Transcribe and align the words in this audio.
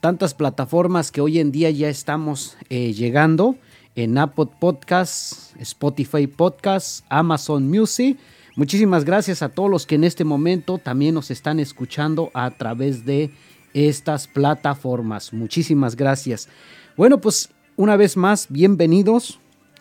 tantas 0.00 0.34
plataformas 0.34 1.12
que 1.12 1.20
hoy 1.20 1.38
en 1.38 1.52
día 1.52 1.70
ya 1.70 1.88
estamos 1.88 2.56
eh, 2.70 2.92
llegando 2.92 3.56
en 3.94 4.16
Apple 4.16 4.48
Podcasts, 4.58 5.54
Spotify 5.58 6.26
Podcasts, 6.26 7.04
Amazon 7.10 7.68
Music. 7.68 8.18
Muchísimas 8.56 9.04
gracias 9.04 9.42
a 9.42 9.50
todos 9.50 9.70
los 9.70 9.86
que 9.86 9.96
en 9.96 10.04
este 10.04 10.24
momento 10.24 10.78
también 10.78 11.14
nos 11.14 11.30
están 11.30 11.60
escuchando 11.60 12.30
a 12.32 12.50
través 12.50 13.04
de 13.04 13.30
estas 13.74 14.26
plataformas. 14.26 15.32
Muchísimas 15.32 15.96
gracias. 15.96 16.48
Bueno, 16.96 17.20
pues 17.20 17.50
una 17.76 17.96
vez 17.96 18.16
más, 18.16 18.46
bienvenidos. 18.48 19.38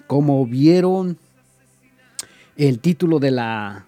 Como 0.07 0.45
vieron 0.45 1.17
el 2.57 2.79
título 2.79 3.19
de 3.19 3.31
la 3.31 3.85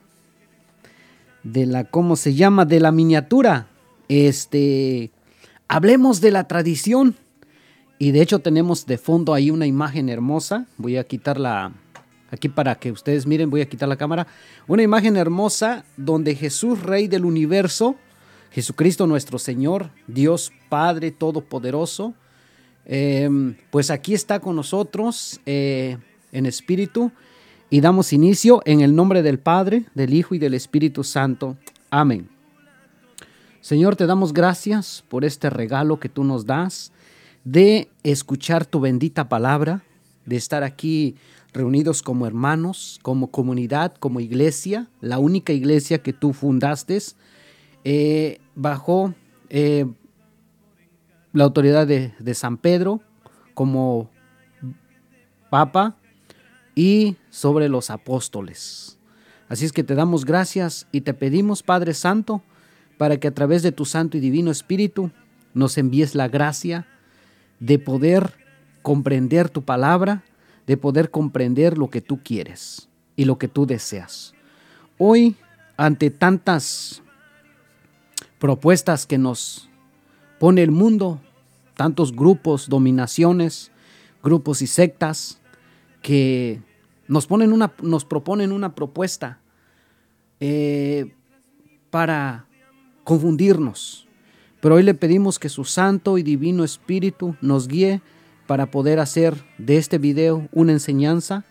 de 1.43 1.65
la 1.65 1.85
cómo 1.85 2.15
se 2.15 2.35
llama 2.35 2.65
de 2.65 2.79
la 2.79 2.91
miniatura, 2.91 3.67
este 4.07 5.11
hablemos 5.71 6.19
de 6.19 6.31
la 6.31 6.43
tradición. 6.49 7.15
Y 7.97 8.11
de 8.11 8.21
hecho 8.21 8.39
tenemos 8.39 8.85
de 8.85 8.97
fondo 8.97 9.33
ahí 9.33 9.51
una 9.51 9.65
imagen 9.65 10.09
hermosa. 10.09 10.65
Voy 10.77 10.97
a 10.97 11.05
quitarla 11.05 11.71
aquí 12.29 12.49
para 12.49 12.75
que 12.75 12.91
ustedes 12.91 13.25
miren, 13.25 13.49
voy 13.49 13.61
a 13.61 13.69
quitar 13.69 13.87
la 13.87 13.95
cámara. 13.95 14.27
Una 14.67 14.83
imagen 14.83 15.15
hermosa 15.15 15.85
donde 15.95 16.35
Jesús, 16.35 16.81
Rey 16.81 17.07
del 17.07 17.23
universo, 17.23 17.95
Jesucristo 18.51 19.07
nuestro 19.07 19.39
Señor, 19.39 19.91
Dios 20.07 20.51
Padre 20.67 21.11
Todopoderoso, 21.11 22.15
em, 22.85 23.55
pues 23.69 23.91
aquí 23.91 24.13
está 24.13 24.41
con 24.41 24.57
nosotros 24.57 25.39
eh, 25.45 25.97
en 26.33 26.45
espíritu 26.47 27.13
y 27.69 27.79
damos 27.79 28.11
inicio 28.11 28.61
en 28.65 28.81
el 28.81 28.93
nombre 28.93 29.21
del 29.21 29.39
Padre, 29.39 29.85
del 29.95 30.13
Hijo 30.13 30.35
y 30.35 30.39
del 30.39 30.53
Espíritu 30.53 31.05
Santo. 31.05 31.55
Amén. 31.89 32.40
Señor, 33.61 33.95
te 33.95 34.07
damos 34.07 34.33
gracias 34.33 35.03
por 35.07 35.23
este 35.23 35.51
regalo 35.51 35.99
que 35.99 36.09
tú 36.09 36.23
nos 36.23 36.47
das 36.47 36.91
de 37.43 37.89
escuchar 38.01 38.65
tu 38.65 38.79
bendita 38.79 39.29
palabra, 39.29 39.83
de 40.25 40.35
estar 40.35 40.63
aquí 40.63 41.15
reunidos 41.53 42.01
como 42.01 42.25
hermanos, 42.25 42.99
como 43.03 43.29
comunidad, 43.29 43.93
como 43.99 44.19
iglesia, 44.19 44.87
la 44.99 45.19
única 45.19 45.53
iglesia 45.53 45.99
que 46.01 46.11
tú 46.11 46.33
fundaste 46.33 46.97
eh, 47.83 48.39
bajo 48.55 49.13
eh, 49.49 49.85
la 51.31 51.43
autoridad 51.43 51.85
de, 51.85 52.15
de 52.17 52.33
San 52.33 52.57
Pedro 52.57 53.01
como 53.53 54.09
Papa 55.51 55.97
y 56.73 57.15
sobre 57.29 57.69
los 57.69 57.91
apóstoles. 57.91 58.97
Así 59.49 59.65
es 59.65 59.71
que 59.71 59.83
te 59.83 59.93
damos 59.93 60.25
gracias 60.25 60.87
y 60.91 61.01
te 61.01 61.13
pedimos, 61.13 61.61
Padre 61.61 61.93
Santo, 61.93 62.41
para 63.01 63.19
que 63.19 63.27
a 63.27 63.33
través 63.33 63.63
de 63.63 63.71
tu 63.71 63.83
Santo 63.85 64.15
y 64.15 64.19
Divino 64.19 64.51
Espíritu 64.51 65.09
nos 65.55 65.79
envíes 65.79 66.13
la 66.13 66.27
gracia 66.27 66.85
de 67.59 67.79
poder 67.79 68.35
comprender 68.83 69.49
tu 69.49 69.63
palabra, 69.63 70.23
de 70.67 70.77
poder 70.77 71.09
comprender 71.09 71.79
lo 71.79 71.89
que 71.89 72.01
tú 72.01 72.19
quieres 72.23 72.89
y 73.15 73.25
lo 73.25 73.39
que 73.39 73.47
tú 73.47 73.65
deseas. 73.65 74.35
Hoy, 74.99 75.35
ante 75.77 76.11
tantas 76.11 77.01
propuestas 78.37 79.07
que 79.07 79.17
nos 79.17 79.67
pone 80.39 80.61
el 80.61 80.69
mundo, 80.69 81.19
tantos 81.75 82.15
grupos, 82.15 82.69
dominaciones, 82.69 83.71
grupos 84.21 84.61
y 84.61 84.67
sectas 84.67 85.39
que 86.03 86.61
nos, 87.07 87.25
ponen 87.25 87.51
una, 87.51 87.73
nos 87.81 88.05
proponen 88.05 88.51
una 88.51 88.75
propuesta 88.75 89.39
eh, 90.39 91.15
para 91.89 92.45
confundirnos. 93.03 94.07
Pero 94.59 94.75
hoy 94.75 94.83
le 94.83 94.93
pedimos 94.93 95.39
que 95.39 95.49
su 95.49 95.65
santo 95.65 96.17
y 96.17 96.23
divino 96.23 96.63
espíritu 96.63 97.35
nos 97.41 97.67
guíe 97.67 98.01
para 98.47 98.71
poder 98.71 98.99
hacer 98.99 99.35
de 99.57 99.77
este 99.77 99.97
video 99.97 100.47
una 100.51 100.71
enseñanza 100.71 101.45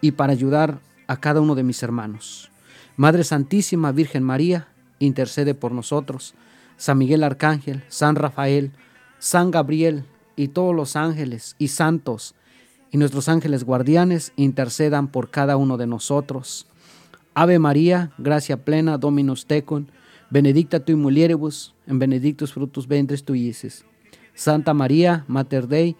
y 0.00 0.12
para 0.12 0.32
ayudar 0.32 0.80
a 1.06 1.16
cada 1.18 1.40
uno 1.40 1.54
de 1.54 1.62
mis 1.62 1.82
hermanos. 1.82 2.50
Madre 2.96 3.24
Santísima 3.24 3.90
Virgen 3.92 4.22
María, 4.22 4.68
intercede 4.98 5.54
por 5.54 5.72
nosotros. 5.72 6.34
San 6.76 6.98
Miguel 6.98 7.24
Arcángel, 7.24 7.84
San 7.88 8.16
Rafael, 8.16 8.72
San 9.18 9.50
Gabriel 9.50 10.04
y 10.36 10.48
todos 10.48 10.74
los 10.74 10.96
ángeles 10.96 11.56
y 11.58 11.68
santos 11.68 12.34
y 12.90 12.98
nuestros 12.98 13.28
ángeles 13.28 13.64
guardianes 13.64 14.32
intercedan 14.36 15.08
por 15.08 15.30
cada 15.30 15.56
uno 15.56 15.78
de 15.78 15.86
nosotros. 15.86 16.66
Ave 17.34 17.58
María, 17.58 18.12
gracia 18.18 18.64
plena, 18.64 18.98
Dominus 18.98 19.46
tecum, 19.46 19.86
benedicta 20.32 20.80
tu 20.80 20.96
mulieribus, 20.96 21.74
en 21.86 21.98
benedictus 21.98 22.54
frutus 22.54 22.88
ventris 22.88 23.22
tuicis. 23.22 23.84
Santa 24.34 24.72
María, 24.72 25.26
Mater 25.28 25.68
Dei, 25.68 25.94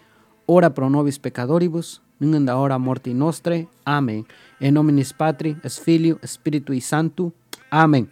ora 0.46 0.72
pro 0.72 0.88
nobis 0.88 1.18
peccatoribus, 1.18 2.00
nunc 2.18 2.34
en 2.34 2.48
hora 2.48 2.78
morti 2.78 3.12
nostre. 3.12 3.68
Amén. 3.84 4.26
En 4.58 4.74
nominis 4.74 5.12
Patri, 5.12 5.56
es 5.62 5.78
Filio, 5.78 6.18
Espíritu 6.22 6.72
y 6.72 6.80
Santo. 6.80 7.34
Amén. 7.70 8.08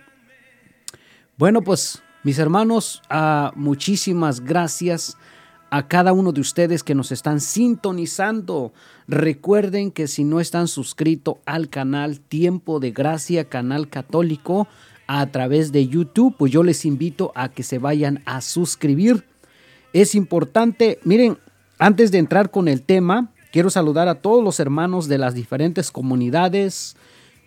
Bueno, 1.39 1.63
pues 1.63 2.03
mis 2.23 2.39
hermanos, 2.39 3.01
uh, 3.11 3.49
muchísimas 3.59 4.41
gracias 4.41 5.17
a 5.71 5.89
cada 5.89 6.13
uno 6.13 6.33
de 6.33 6.43
ustedes 6.43 6.83
que 6.83 6.95
nos 6.95 7.13
están 7.13 7.41
sintonizando. 7.41 8.75
Recuerden 9.09 9.91
que 9.91 10.07
si 10.07 10.25
no 10.25 10.41
están 10.41 10.69
suscritos 10.69 11.37
al 11.47 11.71
canal 11.71 12.21
Tiempo 12.21 12.79
de 12.79 12.91
Gracia, 12.91 13.49
canal 13.49 13.89
católico, 13.89 14.69
a 15.13 15.27
través 15.27 15.73
de 15.73 15.89
YouTube, 15.89 16.37
pues 16.39 16.53
yo 16.53 16.63
les 16.63 16.85
invito 16.85 17.33
a 17.35 17.49
que 17.49 17.65
se 17.65 17.79
vayan 17.79 18.23
a 18.27 18.41
suscribir. 18.41 19.25
Es 19.93 20.15
importante, 20.15 21.01
miren, 21.03 21.37
antes 21.81 22.13
de 22.13 22.19
entrar 22.19 22.53
con 22.53 22.69
el 22.69 22.83
tema, 22.83 23.33
quiero 23.51 23.71
saludar 23.71 24.07
a 24.07 24.15
todos 24.15 24.45
los 24.45 24.61
hermanos 24.61 25.09
de 25.09 25.19
las 25.19 25.35
diferentes 25.35 25.91
comunidades, 25.91 26.95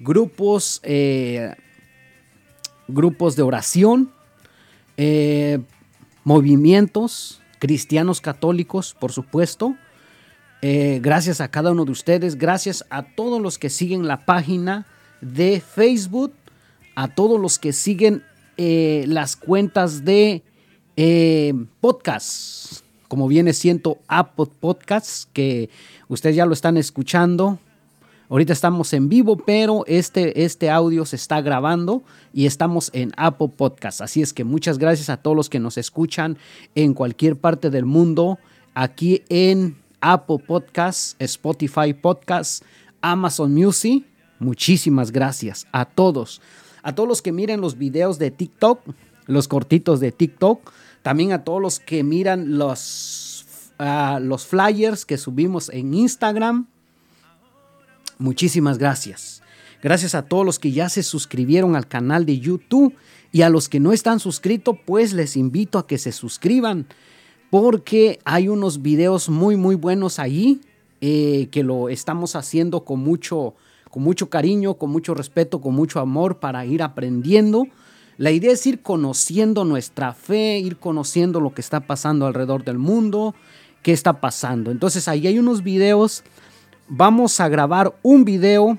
grupos, 0.01 0.81
eh, 0.84 1.56
grupos 2.90 3.38
de 3.38 3.44
oración, 3.44 4.12
eh, 4.97 5.59
movimientos 6.25 7.41
cristianos 7.59 8.19
católicos, 8.19 8.94
por 9.00 9.13
supuesto. 9.13 9.78
Eh, 10.62 11.00
gracias 11.01 11.40
a 11.40 11.47
cada 11.47 11.72
uno 11.72 11.85
de 11.85 11.91
ustedes, 11.91 12.35
gracias 12.35 12.84
a 12.90 13.03
todos 13.03 13.41
los 13.41 13.57
que 13.57 13.69
siguen 13.69 14.06
la 14.06 14.25
página 14.25 14.85
de 15.22 15.62
Facebook, 15.62 16.34
a 16.95 17.13
todos 17.13 17.39
los 17.39 17.59
que 17.59 17.73
siguen 17.73 18.23
eh, 18.57 19.05
las 19.07 19.35
cuentas 19.35 20.05
de 20.05 20.43
podcast, 21.81 22.83
como 23.07 23.27
viene 23.27 23.53
siendo 23.53 23.97
Apple 24.07 24.45
Podcasts, 24.59 25.27
que 25.33 25.69
ustedes 26.07 26.35
ya 26.35 26.45
lo 26.45 26.53
están 26.53 26.77
escuchando 26.77 27.57
Ahorita 28.33 28.51
estamos 28.51 28.93
en 28.93 29.09
vivo, 29.09 29.37
pero 29.37 29.83
este, 29.85 30.43
este 30.43 30.71
audio 30.71 31.05
se 31.05 31.17
está 31.17 31.39
grabando 31.41 32.01
y 32.33 32.47
estamos 32.47 32.89
en 32.91 33.11
Apple 33.15 33.49
Podcast. 33.49 34.01
Así 34.01 34.23
es 34.23 34.33
que 34.33 34.43
muchas 34.43 34.79
gracias 34.79 35.11
a 35.11 35.17
todos 35.17 35.37
los 35.37 35.51
que 35.51 35.59
nos 35.59 35.77
escuchan 35.77 36.39
en 36.73 36.95
cualquier 36.95 37.35
parte 37.35 37.69
del 37.69 37.85
mundo, 37.85 38.39
aquí 38.73 39.21
en 39.29 39.77
Apple 40.01 40.39
Podcast, 40.39 41.21
Spotify 41.21 41.93
Podcast, 41.93 42.63
Amazon 43.01 43.53
Music. 43.53 44.03
Muchísimas 44.39 45.11
gracias 45.11 45.67
a 45.71 45.85
todos. 45.85 46.41
A 46.83 46.94
todos 46.94 47.09
los 47.09 47.21
que 47.21 47.31
miren 47.31 47.61
los 47.61 47.77
videos 47.77 48.19
de 48.19 48.29
TikTok, 48.29 48.79
los 49.25 49.47
cortitos 49.47 49.99
de 49.99 50.11
TikTok. 50.11 50.71
También 51.01 51.31
a 51.31 51.44
todos 51.44 51.61
los 51.61 51.79
que 51.79 52.03
miran 52.03 52.57
los, 52.57 53.45
ah, 53.79 54.19
los 54.21 54.45
flyers 54.45 55.05
que 55.05 55.17
subimos 55.17 55.69
en 55.69 55.94
Instagram 55.94 56.67
Muchísimas 58.17 58.77
gracias. 58.77 59.41
Gracias 59.81 60.16
a 60.16 60.23
todos 60.23 60.45
los 60.45 60.59
que 60.59 60.71
ya 60.71 60.88
se 60.88 61.03
suscribieron 61.03 61.75
al 61.75 61.88
canal 61.88 62.25
de 62.25 62.39
YouTube 62.39 62.95
y 63.31 63.41
a 63.41 63.50
los 63.50 63.67
que 63.67 63.79
no 63.81 63.91
están 63.91 64.19
suscritos, 64.21 64.77
pues 64.85 65.11
les 65.13 65.35
invito 65.35 65.77
a 65.77 65.88
que 65.88 65.97
se 65.97 66.11
suscriban 66.11 66.88
porque 67.50 68.19
hay 68.24 68.47
unos 68.47 68.81
videos 68.81 69.30
muy 69.30 69.57
muy 69.57 69.75
buenos 69.75 70.19
ahí 70.19 70.62
eh, 71.01 71.50
que 71.51 71.63
lo 71.63 71.89
estamos 71.89 72.35
haciendo 72.35 72.85
con 72.85 73.01
mucho, 73.01 73.56
con 73.94 74.01
mucho 74.01 74.28
cariño, 74.30 74.74
con 74.74 74.90
mucho 74.90 75.13
respeto, 75.13 75.62
con 75.62 75.75
mucho 75.75 76.00
amor 76.00 76.40
para 76.40 76.66
ir 76.66 76.81
aprendiendo. 76.81 77.68
La 78.18 78.31
idea 78.31 78.51
es 78.51 78.66
ir 78.66 78.81
conociendo 78.81 79.66
nuestra 79.66 80.13
fe, 80.13 80.57
ir 80.57 80.78
conociendo 80.78 81.40
lo 81.40 81.54
que 81.54 81.62
está 81.62 81.81
pasando 81.81 82.25
alrededor 82.25 82.63
del 82.63 82.80
mundo, 82.80 83.36
qué 83.84 83.92
está 83.92 84.19
pasando. 84.19 84.72
Entonces 84.72 85.07
ahí 85.07 85.28
hay 85.28 85.38
unos 85.38 85.62
videos 85.62 86.24
vamos 86.88 87.40
a 87.40 87.48
grabar 87.48 87.95
un 88.01 88.25
video 88.25 88.78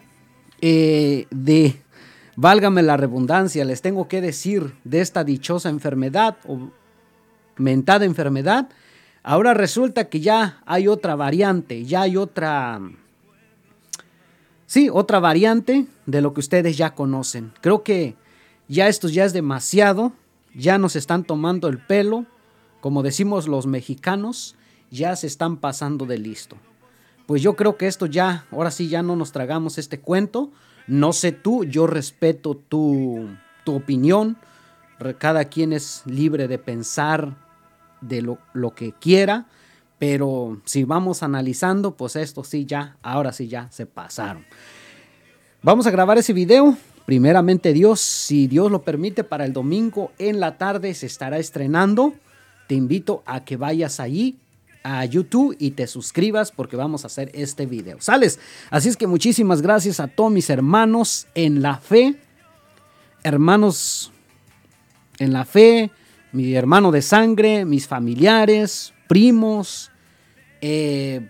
eh, 0.60 1.26
de, 1.30 1.76
válgame 2.36 2.82
la 2.82 2.96
redundancia, 2.96 3.64
les 3.64 3.82
tengo 3.82 4.08
que 4.08 4.20
decir 4.20 4.74
de 4.84 5.00
esta 5.00 5.24
dichosa 5.24 5.68
enfermedad 5.68 6.36
o 6.46 6.70
mentada 7.56 8.04
enfermedad. 8.04 8.68
Ahora 9.22 9.54
resulta 9.54 10.08
que 10.08 10.20
ya 10.20 10.60
hay 10.66 10.86
otra 10.86 11.16
variante, 11.16 11.84
ya 11.84 12.02
hay 12.02 12.16
otra, 12.16 12.80
sí, 14.66 14.88
otra 14.92 15.20
variante 15.20 15.86
de 16.06 16.20
lo 16.20 16.34
que 16.34 16.40
ustedes 16.40 16.76
ya 16.76 16.94
conocen. 16.94 17.52
Creo 17.60 17.82
que 17.82 18.16
ya 18.68 18.88
esto 18.88 19.08
ya 19.08 19.24
es 19.24 19.32
demasiado, 19.32 20.12
ya 20.54 20.78
nos 20.78 20.96
están 20.96 21.24
tomando 21.24 21.68
el 21.68 21.78
pelo, 21.78 22.26
como 22.80 23.02
decimos 23.02 23.48
los 23.48 23.66
mexicanos, 23.66 24.56
ya 24.90 25.16
se 25.16 25.26
están 25.26 25.56
pasando 25.56 26.06
de 26.06 26.18
listo. 26.18 26.56
Pues 27.26 27.42
yo 27.42 27.56
creo 27.56 27.76
que 27.76 27.86
esto 27.86 28.06
ya, 28.06 28.46
ahora 28.50 28.70
sí 28.70 28.88
ya 28.88 29.02
no 29.02 29.16
nos 29.16 29.32
tragamos 29.32 29.78
este 29.78 29.98
cuento. 29.98 30.50
No 30.86 31.12
sé 31.12 31.32
tú, 31.32 31.64
yo 31.64 31.86
respeto 31.86 32.54
tu, 32.54 33.28
tu 33.64 33.74
opinión. 33.74 34.36
Cada 35.18 35.46
quien 35.46 35.72
es 35.72 36.02
libre 36.04 36.46
de 36.46 36.58
pensar 36.58 37.36
de 38.00 38.22
lo, 38.22 38.38
lo 38.52 38.74
que 38.74 38.92
quiera. 38.92 39.46
Pero 39.98 40.60
si 40.64 40.84
vamos 40.84 41.22
analizando, 41.22 41.96
pues 41.96 42.16
esto 42.16 42.44
sí 42.44 42.66
ya, 42.66 42.96
ahora 43.02 43.32
sí 43.32 43.48
ya 43.48 43.70
se 43.70 43.86
pasaron. 43.86 44.44
Vamos 45.62 45.86
a 45.86 45.90
grabar 45.90 46.18
ese 46.18 46.32
video. 46.32 46.76
Primeramente 47.06 47.72
Dios, 47.72 48.00
si 48.00 48.46
Dios 48.46 48.70
lo 48.70 48.82
permite, 48.82 49.24
para 49.24 49.44
el 49.44 49.52
domingo 49.52 50.12
en 50.18 50.40
la 50.40 50.56
tarde 50.56 50.94
se 50.94 51.06
estará 51.06 51.38
estrenando. 51.38 52.14
Te 52.66 52.74
invito 52.74 53.22
a 53.26 53.44
que 53.44 53.56
vayas 53.56 54.00
allí 54.00 54.38
a 54.82 55.04
YouTube 55.04 55.54
y 55.58 55.72
te 55.72 55.86
suscribas 55.86 56.50
porque 56.50 56.76
vamos 56.76 57.04
a 57.04 57.08
hacer 57.08 57.30
este 57.34 57.66
video. 57.66 58.00
¿Sales? 58.00 58.40
Así 58.70 58.88
es 58.88 58.96
que 58.96 59.06
muchísimas 59.06 59.60
gracias 59.60 60.00
a 60.00 60.08
todos 60.08 60.32
mis 60.32 60.48
hermanos 60.48 61.26
en 61.34 61.62
la 61.62 61.76
fe. 61.76 62.16
Hermanos 63.22 64.12
en 65.18 65.32
la 65.32 65.44
fe, 65.44 65.90
mi 66.32 66.54
hermano 66.54 66.90
de 66.90 67.02
sangre, 67.02 67.64
mis 67.64 67.86
familiares, 67.86 68.93
primos, 69.08 69.90
eh, 70.60 71.28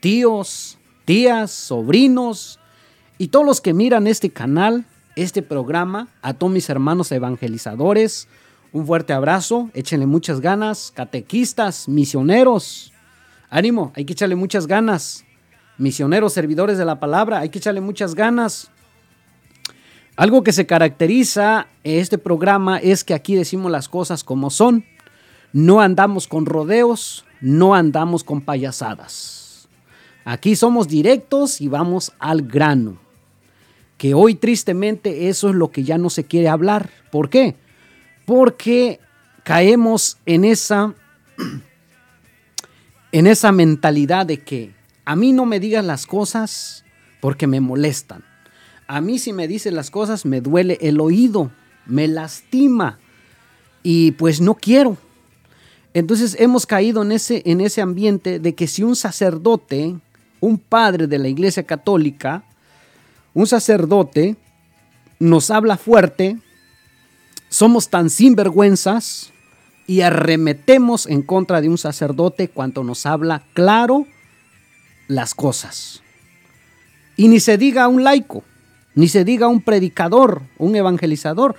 tíos, 0.00 0.78
tías, 1.04 1.50
sobrinos 1.50 2.60
y 3.18 3.28
todos 3.28 3.46
los 3.46 3.60
que 3.60 3.72
miran 3.72 4.06
este 4.06 4.30
canal, 4.30 4.84
este 5.16 5.42
programa, 5.42 6.08
a 6.22 6.34
todos 6.34 6.52
mis 6.52 6.68
hermanos 6.68 7.12
evangelizadores, 7.12 8.28
un 8.72 8.86
fuerte 8.86 9.12
abrazo, 9.12 9.70
échenle 9.74 10.06
muchas 10.06 10.40
ganas, 10.40 10.92
catequistas, 10.94 11.88
misioneros, 11.88 12.92
ánimo, 13.48 13.92
hay 13.94 14.04
que 14.04 14.14
echarle 14.14 14.34
muchas 14.34 14.66
ganas, 14.66 15.24
misioneros, 15.78 16.32
servidores 16.32 16.76
de 16.76 16.84
la 16.84 16.98
palabra, 16.98 17.38
hay 17.38 17.50
que 17.50 17.58
echarle 17.58 17.80
muchas 17.80 18.14
ganas. 18.14 18.70
Algo 20.16 20.42
que 20.44 20.52
se 20.52 20.66
caracteriza 20.66 21.66
este 21.82 22.18
programa 22.18 22.78
es 22.78 23.04
que 23.04 23.14
aquí 23.14 23.34
decimos 23.34 23.70
las 23.70 23.88
cosas 23.88 24.22
como 24.22 24.50
son. 24.50 24.84
No 25.54 25.80
andamos 25.80 26.26
con 26.26 26.46
rodeos, 26.46 27.24
no 27.40 27.76
andamos 27.76 28.24
con 28.24 28.40
payasadas. 28.40 29.68
Aquí 30.24 30.56
somos 30.56 30.88
directos 30.88 31.60
y 31.60 31.68
vamos 31.68 32.12
al 32.18 32.42
grano. 32.42 32.98
Que 33.96 34.14
hoy 34.14 34.34
tristemente 34.34 35.28
eso 35.28 35.50
es 35.50 35.54
lo 35.54 35.70
que 35.70 35.84
ya 35.84 35.96
no 35.96 36.10
se 36.10 36.24
quiere 36.24 36.48
hablar. 36.48 36.90
¿Por 37.12 37.30
qué? 37.30 37.54
Porque 38.26 38.98
caemos 39.44 40.18
en 40.26 40.44
esa 40.44 40.92
en 43.12 43.28
esa 43.28 43.52
mentalidad 43.52 44.26
de 44.26 44.40
que 44.40 44.74
a 45.04 45.14
mí 45.14 45.32
no 45.32 45.46
me 45.46 45.60
digas 45.60 45.84
las 45.84 46.04
cosas 46.04 46.84
porque 47.20 47.46
me 47.46 47.60
molestan. 47.60 48.24
A 48.88 49.00
mí 49.00 49.20
si 49.20 49.32
me 49.32 49.46
dicen 49.46 49.76
las 49.76 49.92
cosas 49.92 50.26
me 50.26 50.40
duele 50.40 50.78
el 50.80 50.98
oído, 50.98 51.52
me 51.86 52.08
lastima 52.08 52.98
y 53.84 54.10
pues 54.12 54.40
no 54.40 54.56
quiero. 54.56 54.98
Entonces 55.94 56.36
hemos 56.40 56.66
caído 56.66 57.02
en 57.02 57.12
ese, 57.12 57.42
en 57.46 57.60
ese 57.60 57.80
ambiente 57.80 58.40
de 58.40 58.54
que 58.54 58.66
si 58.66 58.82
un 58.82 58.96
sacerdote, 58.96 59.96
un 60.40 60.58
padre 60.58 61.06
de 61.06 61.18
la 61.18 61.28
iglesia 61.28 61.62
católica, 61.62 62.44
un 63.32 63.46
sacerdote 63.46 64.36
nos 65.20 65.50
habla 65.50 65.76
fuerte, 65.76 66.38
somos 67.48 67.88
tan 67.88 68.10
sinvergüenzas 68.10 69.32
y 69.86 70.00
arremetemos 70.00 71.06
en 71.06 71.22
contra 71.22 71.60
de 71.60 71.68
un 71.68 71.78
sacerdote 71.78 72.48
cuando 72.48 72.82
nos 72.82 73.06
habla 73.06 73.44
claro 73.54 74.06
las 75.06 75.34
cosas. 75.34 76.02
Y 77.16 77.28
ni 77.28 77.38
se 77.38 77.56
diga 77.56 77.86
un 77.86 78.02
laico, 78.02 78.42
ni 78.96 79.08
se 79.08 79.24
diga 79.24 79.46
un 79.46 79.60
predicador, 79.60 80.42
un 80.58 80.74
evangelizador. 80.74 81.54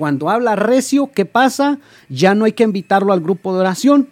Cuando 0.00 0.30
habla 0.30 0.56
recio, 0.56 1.10
¿qué 1.14 1.26
pasa? 1.26 1.78
Ya 2.08 2.34
no 2.34 2.46
hay 2.46 2.52
que 2.52 2.62
invitarlo 2.62 3.12
al 3.12 3.20
grupo 3.20 3.52
de 3.52 3.60
oración, 3.60 4.08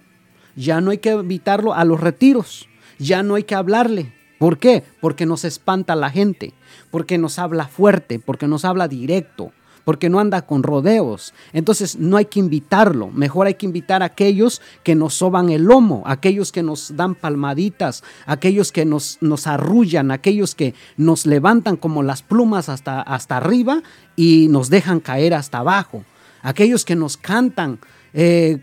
ya 0.54 0.82
no 0.82 0.90
hay 0.90 0.98
que 0.98 1.12
invitarlo 1.12 1.72
a 1.72 1.82
los 1.86 1.98
retiros, 1.98 2.68
ya 2.98 3.22
no 3.22 3.36
hay 3.36 3.44
que 3.44 3.54
hablarle. 3.54 4.12
¿Por 4.38 4.58
qué? 4.58 4.84
Porque 5.00 5.24
nos 5.24 5.46
espanta 5.46 5.96
la 5.96 6.10
gente, 6.10 6.52
porque 6.90 7.16
nos 7.16 7.38
habla 7.38 7.68
fuerte, 7.68 8.18
porque 8.18 8.46
nos 8.46 8.66
habla 8.66 8.86
directo, 8.86 9.50
porque 9.84 10.08
no 10.08 10.20
anda 10.20 10.42
con 10.42 10.62
rodeos. 10.62 11.34
Entonces 11.52 11.96
no 11.96 12.16
hay 12.16 12.26
que 12.26 12.40
invitarlo, 12.40 13.08
mejor 13.08 13.46
hay 13.46 13.54
que 13.54 13.66
invitar 13.66 14.02
a 14.02 14.06
aquellos 14.06 14.60
que 14.82 14.94
nos 14.94 15.14
soban 15.14 15.50
el 15.50 15.62
lomo, 15.62 16.02
aquellos 16.06 16.52
que 16.52 16.62
nos 16.62 16.96
dan 16.96 17.14
palmaditas, 17.14 18.02
aquellos 18.26 18.72
que 18.72 18.84
nos, 18.84 19.18
nos 19.20 19.46
arrullan, 19.46 20.10
aquellos 20.10 20.54
que 20.54 20.74
nos 20.96 21.26
levantan 21.26 21.76
como 21.76 22.02
las 22.02 22.22
plumas 22.22 22.68
hasta, 22.68 23.00
hasta 23.00 23.36
arriba 23.36 23.82
y 24.16 24.48
nos 24.48 24.70
dejan 24.70 25.00
caer 25.00 25.34
hasta 25.34 25.58
abajo, 25.58 26.04
aquellos 26.42 26.84
que 26.84 26.96
nos 26.96 27.16
cantan. 27.16 27.78
Eh, 28.14 28.58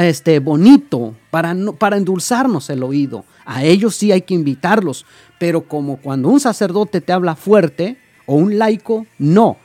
este, 0.00 0.40
bonito 0.40 1.14
para, 1.30 1.54
para 1.78 1.96
endulzarnos 1.96 2.68
el 2.70 2.82
oído. 2.82 3.24
A 3.44 3.64
ellos 3.64 3.96
sí 3.96 4.12
hay 4.12 4.22
que 4.22 4.34
invitarlos, 4.34 5.06
pero 5.38 5.62
como 5.62 5.96
cuando 5.96 6.28
un 6.28 6.40
sacerdote 6.40 7.00
te 7.00 7.12
habla 7.12 7.34
fuerte 7.34 7.96
o 8.26 8.34
un 8.34 8.58
laico, 8.58 9.06
no. 9.18 9.56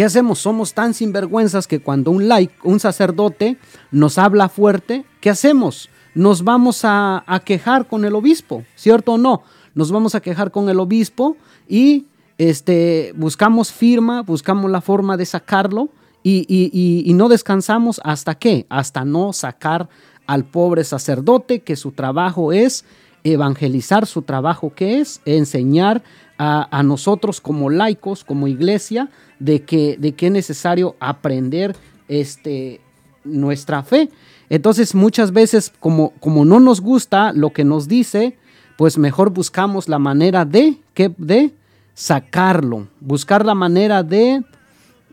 ¿Qué 0.00 0.06
hacemos? 0.06 0.38
Somos 0.38 0.72
tan 0.72 0.94
sinvergüenzas 0.94 1.66
que 1.66 1.82
cuando 1.82 2.10
un 2.10 2.26
like, 2.26 2.54
un 2.64 2.80
sacerdote 2.80 3.58
nos 3.90 4.16
habla 4.16 4.48
fuerte, 4.48 5.04
¿qué 5.20 5.28
hacemos? 5.28 5.90
Nos 6.14 6.42
vamos 6.42 6.80
a, 6.84 7.22
quejar 7.44 7.86
con 7.86 8.06
el 8.06 8.14
obispo, 8.14 8.64
¿cierto 8.76 9.12
o 9.12 9.18
no? 9.18 9.42
Nos 9.74 9.92
vamos 9.92 10.14
a 10.14 10.22
quejar 10.22 10.52
con 10.52 10.70
el 10.70 10.80
obispo 10.80 11.36
y 11.68 12.06
este, 12.38 13.12
buscamos 13.14 13.72
firma, 13.72 14.22
buscamos 14.22 14.70
la 14.70 14.80
forma 14.80 15.18
de 15.18 15.26
sacarlo 15.26 15.90
y, 16.22 16.46
y 16.48 17.12
no 17.12 17.28
descansamos 17.28 18.00
hasta 18.02 18.36
qué? 18.36 18.64
Hasta 18.70 19.04
no 19.04 19.34
sacar 19.34 19.90
al 20.26 20.46
pobre 20.46 20.82
sacerdote 20.82 21.60
que 21.60 21.76
su 21.76 21.92
trabajo 21.92 22.54
es 22.54 22.86
evangelizar, 23.22 24.06
su 24.06 24.22
trabajo 24.22 24.72
que 24.74 25.00
es 25.00 25.20
enseñar 25.26 26.02
a, 26.42 26.82
nosotros 26.82 27.38
como 27.38 27.68
laicos, 27.68 28.24
como 28.24 28.48
iglesia, 28.48 29.10
de 29.38 29.62
que, 29.62 29.98
de 29.98 30.12
que 30.12 30.28
es 30.28 30.32
necesario 30.32 30.96
aprender 30.98 31.76
este, 32.08 32.80
nuestra 33.24 33.82
fe. 33.82 34.08
Entonces 34.48 34.94
muchas 34.94 35.32
veces 35.32 35.70
como, 35.80 36.14
como 36.18 36.46
no 36.46 36.58
nos 36.58 36.80
gusta 36.80 37.34
lo 37.34 37.50
que 37.50 37.64
nos 37.64 37.88
dice, 37.88 38.38
pues 38.78 38.96
mejor 38.96 39.30
buscamos 39.30 39.86
la 39.86 39.98
manera 39.98 40.46
de, 40.46 40.78
que, 40.94 41.12
de 41.18 41.52
sacarlo, 41.92 42.88
buscar 43.00 43.44
la 43.44 43.54
manera 43.54 44.02
de, 44.02 44.42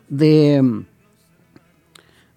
de, 0.07 0.85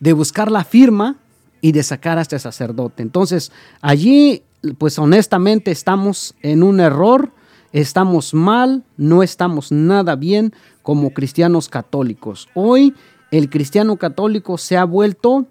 de 0.00 0.12
buscar 0.12 0.50
la 0.50 0.64
firma 0.64 1.16
y 1.60 1.70
de 1.70 1.84
sacar 1.84 2.18
a 2.18 2.22
este 2.22 2.40
sacerdote. 2.40 3.04
Entonces 3.04 3.52
allí, 3.80 4.42
pues 4.78 4.98
honestamente 4.98 5.70
estamos 5.70 6.34
en 6.42 6.64
un 6.64 6.80
error 6.80 7.30
estamos 7.72 8.34
mal, 8.34 8.84
no 8.96 9.22
estamos 9.22 9.72
nada 9.72 10.16
bien 10.16 10.52
como 10.82 11.10
cristianos 11.10 11.68
católicos. 11.68 12.48
Hoy 12.54 12.94
el 13.30 13.48
cristiano 13.48 13.96
católico 13.96 14.58
se 14.58 14.76
ha 14.76 14.84
vuelto 14.84 15.46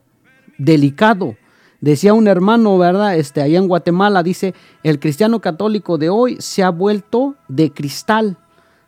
delicado. 0.58 1.36
Decía 1.82 2.14
un 2.14 2.28
hermano, 2.28 2.78
¿verdad? 2.78 3.18
Este, 3.18 3.42
allá 3.42 3.58
en 3.58 3.68
Guatemala, 3.68 4.22
dice, 4.22 4.54
el 4.84 5.00
cristiano 5.00 5.40
católico 5.40 5.98
de 5.98 6.10
hoy 6.10 6.36
se 6.40 6.62
ha 6.62 6.72
vuelto 6.72 7.36
de 7.48 7.72
cristal, 7.72 8.38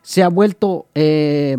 se 0.01 0.23
ha 0.23 0.27
vuelto 0.27 0.87
eh, 0.93 1.57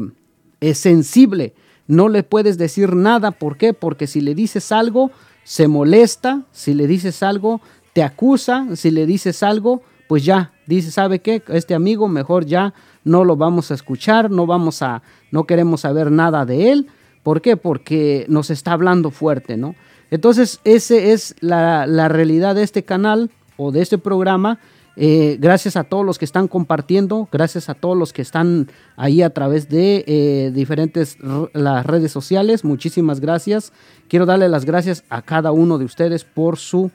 sensible. 0.75 1.55
No 1.87 2.11
le 2.11 2.23
puedes 2.23 2.59
decir 2.59 2.95
nada, 2.95 3.31
¿por 3.31 3.57
qué? 3.57 3.73
Porque 3.73 4.07
si 4.07 4.21
le 4.21 4.35
dices 4.35 4.73
algo, 4.73 5.11
se 5.43 5.69
molesta, 5.69 6.43
si 6.52 6.75
le 6.75 6.87
dices 6.87 7.23
algo, 7.23 7.62
te 7.95 8.02
acusa, 8.02 8.67
si 8.76 8.91
le 8.91 9.07
dices 9.07 9.43
algo, 9.43 9.83
pues 10.09 10.25
ya 10.25 10.51
dice, 10.66 10.90
¿sabe 10.90 11.21
qué? 11.21 11.42
Este 11.49 11.75
amigo 11.75 12.09
mejor 12.09 12.47
ya 12.47 12.75
no 13.04 13.25
lo 13.25 13.37
vamos 13.37 13.71
a 13.71 13.75
escuchar, 13.75 14.31
no 14.31 14.47
vamos 14.47 14.83
a, 14.83 15.02
no 15.31 15.45
queremos 15.45 15.83
saber 15.83 16.11
nada 16.11 16.45
de 16.45 16.73
él. 16.73 16.88
¿Por 17.23 17.40
qué? 17.40 17.57
Porque 17.57 18.26
nos 18.28 18.50
está 18.50 18.73
hablando 18.73 19.11
fuerte, 19.11 19.57
¿no? 19.57 19.75
Entonces, 20.11 20.61
esa 20.64 20.97
es 20.97 21.35
la, 21.40 21.87
realidad 22.09 22.54
de 22.54 22.62
este 22.62 22.83
canal 22.83 23.31
o 23.57 23.73
de 23.73 23.81
este 23.81 23.97
programa. 23.97 24.59
Eh, 24.95 25.38
gracias 25.40 25.76
a 25.76 25.85
todos 25.85 26.04
los 26.04 26.19
que 26.19 26.26
están 26.26 26.49
compartiendo, 26.49 27.28
gracias 27.33 27.71
a 27.71 27.75
todos 27.75 27.97
los 27.97 28.12
que 28.12 28.21
están 28.21 28.69
ahí 28.97 29.23
a 29.23 29.31
través 29.31 29.71
de 29.71 30.04
eh, 30.07 30.50
diferentes 30.52 31.16
las 31.54 31.87
redes 31.87 32.12
sociales. 32.12 32.62
Muchísimas 32.62 33.21
gracias. 33.21 33.73
Quiero 34.09 34.26
darle 34.26 34.50
las 34.50 34.66
gracias 34.66 35.02
a 35.09 35.23
cada 35.23 35.50
uno 35.50 35.78
de 35.78 35.87
ustedes 35.87 36.25
por 36.25 36.59
su, 36.59 36.90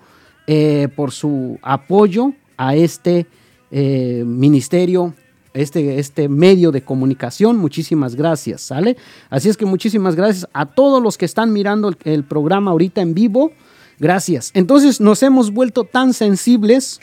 eh, 0.45 0.87
por 0.95 1.11
su 1.11 1.57
apoyo 1.63 2.33
a 2.55 2.75
este 2.75 3.25
eh, 3.71 4.23
ministerio, 4.25 5.13
este, 5.53 5.99
este 5.99 6.29
medio 6.29 6.71
de 6.71 6.83
comunicación. 6.83 7.57
Muchísimas 7.57 8.15
gracias, 8.15 8.61
¿sale? 8.61 8.97
Así 9.29 9.49
es 9.49 9.57
que 9.57 9.65
muchísimas 9.65 10.15
gracias 10.15 10.47
a 10.53 10.65
todos 10.65 11.01
los 11.01 11.17
que 11.17 11.25
están 11.25 11.51
mirando 11.51 11.93
el, 12.03 12.23
programa 12.23 12.71
ahorita 12.71 13.01
en 13.01 13.13
vivo. 13.13 13.51
Gracias. 13.99 14.51
Entonces 14.53 15.01
nos 15.01 15.23
hemos 15.23 15.51
vuelto 15.51 15.83
tan 15.83 16.13
sensibles 16.13 16.99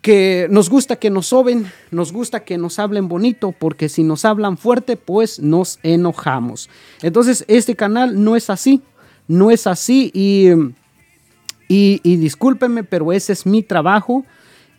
que 0.00 0.46
nos 0.50 0.70
gusta 0.70 0.96
que 0.96 1.10
nos 1.10 1.26
soben, 1.26 1.70
nos 1.90 2.12
gusta 2.12 2.40
que 2.40 2.56
nos 2.56 2.78
hablen 2.78 3.08
bonito, 3.08 3.52
porque 3.58 3.90
si 3.90 4.02
nos 4.02 4.24
hablan 4.24 4.56
fuerte, 4.56 4.96
pues 4.96 5.40
nos 5.40 5.78
enojamos. 5.82 6.70
Entonces, 7.02 7.44
este 7.48 7.76
canal 7.76 8.24
no 8.24 8.34
es 8.34 8.48
así, 8.48 8.80
no 9.28 9.50
es 9.50 9.66
así 9.66 10.10
y, 10.14 10.48
y, 11.68 12.16
discúlpenme, 12.16 12.82
pero 12.82 13.12
ese 13.12 13.32
es 13.32 13.44
mi 13.44 13.62
trabajo. 13.62 14.24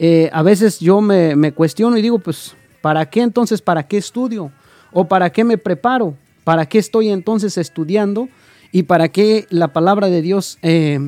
Eh, 0.04 0.32
a 0.34 0.42
veces 0.42 0.80
yo 0.80 1.00
me, 1.00 1.52
cuestiono 1.52 1.96
y 1.96 2.02
digo, 2.02 2.18
pues, 2.18 2.56
¿para 2.82 3.08
qué 3.08 3.22
entonces, 3.22 3.62
para 3.62 3.88
qué 3.88 3.98
estudio? 3.98 4.52
¿O 4.92 5.08
para 5.08 5.30
qué 5.32 5.44
me 5.44 5.60
preparo? 5.60 6.18
¿Para 6.44 6.66
qué 6.66 6.80
estoy 6.80 7.10
entonces 7.10 7.56
estudiando? 7.60 8.28
¿Y 8.72 8.84
para 8.84 9.10
qué 9.10 9.46
la 9.52 9.74
palabra 9.74 10.10
de 10.10 10.24
Dios 10.24 10.58
eh, 10.64 11.00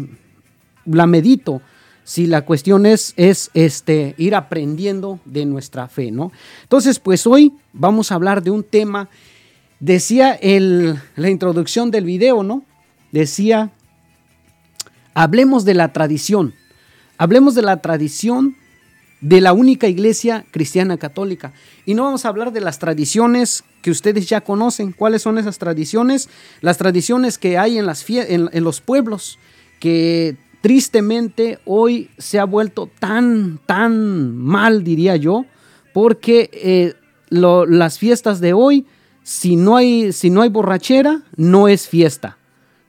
la 0.86 1.08
medito? 1.08 1.64
si 2.06 2.28
la 2.28 2.42
cuestión 2.42 2.86
es, 2.86 3.14
es 3.16 3.50
este, 3.54 4.14
ir 4.18 4.36
aprendiendo 4.36 5.22
de 5.24 5.46
nuestra 5.46 5.88
fe, 5.88 6.12
¿no? 6.12 6.34
Entonces, 6.64 7.00
pues 7.00 7.26
hoy 7.26 7.54
vamos 7.72 8.12
a 8.12 8.16
hablar 8.16 8.44
de 8.44 8.52
un 8.52 8.62
tema, 8.62 9.08
decía 9.80 10.34
el, 10.34 11.00
la 11.16 11.30
introducción 11.30 11.92
del 11.92 12.04
video, 12.04 12.44
¿no? 12.44 12.66
Decía, 13.14 13.72
hablemos 15.14 15.64
de 15.64 15.76
la 15.76 15.94
tradición, 15.94 16.54
hablemos 17.18 17.56
de 17.56 17.62
la 17.62 17.78
tradición 17.78 18.58
de 19.24 19.39
la 19.39 19.53
única 19.53 19.88
iglesia 19.88 20.46
cristiana 20.51 20.98
católica. 20.98 21.53
Y 21.86 21.94
no 21.94 22.03
vamos 22.03 22.25
a 22.25 22.27
hablar 22.27 22.51
de 22.51 22.60
las 22.60 22.77
tradiciones 22.77 23.63
que 23.82 23.89
ustedes 23.89 24.27
ya 24.27 24.42
conocen. 24.42 24.92
¿Cuáles 24.92 25.22
son 25.22 25.38
esas 25.38 25.58
tradiciones? 25.58 26.30
Las 26.60 26.77
tradiciones 26.77 27.38
que 27.38 27.58
hay 27.58 27.77
en, 27.77 27.86
las 27.86 28.08
en, 28.10 28.50
en 28.51 28.63
los 28.63 28.82
pueblos, 28.82 29.39
que 29.80 30.36
tristemente 30.62 31.60
hoy 31.65 32.10
se 32.18 32.38
ha 32.38 32.44
vuelto 32.44 32.89
tan, 33.00 33.60
tan 33.65 34.36
mal, 34.36 34.84
diría 34.84 35.15
yo, 35.15 35.46
porque 35.94 36.50
eh, 36.53 36.94
las 37.30 38.00
fiestas 38.00 38.42
de 38.42 38.51
hoy, 38.51 38.86
si 39.24 39.56
no, 39.56 39.77
hay, 39.77 40.12
si 40.12 40.30
no 40.30 40.42
hay 40.42 40.50
borrachera, 40.50 41.24
no 41.38 41.70
es 41.70 41.88
fiesta. 41.88 42.38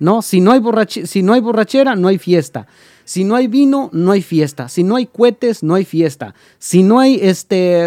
¿no? 0.01 0.21
Si 0.21 0.41
no, 0.41 0.51
hay 0.51 0.61
si 1.07 1.23
no 1.23 1.33
hay 1.33 1.41
borrachera, 1.41 1.95
no 1.95 2.09
hay 2.09 2.19
fiesta. 2.19 2.67
Si 3.05 3.25
no 3.25 3.37
hay 3.37 3.47
vino, 3.47 3.91
no 3.93 4.13
hay 4.13 4.23
fiesta. 4.23 4.69
Si 4.69 4.83
no 4.83 4.97
hay 4.97 5.07
cohetes, 5.07 5.63
no 5.63 5.75
hay 5.75 5.85
fiesta. 5.85 6.35
Si 6.59 6.83
no 6.83 7.01
hay 7.01 7.19
este 7.21 7.85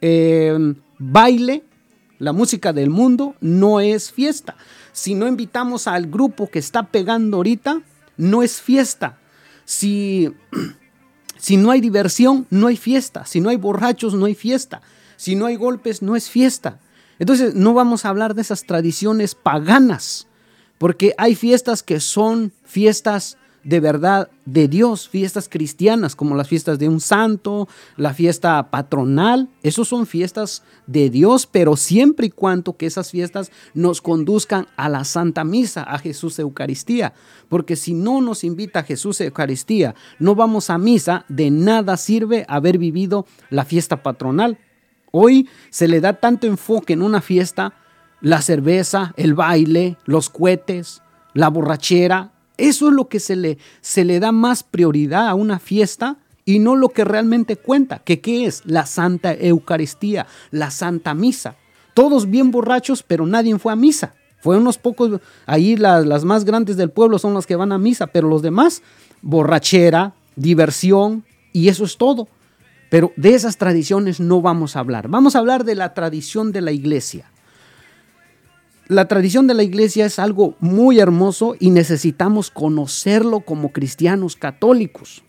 em, 0.00 0.74
baile, 0.98 1.64
la 2.18 2.32
música 2.32 2.72
del 2.72 2.90
mundo, 2.90 3.34
no 3.40 3.80
es 3.80 4.12
fiesta. 4.12 4.56
Si 4.92 5.14
no 5.14 5.26
invitamos 5.26 5.86
al 5.86 6.06
grupo 6.06 6.50
que 6.50 6.58
está 6.58 6.88
pegando 6.88 7.38
ahorita, 7.38 7.82
no 8.16 8.42
es 8.42 8.60
fiesta. 8.60 9.18
Si, 9.64 10.30
si 11.38 11.56
no 11.56 11.70
hay 11.70 11.80
diversión, 11.80 12.46
no 12.50 12.66
hay 12.66 12.76
fiesta. 12.76 13.24
Si 13.24 13.40
no 13.40 13.48
hay 13.48 13.56
borrachos, 13.56 14.14
no 14.14 14.26
hay 14.26 14.34
fiesta. 14.34 14.82
Si 15.16 15.34
no 15.34 15.46
hay 15.46 15.56
golpes, 15.56 16.02
no 16.02 16.14
es 16.14 16.28
fiesta. 16.28 16.78
Entonces 17.18 17.54
no 17.54 17.74
vamos 17.74 18.04
a 18.04 18.08
hablar 18.08 18.34
de 18.34 18.40
esas 18.40 18.64
tradiciones 18.64 19.34
paganas, 19.34 20.26
porque 20.78 21.14
hay 21.18 21.34
fiestas 21.34 21.82
que 21.82 22.00
son 22.00 22.52
fiestas 22.64 23.36
de 23.62 23.80
verdad 23.80 24.30
de 24.44 24.68
Dios, 24.68 25.08
fiestas 25.08 25.48
cristianas 25.48 26.16
como 26.16 26.34
las 26.34 26.48
fiestas 26.48 26.78
de 26.78 26.88
un 26.88 27.00
santo, 27.00 27.68
la 27.96 28.14
fiesta 28.14 28.70
patronal, 28.70 29.48
esos 29.62 29.88
son 29.88 30.06
fiestas 30.06 30.62
de 30.86 31.10
Dios, 31.10 31.46
pero 31.46 31.76
siempre 31.76 32.26
y 32.26 32.30
cuando 32.30 32.76
que 32.76 32.86
esas 32.86 33.10
fiestas 33.10 33.50
nos 33.74 34.00
conduzcan 34.00 34.66
a 34.76 34.88
la 34.88 35.04
Santa 35.04 35.44
Misa, 35.44 35.82
a 35.82 35.98
Jesús 35.98 36.38
Eucaristía, 36.38 37.12
porque 37.48 37.76
si 37.76 37.94
no 37.94 38.20
nos 38.20 38.44
invita 38.44 38.80
a 38.80 38.84
Jesús 38.84 39.20
Eucaristía, 39.20 39.94
no 40.18 40.34
vamos 40.34 40.70
a 40.70 40.78
misa, 40.78 41.24
de 41.28 41.50
nada 41.50 41.96
sirve 41.96 42.44
haber 42.48 42.78
vivido 42.78 43.26
la 43.50 43.64
fiesta 43.64 44.02
patronal. 44.02 44.58
Hoy 45.12 45.48
se 45.70 45.88
le 45.88 46.00
da 46.00 46.14
tanto 46.14 46.46
enfoque 46.46 46.92
en 46.92 47.02
una 47.02 47.20
fiesta, 47.20 47.74
la 48.20 48.42
cerveza, 48.42 49.12
el 49.16 49.34
baile, 49.34 49.96
los 50.04 50.30
cohetes, 50.30 51.02
la 51.34 51.48
borrachera, 51.48 52.32
eso 52.60 52.88
es 52.88 52.94
lo 52.94 53.08
que 53.08 53.20
se 53.20 53.36
le, 53.36 53.58
se 53.80 54.04
le 54.04 54.20
da 54.20 54.32
más 54.32 54.62
prioridad 54.62 55.28
a 55.28 55.34
una 55.34 55.58
fiesta 55.58 56.18
y 56.44 56.58
no 56.58 56.76
lo 56.76 56.88
que 56.88 57.04
realmente 57.04 57.56
cuenta, 57.56 58.00
que 58.00 58.20
qué 58.20 58.46
es 58.46 58.62
la 58.64 58.86
Santa 58.86 59.34
Eucaristía, 59.34 60.26
la 60.50 60.70
Santa 60.70 61.14
Misa. 61.14 61.56
Todos 61.94 62.30
bien 62.30 62.50
borrachos, 62.50 63.02
pero 63.02 63.26
nadie 63.26 63.58
fue 63.58 63.72
a 63.72 63.76
misa. 63.76 64.14
Fue 64.40 64.56
unos 64.56 64.78
pocos, 64.78 65.20
ahí 65.44 65.76
las, 65.76 66.06
las 66.06 66.24
más 66.24 66.44
grandes 66.44 66.76
del 66.76 66.90
pueblo 66.90 67.18
son 67.18 67.34
las 67.34 67.46
que 67.46 67.56
van 67.56 67.72
a 67.72 67.78
misa, 67.78 68.06
pero 68.06 68.28
los 68.28 68.40
demás, 68.40 68.82
borrachera, 69.20 70.14
diversión, 70.34 71.24
y 71.52 71.68
eso 71.68 71.84
es 71.84 71.96
todo. 71.96 72.28
Pero 72.90 73.12
de 73.16 73.34
esas 73.34 73.56
tradiciones 73.56 74.18
no 74.18 74.40
vamos 74.40 74.76
a 74.76 74.80
hablar. 74.80 75.08
Vamos 75.08 75.36
a 75.36 75.38
hablar 75.38 75.64
de 75.64 75.74
la 75.74 75.94
tradición 75.94 76.52
de 76.52 76.60
la 76.60 76.72
iglesia. 76.72 77.29
La 78.90 79.06
tradición 79.06 79.46
de 79.46 79.54
la 79.54 79.62
iglesia 79.62 80.04
es 80.04 80.18
algo 80.18 80.56
muy 80.58 80.98
hermoso 80.98 81.54
y 81.60 81.70
necesitamos 81.70 82.50
conocerlo 82.50 83.38
como 83.38 83.70
cristianos 83.70 84.34
católicos 84.34 85.22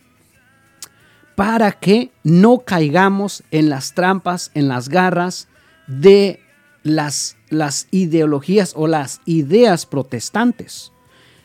para 1.36 1.72
que 1.72 2.10
no 2.24 2.62
caigamos 2.66 3.44
en 3.52 3.70
las 3.70 3.94
trampas, 3.94 4.50
en 4.56 4.68
las 4.68 4.90
garras 4.90 5.48
de 5.86 6.40
las, 6.82 7.38
las 7.52 7.88
ideologías 7.92 8.74
o 8.76 8.88
las 8.88 9.22
ideas 9.26 9.86
protestantes. 9.86 10.92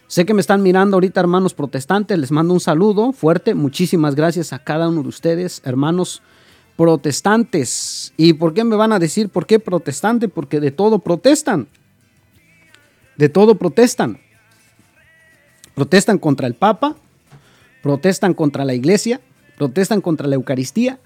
Sé 0.06 0.24
que 0.24 0.32
me 0.32 0.40
están 0.40 0.62
mirando 0.62 0.96
ahorita 0.96 1.20
hermanos 1.20 1.52
protestantes, 1.52 2.18
les 2.18 2.30
mando 2.30 2.54
un 2.54 2.60
saludo 2.60 3.12
fuerte, 3.12 3.54
muchísimas 3.54 4.14
gracias 4.14 4.54
a 4.54 4.64
cada 4.64 4.88
uno 4.88 5.02
de 5.02 5.08
ustedes, 5.08 5.60
hermanos 5.66 6.22
protestantes. 6.78 8.14
¿Y 8.16 8.32
por 8.32 8.54
qué 8.54 8.64
me 8.64 8.76
van 8.76 8.92
a 8.92 8.98
decir 8.98 9.28
por 9.28 9.44
qué 9.44 9.58
protestante? 9.60 10.30
Porque 10.30 10.60
de 10.60 10.70
todo 10.70 11.00
protestan. 11.00 11.68
De 13.16 13.28
todo 13.28 13.56
protestan. 13.56 14.18
Protestan 15.74 16.18
contra 16.18 16.46
el 16.46 16.54
Papa, 16.54 16.96
protestan 17.82 18.34
contra 18.34 18.64
la 18.64 18.74
Iglesia, 18.74 19.20
protestan 19.56 20.00
contra 20.00 20.26
la 20.26 20.36
Eucaristía, 20.36 20.98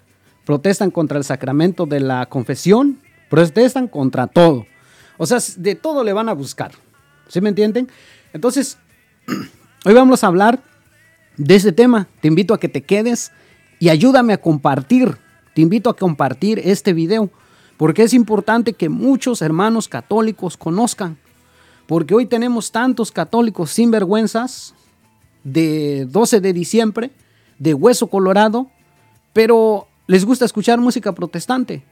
protestan 0.45 0.91
contra 0.91 1.19
el 1.19 1.25
sacramento 1.25 1.87
de 1.87 2.01
la 2.01 2.27
confesión, 2.27 3.01
protestan 3.29 3.89
contra 3.89 4.27
todo. 4.27 4.67
O 5.19 5.27
sea, 5.27 5.39
de 5.57 5.75
todo 5.75 6.05
le 6.05 6.13
van 6.13 6.29
a 6.29 6.33
buscar. 6.33 6.73
¿Sí 7.29 7.41
me 7.41 7.51
entienden? 7.51 7.89
Entonces, 8.33 8.79
hoy 9.85 9.95
vamos 9.95 10.25
a 10.25 10.29
hablar 10.29 10.61
de 11.37 11.55
ese 11.55 11.73
tema. 11.73 12.09
Te 12.21 12.29
invito 12.29 12.55
a 12.55 12.61
que 12.61 12.69
te 12.69 12.83
quedes 12.83 13.33
y 13.79 13.89
ayúdame 13.89 14.33
a 14.33 14.41
compartir. 14.41 15.17
Te 15.55 15.63
invito 15.63 15.91
a 15.91 15.97
compartir 15.97 16.61
este 16.65 16.93
video 16.93 17.31
porque 17.77 18.03
es 18.03 18.15
importante 18.15 18.75
que 18.75 18.89
muchos 18.89 19.43
hermanos 19.43 19.89
católicos 19.89 20.57
conozcan 20.57 21.19
porque 21.91 22.15
hoy 22.15 22.25
tenemos 22.25 22.71
tantos 22.71 23.11
católicos 23.11 23.73
sinvergüenzas 23.73 24.75
de 25.43 26.07
12 26.09 26.41
de 26.41 26.53
diciembre, 26.53 27.11
de 27.59 27.75
hueso 27.75 28.07
colorado, 28.07 28.71
pero 29.33 29.89
les 30.07 30.25
gusta 30.25 30.45
escuchar 30.45 30.79
música 30.79 31.11
protestante. 31.17 31.83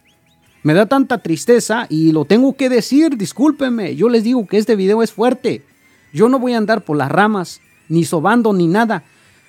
Me 0.63 0.73
da 0.73 0.87
tanta 0.87 1.19
tristeza 1.19 1.89
y 1.91 2.13
lo 2.13 2.27
tengo 2.27 2.53
que 2.53 2.69
decir, 2.69 3.17
discúlpenme, 3.17 3.97
yo 3.97 4.09
les 4.09 4.23
digo 4.23 4.47
que 4.47 4.59
este 4.59 4.77
video 4.77 5.03
es 5.03 5.11
fuerte. 5.11 5.65
Yo 6.13 6.29
no 6.29 6.39
voy 6.39 6.53
a 6.53 6.59
andar 6.59 6.85
por 6.85 6.97
las 6.97 7.11
ramas, 7.11 7.61
ni 7.89 8.05
sobando, 8.05 8.53
ni 8.53 8.69
nada. 8.69 9.03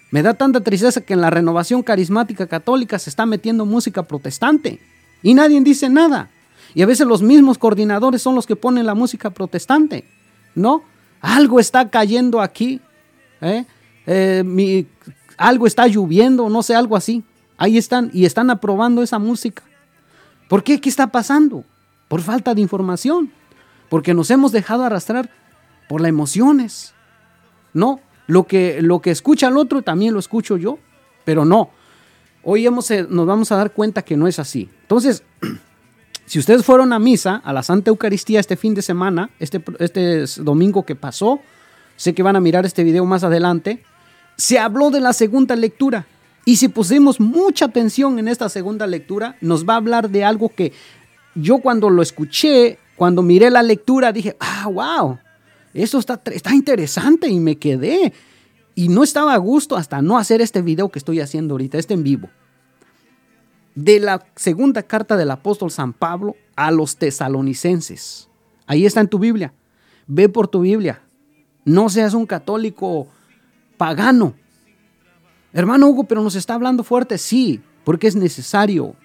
Me 0.10 0.24
da 0.24 0.34
tanta 0.34 0.62
tristeza 0.62 1.02
que 1.02 1.14
en 1.14 1.22
la 1.22 1.30
renovación 1.30 1.84
carismática 1.84 2.48
católica 2.48 2.98
se 2.98 3.12
está 3.12 3.28
metiendo 3.28 3.68
música 3.68 4.02
protestante 4.02 4.80
y 5.22 5.36
nadie 5.36 5.62
dice 5.62 5.90
nada. 5.90 6.32
Y 6.74 6.82
a 6.82 6.88
veces 6.88 7.06
los 7.06 7.22
mismos 7.22 7.60
coordinadores 7.60 8.24
son 8.24 8.34
los 8.34 8.48
que 8.48 8.56
ponen 8.56 8.88
la 8.88 8.96
música 8.96 9.30
protestante. 9.30 10.06
¿No? 10.56 10.84
Algo 11.22 11.60
está 11.60 11.90
cayendo 11.90 12.42
aquí, 12.42 12.82
¿eh? 13.42 13.66
Eh, 14.06 14.86
algo 15.38 15.68
está 15.68 15.88
lloviendo, 15.88 16.50
no 16.50 16.64
sé, 16.64 16.76
algo 16.76 16.96
así. 16.96 17.24
Ahí 17.58 17.78
están 17.78 18.10
y 18.14 18.26
están 18.26 18.50
aprobando 18.50 19.04
esa 19.04 19.20
música. 19.20 19.64
¿Por 20.48 20.64
qué? 20.64 20.82
¿Qué 20.82 20.90
está 20.90 21.08
pasando? 21.08 21.64
Por 22.08 22.22
falta 22.22 22.56
de 22.56 22.62
información. 22.62 23.32
Porque 23.90 24.14
nos 24.14 24.32
hemos 24.32 24.52
dejado 24.52 24.84
arrastrar 24.84 25.30
por 25.88 26.02
las 26.02 26.10
emociones. 26.10 26.94
No, 27.74 28.02
lo 28.28 28.46
que, 28.48 28.82
lo 28.82 29.02
que 29.02 29.12
escucha 29.12 29.48
el 29.48 29.58
otro 29.58 29.82
también 29.82 30.14
lo 30.14 30.20
escucho 30.20 30.58
yo, 30.58 30.80
pero 31.26 31.46
no. 31.46 31.70
Hoy 32.44 32.66
hemos, 32.66 32.90
eh, 32.92 33.06
nos 33.10 33.26
vamos 33.26 33.52
a 33.52 33.58
dar 33.58 33.72
cuenta 33.72 34.02
que 34.02 34.18
no 34.18 34.28
es 34.28 34.40
así. 34.40 34.70
Entonces, 34.82 35.24
Si 36.30 36.38
ustedes 36.38 36.64
fueron 36.64 36.94
a 36.94 37.00
misa, 37.00 37.42
a 37.44 37.52
la 37.52 37.64
Santa 37.64 37.90
Eucaristía 37.90 38.40
este 38.40 38.56
fin 38.56 38.76
de 38.76 38.84
semana, 38.84 39.32
este, 39.40 39.64
este 39.80 40.26
domingo 40.44 40.86
que 40.86 40.96
pasó, 40.96 41.40
sé 41.96 42.14
que 42.14 42.22
van 42.22 42.36
a 42.36 42.40
mirar 42.40 42.68
este 42.68 42.84
video 42.84 43.04
más 43.04 43.24
adelante, 43.24 43.82
se 44.38 44.60
habló 44.60 44.92
de 44.92 45.00
la 45.00 45.14
segunda 45.14 45.56
lectura. 45.56 46.06
Y 46.46 46.58
si 46.58 46.68
pusimos 46.68 47.20
mucha 47.20 47.66
atención 47.66 48.20
en 48.20 48.28
esta 48.28 48.48
segunda 48.48 48.86
lectura, 48.86 49.38
nos 49.42 49.68
va 49.68 49.74
a 49.74 49.78
hablar 49.78 50.12
de 50.12 50.24
algo 50.24 50.50
que 50.50 50.72
yo 51.34 51.58
cuando 51.58 51.90
lo 51.90 52.04
escuché, 52.04 52.78
cuando 52.96 53.24
miré 53.24 53.50
la 53.50 53.64
lectura, 53.64 54.14
dije, 54.14 54.38
ah, 54.40 54.68
wow, 54.72 55.18
eso 55.74 55.98
está, 55.98 56.22
está 56.32 56.54
interesante 56.54 57.28
y 57.28 57.40
me 57.40 57.56
quedé. 57.56 58.14
y 58.76 58.90
no 58.90 59.04
estaba 59.04 59.34
a 59.34 59.38
gusto 59.38 59.76
hasta 59.76 60.00
no 60.04 60.20
hacer 60.20 60.42
este 60.42 60.62
video 60.62 60.90
que 60.90 61.00
estoy 61.00 61.22
haciendo 61.22 61.56
ahorita, 61.56 61.80
este 61.80 61.96
en 61.96 62.04
vivo. 62.04 62.30
De 63.82 63.98
la 64.02 64.26
segunda 64.36 64.84
carta 64.84 65.16
del 65.16 65.32
apóstol 65.32 65.72
San 65.72 65.94
Pablo 65.94 66.36
a 66.58 66.70
los 66.70 66.98
tesalonicenses. 66.98 68.28
Ahí 68.68 68.86
está 68.86 69.00
en 69.00 69.08
tu 69.08 69.20
Biblia. 69.20 69.54
Ve 70.06 70.28
por 70.28 70.50
tu 70.50 70.60
Biblia. 70.60 71.02
No 71.64 71.88
seas 71.88 72.14
un 72.14 72.26
católico 72.26 73.08
pagano. 73.78 74.34
Hermano 75.54 75.88
Hugo, 75.88 76.04
pero 76.04 76.22
nos 76.22 76.36
está 76.36 76.56
hablando 76.56 76.84
fuerte. 76.84 77.18
Sí, 77.18 77.62
porque 77.86 78.08
es 78.08 78.18
necesario. 78.18 78.96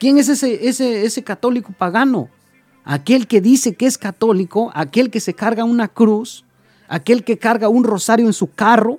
¿Quién 0.00 0.18
es 0.18 0.28
ese, 0.28 0.68
ese, 0.68 1.04
ese 1.04 1.22
católico 1.22 1.72
pagano? 1.72 2.28
Aquel 2.82 3.28
que 3.28 3.40
dice 3.40 3.76
que 3.76 3.86
es 3.86 3.98
católico, 3.98 4.72
aquel 4.74 5.10
que 5.10 5.20
se 5.20 5.34
carga 5.34 5.62
una 5.62 5.86
cruz, 5.86 6.44
aquel 6.88 7.22
que 7.22 7.38
carga 7.38 7.68
un 7.68 7.84
rosario 7.84 8.26
en 8.26 8.32
su 8.32 8.50
carro, 8.50 8.98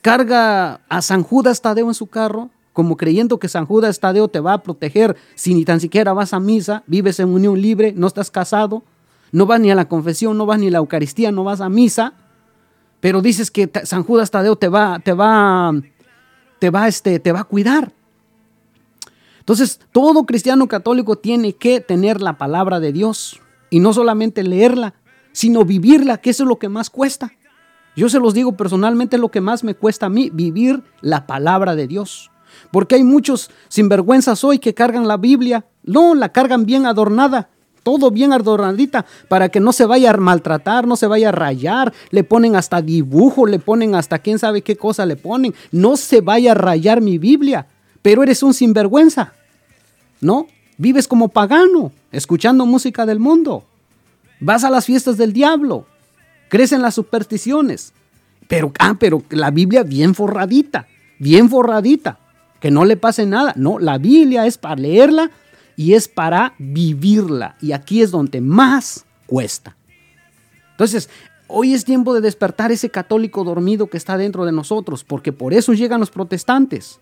carga 0.00 0.80
a 0.88 1.00
San 1.00 1.22
Judas 1.22 1.62
Tadeo 1.62 1.86
en 1.86 1.94
su 1.94 2.08
carro, 2.08 2.50
como 2.72 2.96
creyendo 2.96 3.38
que 3.38 3.48
San 3.48 3.66
Judas 3.66 4.00
Tadeo 4.00 4.28
te 4.28 4.40
va 4.40 4.54
a 4.54 4.62
proteger 4.62 5.16
si 5.34 5.54
ni 5.54 5.64
tan 5.64 5.80
siquiera 5.80 6.12
vas 6.12 6.32
a 6.32 6.40
misa, 6.40 6.82
vives 6.86 7.20
en 7.20 7.28
unión 7.28 7.60
libre, 7.60 7.92
no 7.96 8.06
estás 8.06 8.30
casado, 8.30 8.82
no 9.30 9.46
vas 9.46 9.60
ni 9.60 9.70
a 9.70 9.74
la 9.74 9.88
confesión, 9.88 10.36
no 10.38 10.46
vas 10.46 10.58
ni 10.58 10.68
a 10.68 10.70
la 10.72 10.78
Eucaristía, 10.78 11.32
no 11.32 11.44
vas 11.44 11.60
a 11.60 11.68
misa, 11.68 12.14
pero 13.00 13.20
dices 13.20 13.50
que 13.50 13.70
San 13.84 14.04
Judas 14.04 14.30
Tadeo 14.30 14.56
te 14.56 14.68
va, 14.68 14.98
te 15.00 15.12
va, 15.12 15.72
te 16.58 16.70
va, 16.70 16.88
este, 16.88 17.18
te 17.18 17.32
va 17.32 17.40
a 17.40 17.44
cuidar. 17.44 17.92
Entonces, 19.40 19.80
todo 19.90 20.24
cristiano 20.24 20.68
católico 20.68 21.16
tiene 21.16 21.54
que 21.54 21.80
tener 21.80 22.20
la 22.20 22.38
palabra 22.38 22.78
de 22.78 22.92
Dios 22.92 23.40
y 23.70 23.80
no 23.80 23.92
solamente 23.92 24.44
leerla, 24.44 24.94
sino 25.32 25.64
vivirla, 25.64 26.18
que 26.18 26.30
eso 26.30 26.44
es 26.44 26.48
lo 26.48 26.58
que 26.58 26.68
más 26.68 26.90
cuesta. 26.90 27.32
Yo 27.96 28.08
se 28.08 28.20
los 28.20 28.34
digo 28.34 28.56
personalmente, 28.56 29.18
lo 29.18 29.30
que 29.30 29.40
más 29.40 29.64
me 29.64 29.74
cuesta 29.74 30.06
a 30.06 30.08
mí, 30.08 30.30
vivir 30.32 30.82
la 31.00 31.26
palabra 31.26 31.74
de 31.74 31.86
Dios. 31.86 32.31
Porque 32.70 32.94
hay 32.94 33.04
muchos 33.04 33.50
sinvergüenzas 33.68 34.44
hoy 34.44 34.58
que 34.58 34.74
cargan 34.74 35.08
la 35.08 35.16
Biblia. 35.16 35.64
No, 35.82 36.14
la 36.14 36.30
cargan 36.30 36.64
bien 36.64 36.86
adornada, 36.86 37.48
todo 37.82 38.10
bien 38.10 38.32
adornadita, 38.32 39.04
para 39.28 39.48
que 39.48 39.60
no 39.60 39.72
se 39.72 39.84
vaya 39.84 40.10
a 40.10 40.16
maltratar, 40.16 40.86
no 40.86 40.96
se 40.96 41.06
vaya 41.06 41.30
a 41.30 41.32
rayar. 41.32 41.92
Le 42.10 42.24
ponen 42.24 42.56
hasta 42.56 42.80
dibujo, 42.80 43.46
le 43.46 43.58
ponen 43.58 43.94
hasta 43.94 44.18
quién 44.20 44.38
sabe 44.38 44.62
qué 44.62 44.76
cosa 44.76 45.04
le 45.06 45.16
ponen. 45.16 45.54
No 45.72 45.96
se 45.96 46.20
vaya 46.20 46.52
a 46.52 46.54
rayar 46.54 47.00
mi 47.00 47.18
Biblia 47.18 47.66
pero 48.02 48.24
eres 48.24 48.42
un 48.42 48.52
sinvergüenza, 48.52 49.32
¿no? 50.20 50.48
Vives 50.76 51.06
como 51.06 51.28
pagano, 51.28 51.92
escuchando 52.10 52.66
música 52.66 53.06
del 53.06 53.20
mundo. 53.20 53.64
Vas 54.40 54.64
a 54.64 54.70
las 54.70 54.86
fiestas 54.86 55.16
del 55.16 55.32
diablo, 55.32 55.86
crees 56.48 56.72
en 56.72 56.82
las 56.82 56.94
supersticiones. 56.94 57.92
Pero, 58.48 58.72
ah, 58.80 58.96
pero 58.98 59.22
la 59.30 59.52
Biblia 59.52 59.84
bien 59.84 60.14
forradita, 60.14 60.88
bien 61.20 61.48
forradita, 61.48 62.18
que 62.62 62.70
no 62.70 62.84
le 62.84 62.96
pase 62.96 63.26
nada. 63.26 63.52
No, 63.56 63.80
la 63.80 63.98
Biblia 63.98 64.46
es 64.46 64.56
para 64.56 64.76
leerla 64.76 65.32
y 65.74 65.94
es 65.94 66.06
para 66.06 66.54
vivirla. 66.60 67.56
Y 67.60 67.72
aquí 67.72 68.02
es 68.02 68.12
donde 68.12 68.40
más 68.40 69.04
cuesta. 69.26 69.76
Entonces, 70.70 71.10
hoy 71.48 71.74
es 71.74 71.84
tiempo 71.84 72.14
de 72.14 72.20
despertar 72.20 72.70
ese 72.70 72.88
católico 72.88 73.42
dormido 73.42 73.88
que 73.88 73.96
está 73.96 74.16
dentro 74.16 74.44
de 74.44 74.52
nosotros, 74.52 75.02
porque 75.02 75.32
por 75.32 75.52
eso 75.52 75.72
llegan 75.72 75.98
los 75.98 76.12
protestantes. 76.12 77.00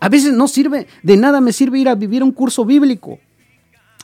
A 0.00 0.08
veces 0.08 0.32
no 0.32 0.48
sirve, 0.48 0.88
de 1.04 1.16
nada 1.16 1.40
me 1.40 1.52
sirve 1.52 1.78
ir 1.78 1.88
a 1.88 1.94
vivir 1.94 2.24
un 2.24 2.32
curso 2.32 2.64
bíblico. 2.64 3.20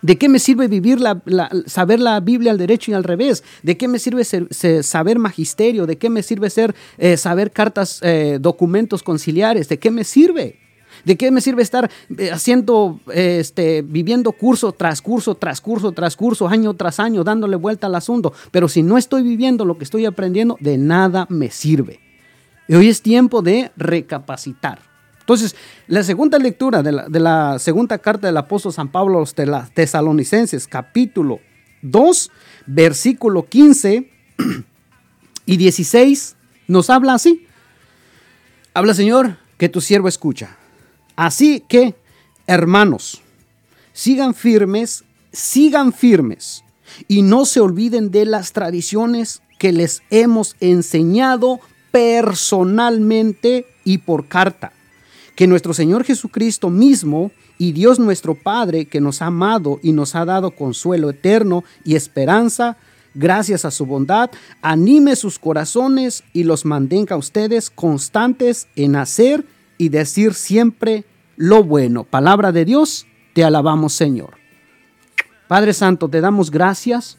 ¿De 0.03 0.17
qué 0.17 0.29
me 0.29 0.39
sirve 0.39 0.69
vivir 0.69 1.01
la, 1.01 1.21
saber 1.67 2.01
la 2.01 2.21
Biblia 2.21 2.53
al 2.53 2.59
derecho 2.59 2.91
y 2.91 2.95
al 2.95 3.05
revés? 3.05 3.45
¿De 3.63 3.77
qué 3.77 3.89
me 3.89 3.99
sirve 3.99 4.25
saber 4.25 5.19
magisterio? 5.19 5.87
¿De 5.87 5.99
qué 5.99 6.09
me 6.09 6.23
sirve 6.23 6.51
ser, 6.51 6.75
eh, 6.99 7.17
saber 7.17 7.51
cartas, 7.51 8.01
eh, 8.03 8.39
documentos 8.41 9.03
conciliares? 9.03 9.69
¿De 9.69 9.79
qué 9.79 9.91
me 9.91 10.05
sirve? 10.05 10.59
¿De 11.05 11.17
qué 11.17 11.31
me 11.31 11.41
sirve 11.41 11.63
estar 11.63 11.91
eh, 12.19 12.31
haciendo, 12.31 13.01
este, 13.13 13.83
viviendo 13.83 14.33
curso 14.33 14.73
tras 14.73 15.01
curso, 15.01 15.35
tras 15.35 15.61
curso, 15.61 15.93
tras 15.93 16.17
curso, 16.17 16.49
año 16.49 16.75
tras 16.75 17.01
año, 17.01 17.25
dándole 17.25 17.57
vuelta 17.57 17.87
al 17.87 17.95
asunto? 17.95 18.33
Pero 18.51 18.69
si 18.69 18.83
no 18.83 18.99
estoy 18.99 19.23
viviendo 19.23 19.65
lo 19.65 19.79
que 19.79 19.85
estoy 19.85 20.07
aprendiendo, 20.07 20.57
de 20.61 20.79
nada 20.79 21.27
me 21.29 21.51
sirve. 21.51 22.01
Y 22.69 22.75
hoy 22.75 22.89
es 22.89 23.03
tiempo 23.03 23.43
de 23.43 23.73
recapacitar. 23.77 24.81
Entonces, 25.21 25.55
la 25.87 26.03
segunda 26.03 26.39
lectura 26.39 26.83
de 26.83 26.91
la, 26.93 27.59
segunda 27.59 27.99
carta 27.99 28.27
del 28.27 28.37
apóstol 28.37 28.73
San 28.73 28.91
Pablo 28.91 29.19
a 29.19 29.21
los 29.21 29.35
tesalonicenses, 29.75 30.67
capítulo 30.67 31.39
2, 31.83 32.31
versículo 32.67 33.49
15 33.49 34.11
y 35.47 35.57
16, 35.57 36.37
nos 36.67 36.91
habla 36.91 37.15
así. 37.15 37.47
Habla, 38.75 38.95
Señor, 38.95 39.37
que 39.57 39.69
tu 39.69 39.81
siervo 39.81 40.09
escucha. 40.09 40.57
Así 41.15 41.63
que, 41.69 41.95
hermanos, 42.47 43.23
sigan 43.93 44.35
firmes, 44.35 45.05
sigan 45.33 45.93
firmes 45.93 46.65
y 47.07 47.23
no 47.23 47.45
se 47.45 47.61
olviden 47.61 48.11
de 48.11 48.25
las 48.25 48.53
tradiciones 48.53 49.43
que 49.59 49.73
les 49.73 50.03
hemos 50.11 50.57
enseñado 50.61 51.61
personalmente 51.93 53.67
y 53.85 53.99
por 53.99 54.27
carta 54.27 54.73
que 55.41 55.47
nuestro 55.47 55.73
Señor 55.73 56.05
Jesucristo 56.05 56.69
mismo 56.69 57.31
y 57.57 57.73
Dios 57.73 57.99
nuestro 57.99 58.35
Padre, 58.35 58.85
que 58.85 59.01
nos 59.01 59.23
ha 59.23 59.29
amado 59.29 59.81
y 59.83 59.93
nos 59.93 60.15
ha 60.15 60.27
dado 60.27 60.51
consuelo 60.51 61.09
eterno 61.09 61.65
y 61.83 61.95
esperanza, 61.95 62.77
gracias 63.15 63.65
a 63.65 63.71
su 63.71 63.87
bondad, 63.87 64.29
anime 64.61 65.17
sus 65.17 65.39
corazones 65.39 66.25
y 66.35 66.45
los 66.45 66.67
mantenga 66.67 67.15
a 67.15 67.19
ustedes 67.19 67.71
constantes 67.71 68.69
en 68.77 68.97
hacer 68.97 69.47
y 69.79 69.89
decir 69.89 70.35
siempre 70.35 71.07
lo 71.37 71.65
bueno. 71.65 72.05
Palabra 72.05 72.53
de 72.53 72.67
Dios, 72.67 73.07
te 73.33 73.43
alabamos 73.43 73.95
Señor. 73.95 74.35
Padre 75.49 75.73
Santo, 75.73 76.11
te 76.11 76.21
damos 76.21 76.51
gracias 76.51 77.17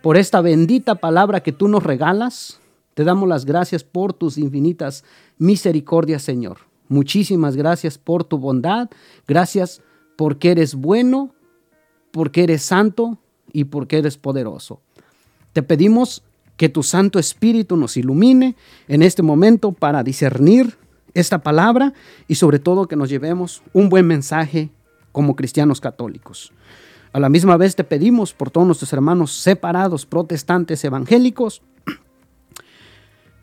por 0.00 0.16
esta 0.16 0.40
bendita 0.40 0.94
palabra 0.94 1.42
que 1.42 1.50
tú 1.50 1.66
nos 1.66 1.82
regalas. 1.82 2.60
Te 2.94 3.02
damos 3.02 3.28
las 3.28 3.44
gracias 3.44 3.82
por 3.82 4.12
tus 4.12 4.38
infinitas 4.38 5.02
misericordias, 5.38 6.22
Señor. 6.22 6.72
Muchísimas 6.88 7.56
gracias 7.56 7.98
por 7.98 8.24
tu 8.24 8.38
bondad. 8.38 8.90
Gracias 9.26 9.80
porque 10.16 10.50
eres 10.50 10.74
bueno, 10.74 11.34
porque 12.10 12.44
eres 12.44 12.62
santo 12.62 13.18
y 13.52 13.64
porque 13.64 13.98
eres 13.98 14.16
poderoso. 14.18 14.80
Te 15.52 15.62
pedimos 15.62 16.22
que 16.56 16.68
tu 16.68 16.82
Santo 16.82 17.18
Espíritu 17.18 17.76
nos 17.76 17.96
ilumine 17.96 18.56
en 18.88 19.02
este 19.02 19.22
momento 19.22 19.72
para 19.72 20.02
discernir 20.02 20.76
esta 21.14 21.42
palabra 21.42 21.94
y 22.28 22.34
sobre 22.36 22.58
todo 22.58 22.88
que 22.88 22.96
nos 22.96 23.08
llevemos 23.08 23.62
un 23.72 23.88
buen 23.88 24.06
mensaje 24.06 24.70
como 25.12 25.36
cristianos 25.36 25.80
católicos. 25.80 26.52
A 27.12 27.20
la 27.20 27.28
misma 27.28 27.56
vez 27.56 27.76
te 27.76 27.84
pedimos 27.84 28.32
por 28.32 28.50
todos 28.50 28.66
nuestros 28.66 28.92
hermanos 28.92 29.32
separados, 29.32 30.04
protestantes, 30.06 30.84
evangélicos, 30.84 31.62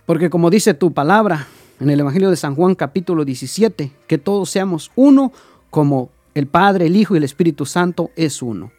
porque 0.05 0.29
como 0.29 0.49
dice 0.49 0.73
tu 0.73 0.93
palabra, 0.93 1.47
en 1.81 1.89
el 1.89 1.99
Evangelio 1.99 2.29
de 2.29 2.35
San 2.35 2.53
Juan 2.53 2.75
capítulo 2.75 3.25
17, 3.25 3.91
que 4.05 4.17
todos 4.19 4.51
seamos 4.51 4.91
uno 4.95 5.33
como 5.71 6.11
el 6.35 6.45
Padre, 6.45 6.85
el 6.85 6.95
Hijo 6.95 7.15
y 7.15 7.17
el 7.17 7.23
Espíritu 7.23 7.65
Santo 7.65 8.11
es 8.15 8.43
uno. 8.43 8.71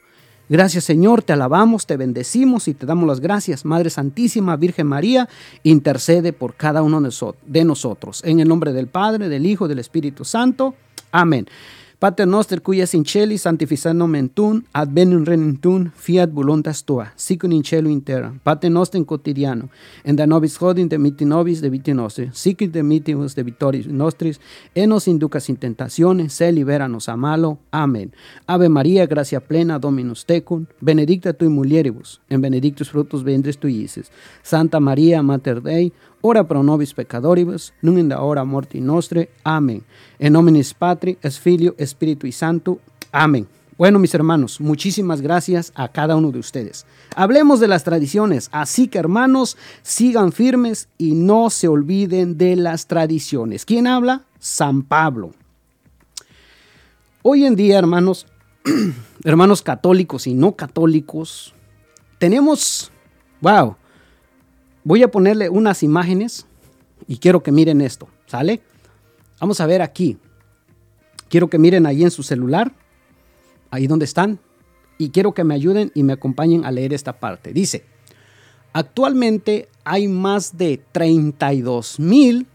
Gracias 0.48 0.84
Señor, 0.84 1.22
te 1.22 1.32
alabamos, 1.32 1.86
te 1.86 1.96
bendecimos 1.96 2.68
y 2.68 2.74
te 2.74 2.86
damos 2.86 3.08
las 3.08 3.18
gracias. 3.18 3.64
Madre 3.64 3.90
Santísima, 3.90 4.56
Virgen 4.56 4.86
María, 4.86 5.28
intercede 5.64 6.32
por 6.32 6.54
cada 6.54 6.82
uno 6.82 7.00
de 7.00 7.64
nosotros. 7.64 8.22
En 8.24 8.38
el 8.38 8.46
nombre 8.46 8.72
del 8.72 8.86
Padre, 8.86 9.28
del 9.28 9.46
Hijo 9.46 9.66
y 9.66 9.68
del 9.68 9.80
Espíritu 9.80 10.24
Santo. 10.24 10.74
Amén. 11.10 11.48
Pater 12.02 12.26
noster 12.26 12.60
cuia 12.62 12.84
in 12.94 13.04
celi 13.04 13.36
tun, 14.34 14.64
advenum 14.72 15.24
regnum 15.24 15.56
tun, 15.56 15.92
fiat 15.94 16.32
voluntas 16.32 16.82
tua, 16.82 17.12
sic 17.14 17.44
in 17.44 17.62
cielo 17.62 17.88
in 17.88 18.02
terra. 18.02 18.34
Pater 18.42 18.72
noster 18.72 19.04
quotidiano, 19.04 19.68
en 20.02 20.16
da 20.16 20.26
nobis 20.26 20.60
hodin 20.60 20.88
de 20.88 20.98
miti 20.98 21.24
nobis 21.24 21.60
de 21.60 21.70
viti 21.70 21.94
nostri, 21.94 22.28
sic 22.32 22.58
de 22.72 22.82
mitimus 22.82 23.36
de 23.36 23.44
victoris 23.44 23.86
nostris, 23.86 24.40
e 24.74 24.84
nos 24.88 25.06
inducas 25.06 25.48
in 25.48 25.56
tentazione, 25.56 26.28
se 26.28 26.50
liberanos 26.50 27.08
a 27.08 27.16
malo. 27.16 27.60
Amén. 27.70 28.12
Ave 28.48 28.68
María, 28.68 29.06
gracia 29.06 29.38
plena, 29.38 29.78
Dominus 29.78 30.26
tecum, 30.26 30.66
benedicta 30.80 31.32
tui 31.32 31.50
mulieribus, 31.50 32.20
en 32.28 32.40
benedictus 32.40 32.90
fructus 32.90 33.22
ventris 33.22 33.60
Isis. 33.62 34.10
Santa 34.42 34.80
María, 34.80 35.22
Mater 35.22 35.62
Dei, 35.62 35.92
ora 36.22 36.44
pro 36.44 36.62
nobis 36.62 36.94
peccatoribus, 36.94 37.74
nun 37.82 37.98
in 37.98 38.08
la 38.08 38.22
hora 38.22 38.44
morti 38.44 38.80
nostre. 38.80 39.28
Amén. 39.44 39.82
En 40.18 40.32
nominis 40.32 40.72
Patri, 40.72 41.18
es 41.20 41.38
Filio, 41.38 41.74
Espíritu 41.76 42.26
y 42.26 42.32
Santo. 42.32 42.78
Amén. 43.12 43.46
Bueno, 43.76 43.98
mis 43.98 44.14
hermanos, 44.14 44.60
muchísimas 44.60 45.20
gracias 45.20 45.72
a 45.74 45.88
cada 45.88 46.14
uno 46.14 46.30
de 46.30 46.38
ustedes. 46.38 46.86
Hablemos 47.16 47.58
de 47.58 47.68
las 47.68 47.84
tradiciones, 47.84 48.48
así 48.52 48.86
que 48.86 48.98
hermanos, 48.98 49.56
sigan 49.82 50.32
firmes 50.32 50.88
y 50.98 51.14
no 51.14 51.50
se 51.50 51.68
olviden 51.68 52.38
de 52.38 52.54
las 52.54 52.86
tradiciones. 52.86 53.64
¿Quién 53.64 53.86
habla? 53.86 54.22
San 54.38 54.82
Pablo. 54.82 55.32
Hoy 57.22 57.44
en 57.44 57.56
día, 57.56 57.78
hermanos, 57.78 58.26
hermanos 59.24 59.62
católicos 59.62 60.26
y 60.26 60.34
no 60.34 60.54
católicos, 60.54 61.54
tenemos, 62.18 62.92
wow, 63.40 63.76
Voy 64.84 65.02
a 65.02 65.10
ponerle 65.10 65.48
unas 65.48 65.82
imágenes 65.82 66.46
y 67.06 67.18
quiero 67.18 67.42
que 67.42 67.52
miren 67.52 67.80
esto, 67.80 68.08
¿sale? 68.26 68.62
Vamos 69.40 69.60
a 69.60 69.66
ver 69.66 69.82
aquí. 69.82 70.18
Quiero 71.28 71.48
que 71.48 71.58
miren 71.58 71.86
ahí 71.86 72.02
en 72.02 72.10
su 72.10 72.22
celular, 72.22 72.72
ahí 73.70 73.86
donde 73.86 74.04
están, 74.04 74.38
y 74.98 75.10
quiero 75.10 75.32
que 75.32 75.44
me 75.44 75.54
ayuden 75.54 75.90
y 75.94 76.02
me 76.02 76.12
acompañen 76.12 76.64
a 76.64 76.70
leer 76.70 76.92
esta 76.92 77.18
parte. 77.18 77.52
Dice, 77.52 77.84
actualmente 78.72 79.68
hay 79.84 80.08
más 80.08 80.56
de 80.56 80.80
32 80.92 81.98
mil 81.98 82.46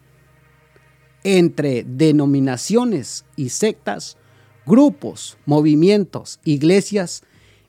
entre 1.24 1.84
denominaciones 1.84 3.26
y 3.36 3.50
sectas, 3.50 4.18
grupos, 4.66 5.38
movimientos, 5.46 6.40
iglesias 6.44 7.24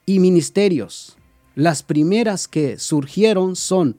y 0.05 0.19
ministerios. 0.19 1.17
Las 1.55 1.83
primeras 1.83 2.47
que 2.47 2.77
surgieron 2.77 3.55
son 3.55 3.97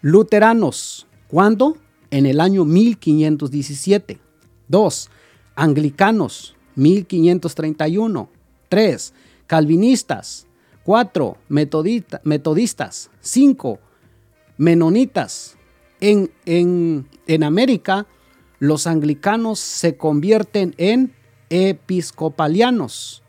luteranos. 0.00 1.06
¿Cuándo? 1.28 1.76
En 2.10 2.26
el 2.26 2.40
año 2.40 2.64
1517. 2.64 4.18
2. 4.68 5.10
Anglicanos, 5.54 6.56
1531. 6.74 8.28
3. 8.68 9.14
Calvinistas. 9.46 10.46
4. 10.84 11.36
metodistas. 11.48 13.10
5. 13.20 13.78
Menonitas. 14.56 15.56
En, 16.00 16.30
en, 16.44 17.08
en 17.26 17.42
América, 17.42 18.06
los 18.58 18.86
anglicanos 18.86 19.58
se 19.58 19.96
convierten 19.96 20.74
en 20.78 21.14
episcopalianos, 21.50 23.22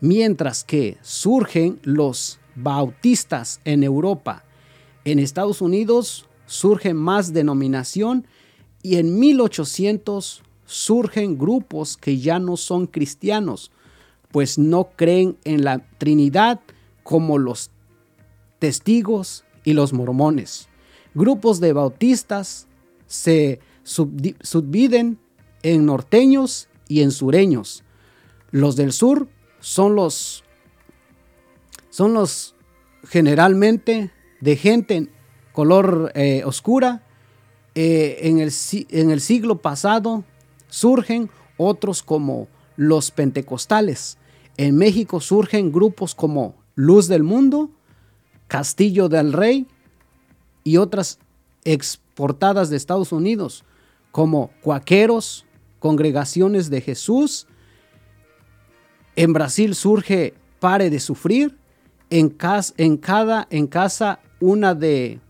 mientras 0.00 0.64
que 0.64 0.98
surgen 1.02 1.80
los 1.82 2.38
bautistas 2.54 3.60
en 3.64 3.82
Europa. 3.82 4.44
En 5.04 5.18
Estados 5.18 5.60
Unidos 5.60 6.26
surge 6.46 6.94
más 6.94 7.32
denominación 7.32 8.26
y 8.82 8.96
en 8.96 9.18
1800 9.18 10.42
surgen 10.66 11.38
grupos 11.38 11.96
que 11.96 12.18
ya 12.18 12.38
no 12.38 12.56
son 12.56 12.86
cristianos, 12.86 13.70
pues 14.30 14.58
no 14.58 14.90
creen 14.96 15.36
en 15.44 15.64
la 15.64 15.86
Trinidad 15.98 16.60
como 17.02 17.38
los 17.38 17.70
testigos 18.58 19.44
y 19.64 19.72
los 19.74 19.92
mormones. 19.92 20.68
Grupos 21.14 21.60
de 21.60 21.72
bautistas 21.72 22.68
se 23.06 23.60
subdividen 23.82 25.18
en 25.62 25.86
norteños 25.86 26.68
y 26.88 27.02
en 27.02 27.10
sureños. 27.10 27.84
Los 28.50 28.76
del 28.76 28.92
sur 28.92 29.28
son 29.60 29.94
los 29.94 30.44
son 31.90 32.14
los 32.14 32.54
generalmente 33.06 34.10
de 34.42 34.56
gente 34.56 35.08
color 35.52 36.10
eh, 36.14 36.42
oscura. 36.44 37.02
Eh, 37.74 38.18
en, 38.22 38.38
el, 38.40 39.20
siglo 39.20 39.62
pasado 39.62 40.24
surgen 40.68 41.30
otros 41.56 42.02
como 42.02 42.48
los 42.76 43.10
pentecostales. 43.12 44.18
En 44.56 44.76
México 44.76 45.20
surgen 45.20 45.72
grupos 45.72 46.14
como 46.14 46.56
Luz 46.74 47.06
del 47.06 47.22
Mundo, 47.22 47.70
Castillo 48.48 49.08
del 49.08 49.32
Rey 49.32 49.66
y 50.64 50.76
otras 50.76 51.18
exportadas 51.64 52.68
de 52.68 52.76
Estados 52.76 53.12
Unidos 53.12 53.64
como 54.10 54.50
cuaqueros, 54.60 55.46
congregaciones 55.78 56.68
de 56.68 56.80
Jesús. 56.80 57.46
En 59.14 59.32
Brasil 59.32 59.74
surge 59.76 60.34
Pare 60.58 60.90
de 60.90 60.98
Sufrir. 60.98 61.56
En 62.10 62.28
cada 62.28 63.46
en 63.48 63.66
casa 63.66 64.20
una 64.42 64.74
de 64.74 65.20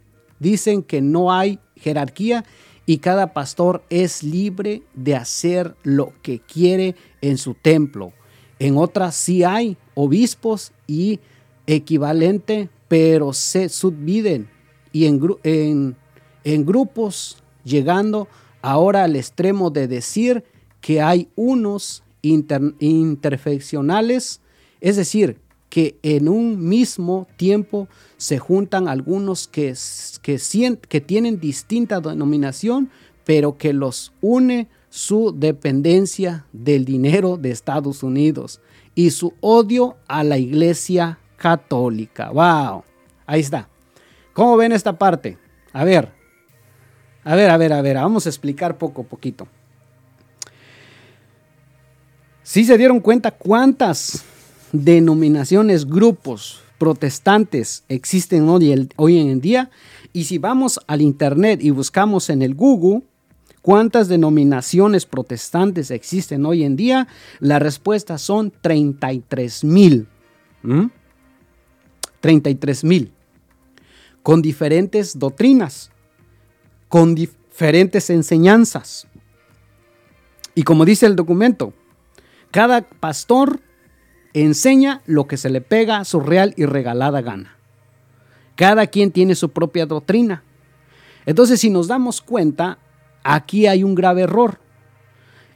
dicen 0.41 0.83
que 0.83 1.01
no 1.01 1.33
hay 1.33 1.61
jerarquía 1.77 2.45
y 2.87 2.99
cada 2.99 3.33
pastor 3.33 3.85
es 3.91 4.25
libre 4.25 4.83
de 4.95 5.15
hacer 5.15 5.77
lo 5.85 6.13
que 6.23 6.41
quiere 6.41 6.97
en 7.21 7.39
su 7.39 7.55
templo. 7.55 8.13
En 8.59 8.77
otras 8.77 9.15
sí 9.15 9.45
hay 9.45 9.77
obispos 9.95 10.73
y 10.87 11.21
equivalente, 11.67 12.69
pero 12.89 13.33
se 13.33 13.69
subdividen 13.69 14.49
y 14.93 15.07
en, 15.07 15.97
en 16.45 16.67
grupos 16.67 17.39
llegando 17.65 18.29
ahora 18.63 19.05
al 19.05 19.15
extremo 19.17 19.71
de 19.71 19.89
decir 19.89 20.45
que 20.81 21.01
hay 21.01 21.29
unos 21.37 22.03
interfeccionales, 22.23 24.41
es 24.81 24.97
decir, 24.97 25.39
que 25.73 25.99
en 26.03 26.29
un 26.29 26.69
mismo 26.69 27.27
tiempo 27.39 27.89
se 28.19 28.39
juntan 28.39 28.89
algunos 28.89 29.49
que, 29.49 29.73
que, 30.21 31.01
tienen 31.01 31.41
distinta 31.41 31.99
denominación, 31.99 32.91
pero 33.25 33.57
que 33.57 33.73
los 33.73 34.13
une 34.21 34.69
su 34.91 35.35
dependencia 35.35 36.45
del 36.53 36.85
dinero 36.85 37.39
de 37.39 37.53
Estados 37.53 38.03
Unidos 38.03 38.61
y 38.95 39.13
su 39.13 39.33
odio 39.41 39.97
a 40.09 40.23
la 40.25 40.37
iglesia 40.37 41.19
católica. 41.39 42.29
¡Wow! 42.29 42.85
Ahí 43.25 43.41
está. 43.41 43.67
¿Cómo 44.35 44.59
ven 44.59 44.73
esta 44.73 44.99
parte? 44.99 45.39
A 45.73 45.85
ver, 45.85 46.11
a 47.25 47.35
ver, 47.35 47.49
a 47.49 47.57
ver, 47.57 47.73
a 47.73 47.81
ver, 47.81 47.97
vamos 47.97 48.27
a 48.27 48.29
explicar 48.29 48.77
poco 48.77 49.01
a 49.01 49.05
poquito. 49.05 49.49
Si 52.43 52.63
se 52.63 52.77
dieron 52.77 53.01
cuenta 53.01 53.31
cuántas 53.31 54.27
denominaciones, 54.73 55.87
grupos 55.87 56.61
protestantes 56.79 57.85
existen 57.89 58.49
hoy, 58.49 58.89
hoy 58.97 59.19
en 59.19 59.41
día. 59.41 59.71
Y 60.13 60.25
si 60.25 60.39
vamos 60.39 60.81
al 60.87 61.01
Internet 61.01 61.61
y 61.63 61.71
buscamos 61.71 62.29
en 62.31 62.43
el 62.43 62.55
Google 62.55 63.03
cuántas 63.63 64.09
denominaciones 64.09 65.07
protestantes 65.07 65.91
existen 65.91 66.45
hoy 66.45 66.65
en 66.65 66.77
día, 66.77 67.07
la 67.39 67.59
respuesta 67.59 68.19
son 68.19 68.53
33 68.61 69.65
mil. 69.65 70.09
33 72.21 72.85
mil. 72.85 73.13
Con 74.23 74.43
diferentes 74.43 75.19
doctrinas 75.19 75.93
con 76.93 77.15
diferentes 77.15 78.11
enseñanzas. 78.11 79.07
Y 80.55 80.63
como 80.63 80.85
dice 80.85 81.07
el 81.07 81.17
documento, 81.17 81.73
cada 82.51 82.83
pastor 82.83 83.61
enseña 84.35 85.03
lo 85.07 85.27
que 85.27 85.37
se 85.37 85.51
le 85.51 85.61
pega 85.61 86.05
su 86.05 86.21
real 86.21 86.55
y 86.57 86.67
regalada 86.67 87.21
gana. 87.21 87.57
Cada 88.57 88.87
quien 88.87 89.11
tiene 89.11 89.35
su 89.35 89.51
propia 89.51 89.87
doctrina. 89.87 90.43
Entonces, 91.27 91.61
si 91.61 91.71
nos 91.71 91.89
damos 91.89 92.21
cuenta, 92.21 92.79
aquí 93.23 93.67
hay 93.67 93.85
un 93.85 93.95
grave 93.95 94.23
error. 94.23 94.59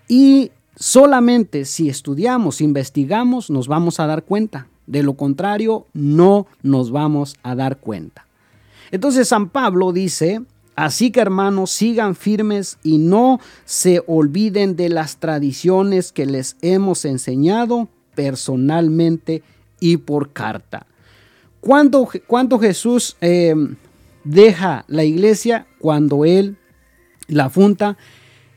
Y 0.09 0.53
solamente 0.77 1.65
si 1.65 1.89
estudiamos, 1.89 2.61
investigamos, 2.61 3.51
nos 3.51 3.69
vamos 3.69 4.01
a 4.01 4.07
dar 4.07 4.25
cuenta. 4.25 4.69
De 4.87 5.03
lo 5.03 5.15
contrario, 5.15 5.87
no 5.93 6.47
nos 6.63 6.91
vamos 6.91 7.37
a 7.43 7.55
dar 7.55 7.79
cuenta. 7.79 8.27
Entonces, 8.93 9.29
San 9.29 9.49
Pablo 9.49 9.93
dice 9.93 10.43
Así 10.77 11.11
que 11.11 11.21
hermanos, 11.21 11.71
sigan 11.71 12.15
firmes 12.15 12.79
y 12.83 12.99
no 12.99 13.41
se 13.65 14.05
olviden 14.07 14.77
de 14.77 14.91
las 14.91 15.17
tradiciones 15.17 16.13
que 16.13 16.27
les 16.27 16.59
hemos 16.61 17.07
enseñado 17.07 17.89
personalmente 18.17 19.45
y 19.79 19.99
por 19.99 20.33
carta. 20.33 20.87
¿Cuándo, 21.61 22.59
Jesús 22.59 23.17
em, 23.21 23.77
deja 24.25 24.85
la 24.89 25.05
iglesia? 25.05 25.67
Cuando 25.79 26.25
él 26.25 26.57
la 27.29 27.51
funda 27.51 27.97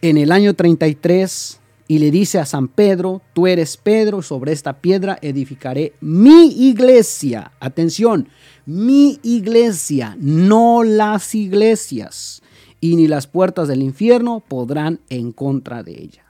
en 0.02 0.17
el 0.17 0.32
año 0.32 0.54
33 0.54 1.60
y 1.88 1.98
le 1.98 2.12
dice 2.12 2.38
a 2.38 2.45
San 2.45 2.67
Pedro, 2.67 3.24
tú 3.34 3.48
eres 3.48 3.78
Pedro, 3.78 4.22
sobre 4.22 4.52
esta 4.52 4.80
piedra 4.80 5.17
edificaré 5.24 5.93
mi 6.02 6.69
iglesia. 6.69 7.52
Atención, 7.60 8.30
mi 8.67 9.19
iglesia, 9.24 10.15
no 10.19 10.84
las 10.84 11.34
iglesias, 11.34 12.43
y 12.80 12.95
ni 12.95 13.08
las 13.08 13.26
puertas 13.26 13.67
del 13.67 13.82
infierno 13.82 14.43
podrán 14.48 15.00
en 15.10 15.32
contra 15.32 15.82
de 15.82 15.93
ella. 15.93 16.26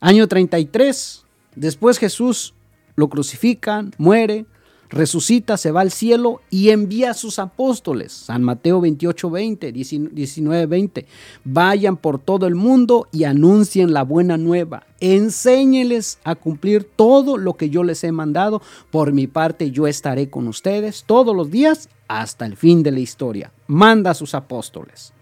Año 0.00 0.26
33, 0.26 1.24
después 1.54 1.98
Jesús 1.98 2.55
lo 2.96 3.08
crucifican, 3.08 3.92
muere, 3.98 4.46
resucita, 4.88 5.56
se 5.56 5.70
va 5.70 5.80
al 5.80 5.90
cielo 5.90 6.40
y 6.50 6.70
envía 6.70 7.10
a 7.10 7.14
sus 7.14 7.38
apóstoles. 7.38 8.12
San 8.12 8.42
Mateo 8.42 8.80
28, 8.80 9.30
20, 9.30 9.72
19, 9.72 10.66
20. 10.66 11.06
Vayan 11.44 11.96
por 11.96 12.18
todo 12.18 12.46
el 12.46 12.54
mundo 12.54 13.08
y 13.12 13.24
anuncien 13.24 13.92
la 13.92 14.02
buena 14.02 14.36
nueva. 14.36 14.86
Enséñeles 15.00 16.18
a 16.24 16.34
cumplir 16.34 16.84
todo 16.84 17.36
lo 17.36 17.54
que 17.54 17.70
yo 17.70 17.84
les 17.84 18.02
he 18.04 18.12
mandado. 18.12 18.62
Por 18.90 19.12
mi 19.12 19.26
parte, 19.26 19.70
yo 19.70 19.86
estaré 19.86 20.30
con 20.30 20.48
ustedes 20.48 21.04
todos 21.04 21.34
los 21.34 21.50
días 21.50 21.88
hasta 22.08 22.46
el 22.46 22.56
fin 22.56 22.82
de 22.82 22.92
la 22.92 23.00
historia. 23.00 23.52
Manda 23.66 24.12
a 24.12 24.14
sus 24.14 24.34
apóstoles. 24.34 25.12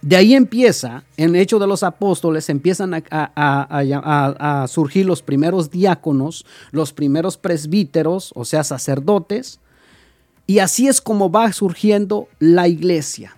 De 0.00 0.14
ahí 0.14 0.34
empieza, 0.34 1.04
en 1.16 1.34
el 1.34 1.42
hecho 1.42 1.58
de 1.58 1.66
los 1.66 1.82
apóstoles, 1.82 2.48
empiezan 2.48 3.02
a, 3.10 4.66
surgir 4.68 5.06
los 5.06 5.22
primeros 5.22 5.70
diáconos, 5.70 6.46
los 6.70 6.92
primeros 6.92 7.36
presbíteros, 7.36 8.30
o 8.36 8.44
sea, 8.44 8.62
sacerdotes, 8.62 9.58
y 10.46 10.60
así 10.60 10.86
es 10.86 11.00
como 11.00 11.30
va 11.30 11.52
surgiendo 11.52 12.28
la 12.38 12.68
iglesia. 12.68 13.36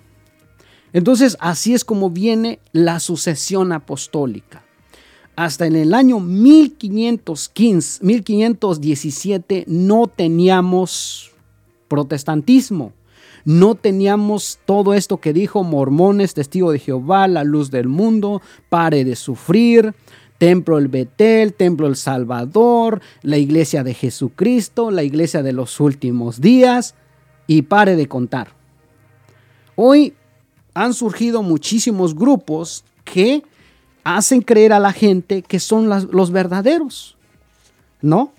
Entonces, 0.92 1.37
así 1.40 1.73
es 1.73 1.85
como 1.85 2.11
viene 2.11 2.61
la 2.73 3.01
sucesión 3.01 3.73
apostólica. 3.73 4.64
Hasta 5.37 5.66
en 5.66 5.77
el 5.77 5.94
año 5.94 6.20
1515, 6.20 8.05
1517 8.05 9.64
no 9.66 10.09
teníamos 10.09 11.31
protestantismo. 11.88 12.92
No 13.44 13.74
teníamos 13.74 14.59
todo 14.64 14.94
esto 14.94 15.18
que 15.18 15.33
dijo 15.33 15.62
mormones, 15.62 16.35
testigo 16.35 16.72
de 16.72 16.79
Jehová, 16.79 17.29
la 17.29 17.44
luz 17.44 17.70
del 17.70 17.88
mundo, 17.88 18.42
pare 18.68 19.05
de 19.05 19.16
sufrir, 19.16 19.94
templo 20.38 20.79
el 20.79 20.88
Betel, 20.88 21.55
templo 21.55 21.87
el 21.87 21.96
Salvador, 21.96 23.00
la 23.22 23.38
iglesia 23.38 23.85
de 23.85 23.94
Jesucristo, 23.94 24.90
la 24.90 25.03
iglesia 25.03 25.42
de 25.42 25.53
los 25.53 25.81
últimos 25.81 26.40
días 26.40 26.94
y 27.46 27.62
pare 27.62 27.96
de 27.96 28.09
contar. 28.09 28.55
Hoy 29.76 30.14
han 30.74 30.94
surgido 30.94 31.42
muchísimos 31.42 32.14
grupos 32.14 32.85
que 33.05 33.42
hacen 34.05 34.40
creer 34.40 34.72
a 34.72 34.81
la 34.81 34.92
gente 34.92 35.42
que 35.42 35.61
son 35.61 35.88
los 35.88 36.31
verdaderos, 36.31 37.16
¿no? 38.00 38.33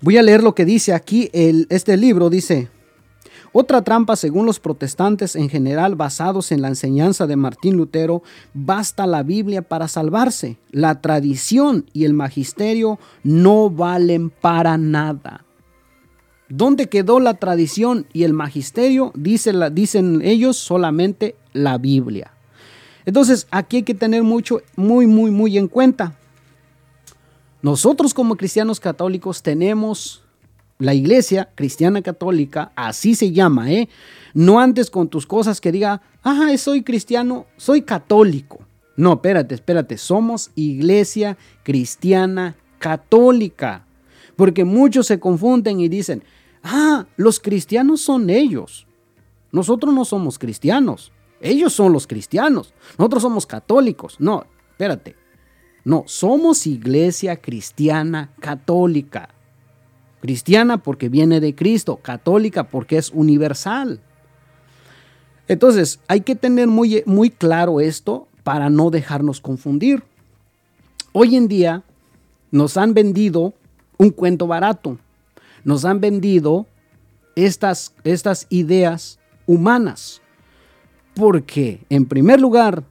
Voy 0.00 0.16
a 0.16 0.22
leer 0.22 0.42
lo 0.42 0.54
que 0.54 0.64
dice 0.64 0.94
aquí 0.94 1.28
el, 1.32 1.66
este 1.68 1.96
libro, 1.96 2.30
dice, 2.30 2.68
otra 3.52 3.82
trampa, 3.82 4.14
según 4.14 4.46
los 4.46 4.60
protestantes 4.60 5.34
en 5.34 5.48
general 5.48 5.96
basados 5.96 6.52
en 6.52 6.62
la 6.62 6.68
enseñanza 6.68 7.26
de 7.26 7.34
Martín 7.34 7.76
Lutero, 7.76 8.22
basta 8.54 9.06
la 9.08 9.24
Biblia 9.24 9.62
para 9.62 9.88
salvarse. 9.88 10.56
La 10.70 11.00
tradición 11.00 11.86
y 11.92 12.04
el 12.04 12.12
magisterio 12.12 13.00
no 13.24 13.68
valen 13.68 14.30
para 14.30 14.78
nada. 14.78 15.44
¿Dónde 16.48 16.88
quedó 16.88 17.18
la 17.18 17.34
tradición 17.34 18.06
y 18.12 18.22
el 18.22 18.34
magisterio? 18.34 19.12
dicen 19.14 20.22
ellos 20.22 20.56
solamente 20.56 21.34
la 21.52 21.78
Biblia. 21.78 22.32
Entonces, 23.04 23.48
aquí 23.50 23.78
hay 23.78 23.82
que 23.82 23.94
tener 23.94 24.22
mucho, 24.22 24.60
muy, 24.76 25.06
muy, 25.06 25.32
muy 25.32 25.58
en 25.58 25.66
cuenta. 25.66 26.14
Nosotros 27.62 28.14
como 28.14 28.36
cristianos 28.36 28.78
católicos 28.78 29.42
tenemos 29.42 30.19
la 30.80 30.94
iglesia 30.94 31.50
cristiana 31.54 32.02
católica, 32.02 32.72
así 32.74 33.14
se 33.14 33.30
llama, 33.30 33.70
¿eh? 33.70 33.88
No 34.34 34.58
antes 34.58 34.90
con 34.90 35.08
tus 35.08 35.26
cosas 35.26 35.60
que 35.60 35.70
diga, 35.70 36.02
ah, 36.24 36.48
soy 36.56 36.82
cristiano, 36.82 37.46
soy 37.56 37.82
católico. 37.82 38.60
No, 38.96 39.12
espérate, 39.12 39.54
espérate, 39.54 39.98
somos 39.98 40.50
iglesia 40.56 41.36
cristiana 41.62 42.56
católica. 42.78 43.86
Porque 44.36 44.64
muchos 44.64 45.06
se 45.06 45.20
confunden 45.20 45.80
y 45.80 45.88
dicen, 45.88 46.24
ah, 46.62 47.06
los 47.16 47.40
cristianos 47.40 48.00
son 48.00 48.30
ellos. 48.30 48.86
Nosotros 49.52 49.94
no 49.94 50.04
somos 50.04 50.38
cristianos. 50.38 51.12
Ellos 51.40 51.72
son 51.72 51.92
los 51.92 52.06
cristianos. 52.06 52.72
Nosotros 52.98 53.22
somos 53.22 53.46
católicos. 53.46 54.16
No, 54.18 54.46
espérate. 54.70 55.16
No, 55.84 56.04
somos 56.06 56.66
iglesia 56.66 57.36
cristiana 57.36 58.32
católica. 58.40 59.30
Cristiana 60.20 60.78
porque 60.78 61.08
viene 61.08 61.40
de 61.40 61.54
Cristo, 61.54 61.96
católica 61.96 62.64
porque 62.64 62.98
es 62.98 63.10
universal. 63.10 64.00
Entonces, 65.48 66.00
hay 66.06 66.20
que 66.20 66.36
tener 66.36 66.68
muy, 66.68 67.02
muy 67.06 67.30
claro 67.30 67.80
esto 67.80 68.28
para 68.44 68.70
no 68.70 68.90
dejarnos 68.90 69.40
confundir. 69.40 70.02
Hoy 71.12 71.36
en 71.36 71.48
día 71.48 71.82
nos 72.50 72.76
han 72.76 72.94
vendido 72.94 73.54
un 73.98 74.10
cuento 74.10 74.46
barato. 74.46 74.98
Nos 75.64 75.84
han 75.84 76.00
vendido 76.00 76.66
estas, 77.34 77.94
estas 78.04 78.46
ideas 78.48 79.18
humanas. 79.46 80.22
Porque, 81.14 81.80
en 81.90 82.06
primer 82.06 82.40
lugar, 82.40 82.84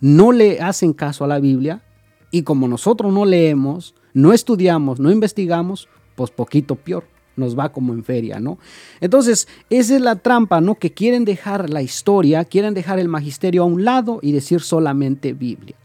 no 0.00 0.32
le 0.32 0.60
hacen 0.60 0.92
caso 0.92 1.24
a 1.24 1.28
la 1.28 1.38
Biblia 1.38 1.82
y 2.30 2.42
como 2.42 2.68
nosotros 2.68 3.12
no 3.12 3.24
leemos, 3.24 3.94
no 4.14 4.32
estudiamos, 4.32 5.00
no 5.00 5.10
investigamos, 5.10 5.88
pues 6.18 6.32
poquito 6.32 6.74
peor, 6.74 7.04
nos 7.36 7.56
va 7.56 7.70
como 7.70 7.92
en 7.92 8.02
feria, 8.02 8.40
¿no? 8.40 8.58
Entonces, 9.00 9.46
esa 9.70 9.94
es 9.94 10.00
la 10.00 10.16
trampa, 10.16 10.60
¿no? 10.60 10.74
Que 10.74 10.90
quieren 10.90 11.24
dejar 11.24 11.70
la 11.70 11.80
historia, 11.80 12.44
quieren 12.44 12.74
dejar 12.74 12.98
el 12.98 13.06
magisterio 13.06 13.62
a 13.62 13.66
un 13.66 13.84
lado 13.84 14.18
y 14.20 14.32
decir 14.32 14.60
solamente 14.60 15.32
Biblia. 15.32 15.76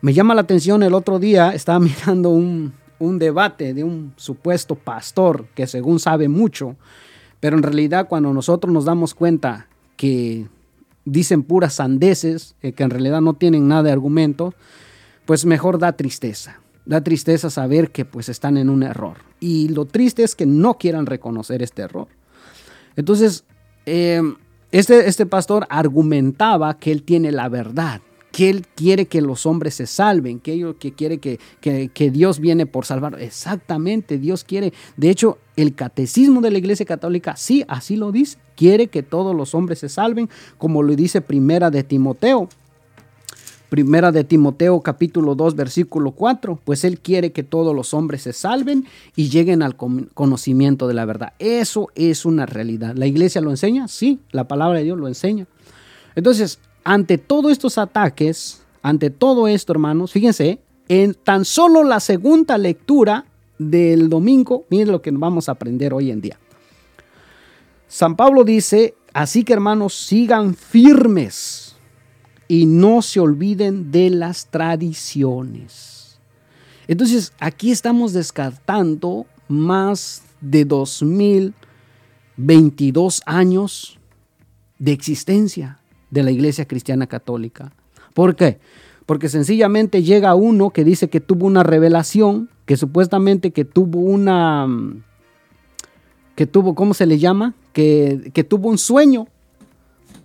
Me 0.00 0.14
llama 0.14 0.34
la 0.34 0.40
atención, 0.40 0.82
el 0.82 0.94
otro 0.94 1.18
día 1.18 1.52
estaba 1.52 1.78
mirando 1.80 2.30
un, 2.30 2.72
un 2.98 3.18
debate 3.18 3.74
de 3.74 3.84
un 3.84 4.14
supuesto 4.16 4.74
pastor 4.74 5.44
que 5.54 5.66
según 5.66 6.00
sabe 6.00 6.28
mucho, 6.28 6.76
pero 7.38 7.58
en 7.58 7.62
realidad 7.62 8.08
cuando 8.08 8.32
nosotros 8.32 8.72
nos 8.72 8.86
damos 8.86 9.12
cuenta 9.12 9.66
que 9.98 10.46
dicen 11.04 11.42
puras 11.42 11.74
sandeces, 11.74 12.54
eh, 12.62 12.72
que 12.72 12.84
en 12.84 12.90
realidad 12.90 13.20
no 13.20 13.34
tienen 13.34 13.68
nada 13.68 13.82
de 13.82 13.92
argumento, 13.92 14.54
pues 15.26 15.44
mejor 15.44 15.78
da 15.78 15.92
tristeza. 15.92 16.61
Da 16.84 17.00
tristeza 17.02 17.48
saber 17.50 17.90
que 17.90 18.04
pues 18.04 18.28
están 18.28 18.56
en 18.56 18.68
un 18.68 18.82
error. 18.82 19.18
Y 19.40 19.68
lo 19.68 19.84
triste 19.84 20.22
es 20.22 20.34
que 20.34 20.46
no 20.46 20.78
quieran 20.78 21.06
reconocer 21.06 21.62
este 21.62 21.82
error. 21.82 22.08
Entonces, 22.96 23.44
em, 23.86 24.36
este, 24.72 25.08
este 25.08 25.26
pastor 25.26 25.66
argumentaba 25.68 26.78
que 26.78 26.92
él 26.92 27.02
tiene 27.02 27.30
la 27.30 27.48
verdad, 27.48 28.00
que 28.32 28.48
él 28.48 28.66
quiere 28.74 29.06
que 29.06 29.20
los 29.20 29.46
hombres 29.46 29.74
se 29.74 29.86
salven, 29.86 30.40
que, 30.40 30.54
él, 30.54 30.76
que 30.78 30.92
quiere 30.92 31.18
que, 31.18 31.38
que, 31.60 32.10
Dios 32.10 32.40
viene 32.40 32.66
por 32.66 32.86
salvar. 32.86 33.20
Exactamente, 33.20 34.18
Dios 34.18 34.42
quiere. 34.42 34.72
De 34.96 35.10
hecho, 35.10 35.38
el 35.56 35.74
catecismo 35.74 36.40
de 36.40 36.50
la 36.50 36.58
Iglesia 36.58 36.86
Católica 36.86 37.36
sí, 37.36 37.64
así 37.68 37.96
lo 37.96 38.10
dice. 38.10 38.38
Quiere 38.56 38.88
que 38.88 39.02
todos 39.02 39.36
los 39.36 39.54
hombres 39.54 39.78
se 39.78 39.88
salven, 39.88 40.28
como 40.58 40.82
lo 40.82 40.96
dice 40.96 41.20
Primera 41.20 41.70
de 41.70 41.84
Timoteo. 41.84 42.48
Primera 43.72 44.12
de 44.12 44.22
Timoteo 44.22 44.82
capítulo 44.82 45.34
2 45.34 45.56
versículo 45.56 46.10
4, 46.10 46.60
pues 46.62 46.84
Él 46.84 46.98
quiere 46.98 47.32
que 47.32 47.42
todos 47.42 47.74
los 47.74 47.94
hombres 47.94 48.20
se 48.20 48.34
salven 48.34 48.84
y 49.16 49.30
lleguen 49.30 49.62
al 49.62 49.76
conocimiento 49.76 50.88
de 50.88 50.92
la 50.92 51.06
verdad. 51.06 51.32
Eso 51.38 51.88
es 51.94 52.26
una 52.26 52.44
realidad. 52.44 52.94
¿La 52.94 53.06
iglesia 53.06 53.40
lo 53.40 53.48
enseña? 53.48 53.88
Sí, 53.88 54.20
la 54.30 54.46
palabra 54.46 54.76
de 54.76 54.84
Dios 54.84 54.98
lo 54.98 55.08
enseña. 55.08 55.46
Entonces, 56.14 56.58
ante 56.84 57.16
todos 57.16 57.50
estos 57.50 57.78
ataques, 57.78 58.60
ante 58.82 59.08
todo 59.08 59.48
esto, 59.48 59.72
hermanos, 59.72 60.12
fíjense, 60.12 60.58
en 60.88 61.14
tan 61.14 61.46
solo 61.46 61.82
la 61.82 62.00
segunda 62.00 62.58
lectura 62.58 63.24
del 63.58 64.10
domingo, 64.10 64.66
miren 64.68 64.92
lo 64.92 65.00
que 65.00 65.12
vamos 65.12 65.48
a 65.48 65.52
aprender 65.52 65.94
hoy 65.94 66.10
en 66.10 66.20
día. 66.20 66.38
San 67.88 68.16
Pablo 68.16 68.44
dice, 68.44 68.96
así 69.14 69.44
que 69.44 69.54
hermanos, 69.54 69.94
sigan 69.94 70.54
firmes 70.54 71.61
y 72.52 72.66
no 72.66 73.00
se 73.00 73.18
olviden 73.18 73.90
de 73.90 74.10
las 74.10 74.44
tradiciones. 74.44 76.18
Entonces, 76.86 77.32
aquí 77.40 77.70
estamos 77.70 78.12
descartando 78.12 79.24
más 79.48 80.22
de 80.42 80.66
2022 80.66 83.22
años 83.24 83.98
de 84.78 84.92
existencia 84.92 85.78
de 86.10 86.24
la 86.24 86.30
Iglesia 86.30 86.68
Cristiana 86.68 87.06
Católica. 87.06 87.72
¿Por 88.12 88.36
qué? 88.36 88.60
Porque 89.06 89.30
sencillamente 89.30 90.02
llega 90.02 90.34
uno 90.34 90.68
que 90.68 90.84
dice 90.84 91.08
que 91.08 91.20
tuvo 91.20 91.46
una 91.46 91.62
revelación, 91.62 92.50
que 92.66 92.76
supuestamente 92.76 93.52
que 93.52 93.64
tuvo 93.64 94.00
una, 94.00 94.68
que 96.36 96.46
tuvo, 96.46 96.74
¿cómo 96.74 96.92
se 96.92 97.06
le 97.06 97.18
llama? 97.18 97.54
Que, 97.72 98.30
que 98.34 98.44
tuvo 98.44 98.68
un 98.68 98.76
sueño 98.76 99.26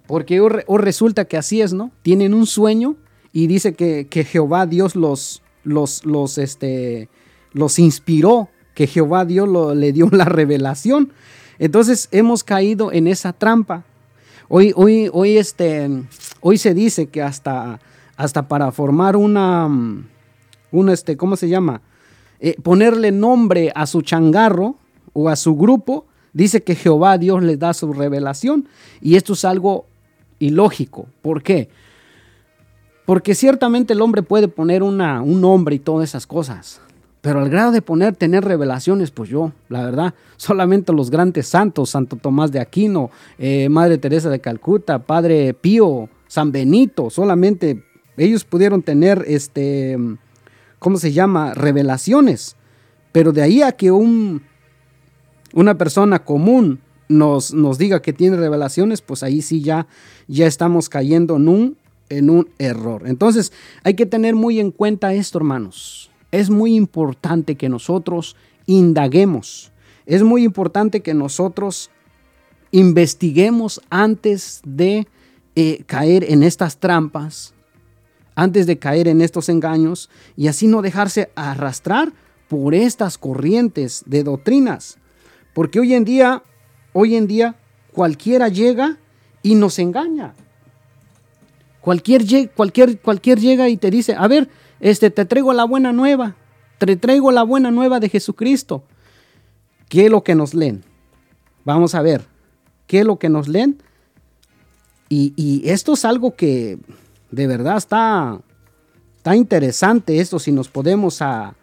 porque 0.07 0.39
o, 0.41 0.77
resulta 0.77 1.25
que 1.25 1.37
así 1.37 1.61
es, 1.61 1.73
¿no? 1.73 1.91
Tienen 2.01 2.33
un 2.33 2.47
sueño 2.47 2.95
y 3.33 3.47
dice 3.47 3.73
que, 3.73 4.07
Jehová 4.23 4.65
Dios 4.65 4.95
los, 4.95 5.43
los, 5.63 6.05
los, 6.05 6.37
este, 6.37 7.09
los 7.51 7.77
inspiró, 7.77 8.49
que 8.73 8.87
Jehová 8.87 9.25
Dios 9.25 9.49
le 9.75 9.91
dio 9.91 10.07
la 10.11 10.25
revelación. 10.25 11.11
Entonces 11.59 12.07
hemos 12.11 12.43
caído 12.43 12.91
en 12.91 13.07
esa 13.07 13.33
trampa. 13.33 13.83
Hoy, 14.47 14.71
hoy, 14.75 15.09
hoy, 15.11 15.37
este, 15.37 15.89
hoy 16.39 16.57
se 16.57 16.73
dice 16.73 17.07
que 17.07 17.21
hasta, 17.21 17.81
hasta 18.15 18.47
para 18.47 18.71
formar 18.71 19.17
una, 19.17 19.67
una 20.71 20.93
este, 20.93 21.17
¿cómo 21.17 21.35
se 21.35 21.49
llama? 21.49 21.81
Eh, 22.39 22.55
ponerle 22.61 23.11
nombre 23.11 23.71
a 23.75 23.85
su 23.87 24.01
changarro 24.03 24.77
o 25.11 25.27
a 25.27 25.35
su 25.35 25.57
grupo, 25.57 26.05
dice 26.31 26.63
que 26.63 26.75
Jehová 26.75 27.17
Dios 27.17 27.43
les 27.43 27.59
da 27.59 27.73
su 27.73 27.91
revelación. 27.91 28.69
Y 29.01 29.15
esto 29.15 29.33
es 29.33 29.43
algo 29.43 29.86
ilógico. 30.39 31.07
¿Por 31.21 31.43
qué? 31.43 31.69
Porque 33.05 33.35
ciertamente 33.35 33.93
el 33.93 34.01
hombre 34.01 34.21
puede 34.21 34.47
poner 34.47 34.83
una, 34.83 35.21
un 35.21 35.41
nombre 35.41 35.75
y 35.75 35.79
todas 35.79 36.09
esas 36.09 36.27
cosas. 36.27 36.81
Pero 37.21 37.39
al 37.39 37.49
grado 37.49 37.71
de 37.71 37.81
poner, 37.81 38.15
tener 38.15 38.43
revelaciones, 38.45 39.11
pues 39.11 39.29
yo, 39.29 39.51
la 39.69 39.83
verdad, 39.83 40.13
solamente 40.37 40.93
los 40.93 41.09
grandes 41.09 41.47
santos, 41.47 41.89
Santo 41.89 42.15
Tomás 42.15 42.51
de 42.51 42.59
Aquino, 42.59 43.09
eh, 43.37 43.69
Madre 43.69 43.97
Teresa 43.97 44.29
de 44.29 44.39
Calcuta, 44.39 44.99
Padre 44.99 45.53
Pío, 45.53 46.09
San 46.27 46.51
Benito, 46.51 47.09
solamente 47.09 47.83
ellos 48.17 48.43
pudieron 48.43 48.81
tener, 48.81 49.23
este, 49.27 49.97
¿cómo 50.79 50.97
se 50.97 51.13
llama? 51.13 51.53
Revelaciones. 51.53 52.55
Pero 53.11 53.31
de 53.31 53.41
ahí 53.41 53.61
a 53.61 53.71
que 53.71 53.91
un, 53.91 54.41
una 55.53 55.77
persona 55.77 56.19
común 56.19 56.79
nos, 57.09 57.53
nos 57.53 57.77
diga 57.77 58.01
que 58.01 58.13
tiene 58.13 58.37
revelaciones, 58.37 59.01
pues 59.01 59.23
ahí 59.23 59.41
sí 59.41 59.61
ya, 59.61 59.87
ya 60.27 60.47
estamos 60.47 60.89
cayendo 60.89 61.37
en 61.37 61.47
un, 61.47 61.77
en 62.09 62.29
un 62.29 62.49
error. 62.57 63.03
Entonces 63.05 63.51
hay 63.83 63.95
que 63.95 64.05
tener 64.05 64.35
muy 64.35 64.59
en 64.59 64.71
cuenta 64.71 65.13
esto, 65.13 65.37
hermanos. 65.37 66.11
Es 66.31 66.49
muy 66.49 66.75
importante 66.75 67.55
que 67.55 67.69
nosotros 67.69 68.35
indaguemos. 68.65 69.71
Es 70.05 70.23
muy 70.23 70.43
importante 70.43 71.01
que 71.01 71.13
nosotros 71.13 71.89
investiguemos 72.71 73.81
antes 73.89 74.61
de 74.65 75.07
eh, 75.55 75.83
caer 75.85 76.25
en 76.29 76.43
estas 76.43 76.77
trampas, 76.77 77.53
antes 78.35 78.67
de 78.67 78.77
caer 78.77 79.07
en 79.07 79.21
estos 79.21 79.49
engaños 79.49 80.09
y 80.35 80.47
así 80.47 80.67
no 80.67 80.81
dejarse 80.81 81.31
arrastrar 81.35 82.13
por 82.47 82.75
estas 82.75 83.17
corrientes 83.17 84.03
de 84.05 84.23
doctrinas. 84.23 84.97
Porque 85.53 85.79
hoy 85.79 85.93
en 85.95 86.05
día, 86.05 86.43
hoy 86.99 87.15
en 87.15 87.27
día 87.27 87.55
cualquiera 87.93 88.47
llega 88.47 88.97
y 89.43 89.53
nos 89.53 89.77
engaña. 89.77 90.33
Cualquier, 91.79 92.49
cualquier, 92.55 92.99
cualquier 92.99 93.39
llega 93.39 93.69
y 93.69 93.77
te 93.77 93.91
dice, 93.91 94.15
a 94.17 94.27
ver, 94.27 94.49
este, 94.79 95.11
te 95.11 95.23
traigo 95.25 95.53
la 95.53 95.63
buena 95.63 95.93
nueva, 95.93 96.35
te 96.79 96.95
traigo 96.95 97.31
la 97.31 97.43
buena 97.43 97.69
nueva 97.69 97.99
de 97.99 98.09
Jesucristo. 98.09 98.83
¿Qué 99.89 100.05
es 100.05 100.11
lo 100.11 100.23
que 100.23 100.33
nos 100.33 100.55
leen? 100.55 100.83
Vamos 101.65 101.93
a 101.93 102.01
ver, 102.01 102.25
¿qué 102.87 103.01
es 103.01 103.05
lo 103.05 103.19
que 103.19 103.29
nos 103.29 103.47
leen? 103.47 103.77
Y, 105.07 105.61
esto 105.69 105.93
es 105.93 106.03
algo 106.03 106.35
que 106.35 106.79
de 107.29 107.47
verdad 107.47 107.77
está, 107.77 108.41
está 109.17 109.35
interesante 109.35 110.19
esto 110.19 110.39
si 110.39 110.51
nos 110.51 110.67
podemos 110.67 111.21
a, 111.21 111.53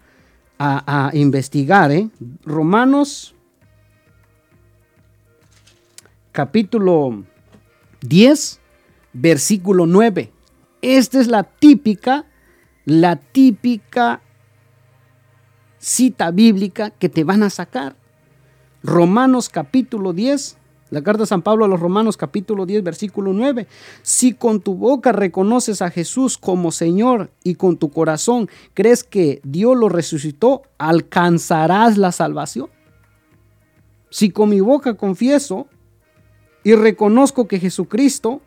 a, 0.59 1.11
investigar. 1.13 1.91
¿eh? 1.91 2.09
Romanos 2.45 3.34
capítulo 6.35 7.23
10, 8.01 8.61
versículo 9.13 9.87
9. 9.87 10.33
Esta 10.83 11.21
es 11.21 11.29
la 11.29 11.45
típica, 11.45 12.27
la 12.85 13.15
típica 13.15 14.21
cita 15.79 16.33
bíblica 16.33 16.91
que 16.91 17.09
te 17.09 17.23
van 17.23 17.45
a 17.45 17.51
sacar. 17.51 17.95
Romanos 18.83 19.49
capítulo 19.49 20.13
10, 20.13 20.59
la 20.91 21.03
carta 21.05 21.23
de 21.23 21.29
San 21.29 21.43
Pablo 21.43 21.67
a 21.67 21.69
los 21.69 21.79
Romanos 21.79 22.17
capítulo 22.17 22.67
10 22.67 22.83
versículo 22.83 23.33
9. 23.33 23.69
Si 24.03 24.33
con 24.33 24.61
tu 24.61 24.75
boca 24.75 25.13
reconoces 25.13 25.83
a 25.83 25.91
Jesús 25.91 26.37
como 26.37 26.73
Señor 26.73 27.31
y 27.45 27.55
con 27.55 27.77
tu 27.77 27.91
corazón 27.91 28.49
crees 28.75 29.05
que 29.05 29.41
Dios 29.45 29.77
lo 29.77 29.89
resucitó, 29.89 30.63
alcanzarás 30.79 31.97
la 31.97 32.11
salvación. 32.11 32.71
Si 34.11 34.31
con 34.31 34.49
mi 34.49 34.61
boca 34.61 34.95
confieso 34.95 35.69
y 36.65 36.75
reconozco 36.75 37.47
que 37.47 37.61
Jesucristo, 37.61 38.41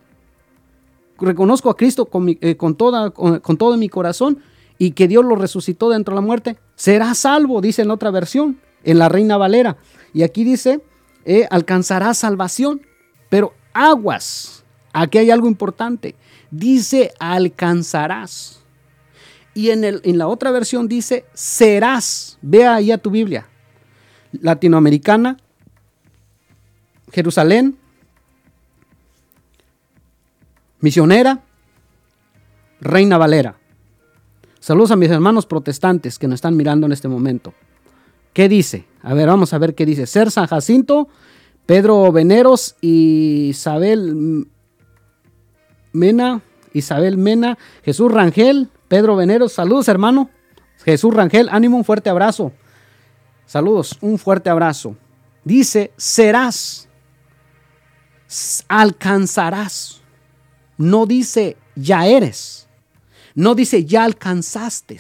reconozco 1.20 1.70
a 1.70 1.78
Cristo 1.78 2.08
con, 2.08 2.28
eh, 2.30 2.58
toda, 2.76 3.12
con 3.12 3.58
todo 3.58 3.78
mi 3.78 3.90
corazón 3.90 4.40
y 4.78 4.92
que 4.92 5.08
Dios 5.08 5.24
lo 5.24 5.36
resucitó 5.36 5.90
dentro 5.90 6.16
de 6.16 6.22
la 6.22 6.26
muerte, 6.26 6.58
será 6.76 7.14
salvo, 7.14 7.62
dice 7.62 7.84
en 7.84 7.92
otra 7.92 8.12
versión, 8.12 8.60
en 8.84 9.00
la 9.00 9.10
Reina 9.10 9.38
Valera. 9.38 9.78
Y 10.14 10.24
aquí 10.24 10.44
dice, 10.44 10.82
eh, 11.26 11.46
alcanzarás 11.50 12.18
salvación. 12.18 12.82
Pero 13.30 13.54
aguas, 13.74 14.64
aquí 14.94 15.18
hay 15.18 15.32
algo 15.32 15.48
importante. 15.48 16.16
Dice 16.52 17.12
alcanzarás. 17.20 18.64
Y 19.54 19.72
en, 19.72 19.84
el, 19.84 20.02
en 20.04 20.18
la 20.18 20.28
otra 20.28 20.52
versión 20.52 20.88
dice 20.88 21.26
serás. 21.34 22.38
Vea 22.42 22.76
ahí 22.76 22.92
a 22.92 22.98
tu 22.98 23.10
Biblia. 23.10 23.48
Latinoamericana, 24.32 25.38
Jerusalén, 27.12 27.78
misionera, 30.80 31.44
Reina 32.80 33.18
Valera. 33.18 33.58
Saludos 34.60 34.92
a 34.92 34.96
mis 34.96 35.10
hermanos 35.10 35.46
protestantes 35.46 36.20
que 36.20 36.28
nos 36.28 36.36
están 36.36 36.56
mirando 36.56 36.86
en 36.86 36.92
este 36.92 37.08
momento. 37.08 37.54
¿Qué 38.34 38.50
dice? 38.50 38.86
A 39.02 39.14
ver, 39.14 39.28
vamos 39.28 39.54
a 39.54 39.58
ver 39.58 39.74
qué 39.76 39.86
dice. 39.86 40.06
Ser 40.06 40.30
San 40.30 40.48
Jacinto, 40.48 41.08
Pedro 41.66 42.12
Veneros, 42.12 42.76
Isabel 42.82 44.46
Mena, 45.92 46.42
Isabel 46.74 47.18
Mena, 47.18 47.58
Jesús 47.84 48.12
Rangel, 48.12 48.70
Pedro 48.88 49.16
Veneros. 49.16 49.54
Saludos, 49.54 49.88
hermano. 49.88 50.30
Jesús 50.84 51.14
Rangel, 51.14 51.50
ánimo, 51.50 51.78
un 51.78 51.84
fuerte 51.84 52.10
abrazo. 52.10 52.52
Saludos, 53.46 53.98
un 54.02 54.18
fuerte 54.18 54.50
abrazo. 54.50 54.96
Dice, 55.44 55.92
serás, 55.98 56.88
alcanzarás. 58.68 59.97
No 60.78 61.06
dice, 61.06 61.58
ya 61.76 62.08
eres. 62.08 62.68
No 63.36 63.56
dice, 63.56 63.86
ya 63.86 64.04
alcanzaste. 64.04 65.00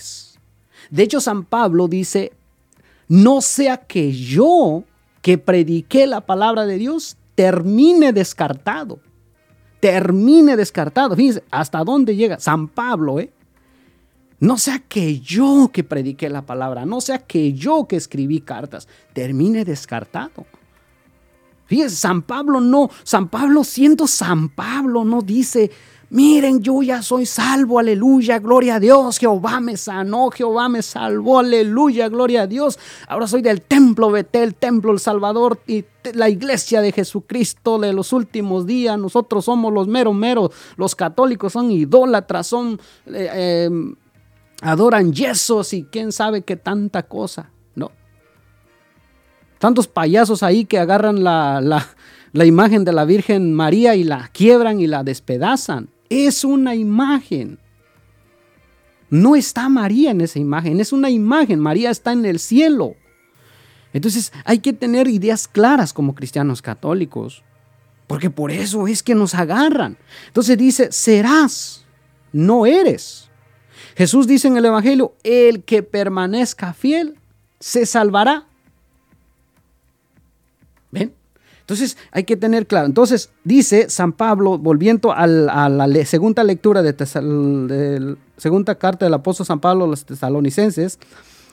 De 0.89 1.03
hecho, 1.03 1.21
San 1.21 1.43
Pablo 1.43 1.87
dice, 1.87 2.33
no 3.07 3.41
sea 3.41 3.77
que 3.77 4.11
yo 4.11 4.83
que 5.21 5.37
prediqué 5.37 6.07
la 6.07 6.21
palabra 6.21 6.65
de 6.65 6.77
Dios 6.77 7.17
termine 7.35 8.13
descartado. 8.13 8.99
Termine 9.79 10.55
descartado. 10.55 11.15
Fíjense, 11.15 11.43
hasta 11.51 11.83
dónde 11.83 12.15
llega 12.15 12.39
San 12.39 12.67
Pablo, 12.67 13.19
¿eh? 13.19 13.31
No 14.39 14.57
sea 14.57 14.79
que 14.79 15.19
yo 15.19 15.71
que 15.73 15.83
prediqué 15.83 16.29
la 16.29 16.45
palabra, 16.45 16.85
no 16.85 17.01
sea 17.01 17.19
que 17.19 17.53
yo 17.53 17.87
que 17.87 17.95
escribí 17.95 18.41
cartas, 18.41 18.87
termine 19.13 19.65
descartado. 19.65 20.45
Fíjense, 21.67 21.95
San 21.95 22.21
Pablo 22.23 22.59
no, 22.59 22.89
San 23.03 23.29
Pablo 23.29 23.63
siendo 23.63 24.07
San 24.07 24.49
Pablo 24.49 25.05
no 25.05 25.21
dice, 25.21 25.69
Miren, 26.09 26.61
yo 26.61 26.81
ya 26.81 27.01
soy 27.01 27.25
salvo, 27.25 27.79
aleluya, 27.79 28.39
gloria 28.39 28.75
a 28.75 28.79
Dios. 28.79 29.17
Jehová 29.17 29.59
me 29.59 29.75
sanó, 29.75 30.31
Jehová 30.31 30.69
me 30.69 30.81
salvó, 30.81 31.39
aleluya, 31.39 32.07
gloria 32.07 32.43
a 32.43 32.47
Dios. 32.47 32.79
Ahora 33.09 33.27
soy 33.27 33.41
del 33.41 33.61
templo 33.61 34.09
Betel, 34.09 34.55
templo 34.55 34.93
El 34.93 34.99
Salvador 34.99 35.59
y 35.67 35.83
la 36.13 36.29
iglesia 36.29 36.79
de 36.79 36.93
Jesucristo 36.93 37.77
de 37.77 37.91
los 37.91 38.13
últimos 38.13 38.65
días. 38.65 38.97
Nosotros 38.97 39.43
somos 39.43 39.73
los 39.73 39.89
meros 39.89 40.15
meros. 40.15 40.51
Los 40.77 40.95
católicos 40.95 41.51
son 41.51 41.71
idólatras, 41.71 42.47
son. 42.47 42.79
Eh, 43.07 43.65
em, 43.65 43.95
adoran 44.61 45.11
yesos 45.11 45.73
y 45.73 45.83
quién 45.83 46.13
sabe 46.13 46.41
qué 46.41 46.55
tanta 46.55 47.03
cosa. 47.03 47.51
Tantos 49.59 49.87
payasos 49.87 50.43
ahí 50.43 50.65
que 50.65 50.79
agarran 50.79 51.23
la, 51.23 51.87
la 52.31 52.45
imagen 52.45 52.85
de 52.85 52.93
la 52.93 53.05
Virgen 53.05 53.53
María 53.53 53.95
y 53.95 54.03
la 54.03 54.29
quiebran 54.33 54.79
y 54.79 54.87
la 54.87 55.03
despedazan 55.03 55.89
es 56.09 56.43
una 56.43 56.75
imagen. 56.75 57.59
No 59.09 59.35
está 59.35 59.69
María 59.69 60.11
en 60.11 60.21
esa 60.21 60.39
imagen, 60.39 60.79
es 60.79 60.91
una 60.91 61.09
imagen. 61.09 61.59
María 61.59 61.89
está 61.89 62.11
en 62.11 62.25
el 62.25 62.39
cielo. 62.39 62.95
Entonces 63.93 64.33
hay 64.43 64.59
que 64.59 64.73
tener 64.73 65.07
ideas 65.07 65.47
claras 65.47 65.93
como 65.93 66.13
cristianos 66.13 66.61
católicos, 66.61 67.43
porque 68.05 68.29
por 68.29 68.51
eso 68.51 68.87
es 68.87 69.01
que 69.01 69.15
nos 69.15 69.33
agarran. 69.33 69.97
Entonces 70.27 70.57
dice, 70.57 70.91
serás, 70.91 71.85
no 72.33 72.65
eres. 72.65 73.29
Jesús 73.95 74.27
dice 74.27 74.47
en 74.47 74.57
el 74.57 74.65
Evangelio, 74.65 75.15
el 75.23 75.63
que 75.63 75.83
permanezca 75.83 76.73
fiel 76.73 77.17
se 77.59 77.85
salvará. 77.85 78.47
¿Ven? 80.91 81.13
Entonces 81.67 81.97
hay 82.11 82.23
que 82.23 82.37
tener 82.37 82.65
claro. 82.65 82.85
Entonces 82.85 83.29
dice 83.43 83.89
San 83.89 84.13
Pablo, 84.13 84.57
volviendo 84.57 85.11
a 85.11 85.27
la, 85.27 86.05
segunda 86.05 86.41
lectura 86.45 86.81
de, 86.81 86.95
la 86.97 88.15
segunda 88.37 88.75
carta 88.75 89.05
del 89.05 89.13
apóstol 89.13 89.45
San 89.45 89.59
Pablo 89.59 89.83
a 89.83 89.87
los 89.87 90.05
tesalonicenses, 90.05 90.97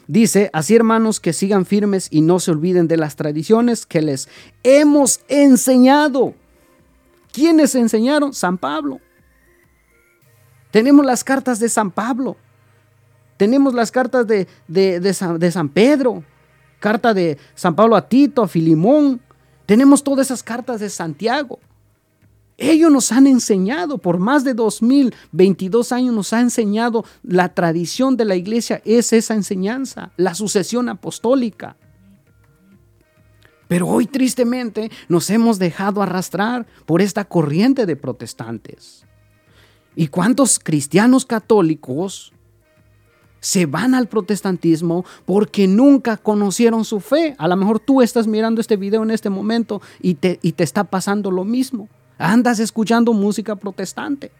dice, 0.07 0.51
así 0.53 0.77
hermanos 0.77 1.19
que 1.19 1.33
sigan 1.33 1.67
firmes 1.67 2.07
y 2.13 2.21
no 2.21 2.39
se 2.39 2.53
olviden 2.53 2.87
de 2.87 2.97
las 2.97 3.17
tradiciones 3.17 3.87
que 3.87 4.03
les 4.03 4.29
hemos 4.63 5.21
enseñado. 5.27 6.35
¿Quiénes 7.33 7.75
enseñaron? 7.75 8.33
San 8.35 8.57
Pablo. 8.57 9.01
Tenemos 10.71 11.05
las 11.05 11.25
cartas 11.25 11.59
de 11.59 11.69
San 11.69 11.91
Pablo. 11.91 12.37
Tenemos 13.37 13.75
las 13.75 13.91
cartas 13.91 14.29
de, 14.29 14.47
de, 14.69 15.01
de 15.01 15.51
San 15.51 15.69
Pedro. 15.71 16.23
Carta 16.85 17.15
de 17.15 17.39
San 17.55 17.75
Pablo 17.75 17.97
a 17.97 18.11
Tito, 18.11 18.43
a 18.43 18.47
Filimón, 18.47 19.19
tenemos 19.65 20.05
todas 20.05 20.27
esas 20.27 20.43
cartas 20.43 20.81
de 20.81 20.91
Santiago. 20.91 21.59
Ellos 22.59 22.93
nos 22.93 23.11
han 23.11 23.27
enseñado, 23.27 23.97
por 23.97 24.19
más 24.19 24.45
de 24.45 24.53
2022 24.53 25.93
años 25.93 26.15
nos 26.15 26.35
ha 26.35 26.43
enseñado 26.43 27.07
la 27.23 27.55
tradición 27.55 28.19
de 28.19 28.27
la 28.27 28.37
iglesia, 28.37 28.83
es 28.85 29.15
esa 29.15 29.33
enseñanza, 29.33 30.13
la 30.19 30.35
sucesión 30.35 30.91
apostólica. 30.91 31.79
Pero 33.67 33.89
hoy 33.89 34.05
tristemente 34.05 34.91
nos 35.09 35.31
hemos 35.31 35.59
dejado 35.59 36.03
arrastrar 36.03 36.67
por 36.85 37.01
esta 37.01 37.25
corriente 37.25 37.87
de 37.87 37.97
protestantes. 37.97 39.07
¿Y 39.97 40.09
cuántos 40.09 40.59
cristianos 40.59 41.25
católicos 41.25 42.34
se 43.45 43.67
van 43.67 43.95
al 43.95 44.09
protestantismo 44.09 45.05
porque 45.27 45.69
nunca 45.69 46.17
conocieron 46.17 46.83
su 46.87 47.01
fe. 47.01 47.35
A 47.37 47.47
lo 47.47 47.57
mejor 47.57 47.79
tú 47.79 48.01
estás 48.01 48.27
mirando 48.27 48.59
este 48.59 48.79
video 48.79 49.03
en 49.03 49.11
este 49.11 49.29
momento 49.29 49.83
y 50.01 50.15
te, 50.15 50.39
y 50.41 50.53
te 50.53 50.65
está 50.65 50.85
pasando 50.85 51.31
lo 51.31 51.45
mismo. 51.45 51.91
Andas 52.17 52.59
escuchando 52.59 53.13
música 53.13 53.55
protestante. 53.55 54.33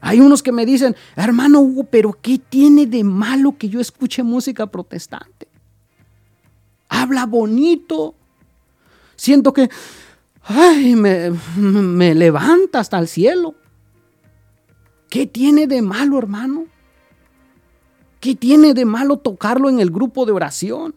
Hay 0.00 0.18
unos 0.18 0.42
que 0.42 0.50
me 0.50 0.66
dicen, 0.66 0.96
hermano 1.14 1.60
Hugo, 1.60 1.84
pero 1.84 2.18
¿qué 2.20 2.38
tiene 2.40 2.84
de 2.84 3.04
malo 3.04 3.56
que 3.56 3.68
yo 3.68 3.78
escuche 3.78 4.24
música 4.24 4.66
protestante? 4.66 5.46
Habla 6.88 7.26
bonito. 7.26 8.16
Siento 9.14 9.52
que 9.52 9.70
ay, 10.42 10.96
me, 10.96 11.30
me 11.56 12.12
levanta 12.12 12.80
hasta 12.80 12.98
el 12.98 13.06
cielo. 13.06 13.54
¿Qué 15.08 15.28
tiene 15.28 15.68
de 15.68 15.80
malo, 15.80 16.18
hermano? 16.18 16.66
¿Qué 18.26 18.34
tiene 18.34 18.74
de 18.74 18.84
malo 18.84 19.18
tocarlo 19.18 19.68
en 19.68 19.78
el 19.78 19.88
grupo 19.88 20.26
de 20.26 20.32
oración? 20.32 20.96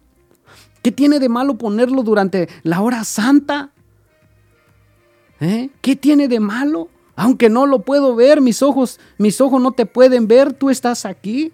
¿Qué 0.82 0.92
tiene 0.92 1.20
de 1.20 1.30
malo 1.30 1.60
ponerlo 1.60 2.02
durante 2.02 2.50
la 2.64 2.82
hora 2.82 3.04
santa? 3.04 3.70
¿Eh? 5.40 5.70
¿Qué 5.80 5.96
tiene 5.96 6.28
de 6.28 6.40
malo? 6.40 6.90
Aunque 7.16 7.48
no 7.48 7.68
lo 7.68 7.84
puedo 7.84 8.16
ver, 8.16 8.42
mis 8.42 8.64
ojos, 8.64 9.00
mis 9.20 9.42
ojos 9.42 9.62
no 9.62 9.74
te 9.74 9.86
pueden 9.86 10.28
ver, 10.28 10.54
tú 10.54 10.72
estás 10.72 11.06
aquí. 11.06 11.54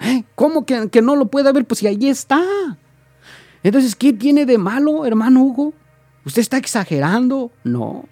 ¿Eh? 0.00 0.24
¿Cómo 0.34 0.66
que, 0.66 1.00
no 1.00 1.14
lo 1.14 1.26
puede 1.26 1.52
ver? 1.52 1.64
Pues 1.64 1.78
si 1.78 1.86
ahí 1.86 2.08
está. 2.08 2.42
Entonces, 3.62 3.94
¿qué 3.94 4.12
tiene 4.12 4.46
de 4.46 4.58
malo, 4.58 5.06
hermano 5.06 5.44
Hugo? 5.44 5.74
¿Usted 6.24 6.40
está 6.40 6.56
exagerando? 6.56 7.52
No. 7.62 8.04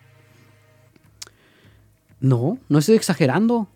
No, 2.20 2.58
no 2.68 2.78
estoy 2.78 2.94
exagerando. 2.94 3.66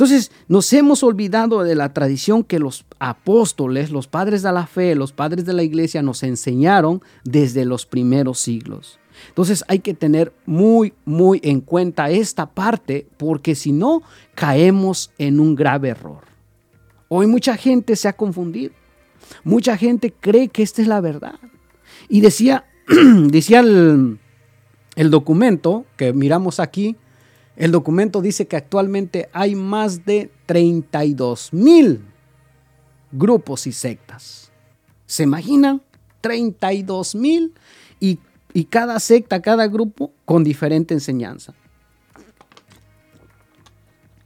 Entonces 0.00 0.32
nos 0.48 0.72
hemos 0.72 1.02
olvidado 1.02 1.62
de 1.62 1.74
la 1.74 1.92
tradición 1.92 2.42
que 2.42 2.58
los 2.58 2.86
apóstoles, 2.98 3.90
los 3.90 4.06
padres 4.06 4.42
de 4.42 4.50
la 4.50 4.66
fe, 4.66 4.94
los 4.94 5.12
padres 5.12 5.44
de 5.44 5.52
la 5.52 5.62
iglesia 5.62 6.00
nos 6.00 6.22
enseñaron 6.22 7.02
desde 7.22 7.66
los 7.66 7.84
primeros 7.84 8.40
siglos. 8.40 8.98
Entonces 9.28 9.62
hay 9.68 9.80
que 9.80 9.92
tener 9.92 10.32
muy, 10.46 10.94
muy 11.04 11.38
en 11.44 11.60
cuenta 11.60 12.08
esta 12.08 12.46
parte 12.46 13.08
porque 13.18 13.54
si 13.54 13.72
no, 13.72 14.00
caemos 14.34 15.10
en 15.18 15.38
un 15.38 15.54
grave 15.54 15.90
error. 15.90 16.24
Hoy 17.08 17.26
mucha 17.26 17.58
gente 17.58 17.94
se 17.94 18.08
ha 18.08 18.14
confundido. 18.14 18.72
Mucha 19.44 19.76
gente 19.76 20.14
cree 20.18 20.48
que 20.48 20.62
esta 20.62 20.80
es 20.80 20.88
la 20.88 21.02
verdad. 21.02 21.38
Y 22.08 22.22
decía, 22.22 22.64
decía 23.26 23.60
el, 23.60 24.18
el 24.96 25.10
documento 25.10 25.84
que 25.98 26.14
miramos 26.14 26.58
aquí, 26.58 26.96
el 27.60 27.72
documento 27.72 28.22
dice 28.22 28.46
que 28.46 28.56
actualmente 28.56 29.28
hay 29.34 29.54
más 29.54 30.06
de 30.06 30.30
32 30.46 31.52
mil 31.52 32.02
grupos 33.12 33.66
y 33.66 33.72
sectas. 33.72 34.50
¿Se 35.04 35.24
imaginan? 35.24 35.82
32 36.22 37.14
mil 37.14 37.52
y, 38.00 38.18
y 38.54 38.64
cada 38.64 38.98
secta, 38.98 39.42
cada 39.42 39.66
grupo 39.66 40.10
con 40.24 40.42
diferente 40.42 40.94
enseñanza, 40.94 41.52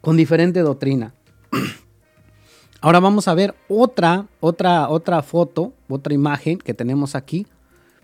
con 0.00 0.16
diferente 0.16 0.60
doctrina. 0.60 1.12
Ahora 2.80 3.00
vamos 3.00 3.26
a 3.26 3.34
ver 3.34 3.52
otra, 3.66 4.28
otra, 4.38 4.88
otra 4.88 5.22
foto, 5.22 5.72
otra 5.88 6.14
imagen 6.14 6.56
que 6.56 6.72
tenemos 6.72 7.16
aquí. 7.16 7.48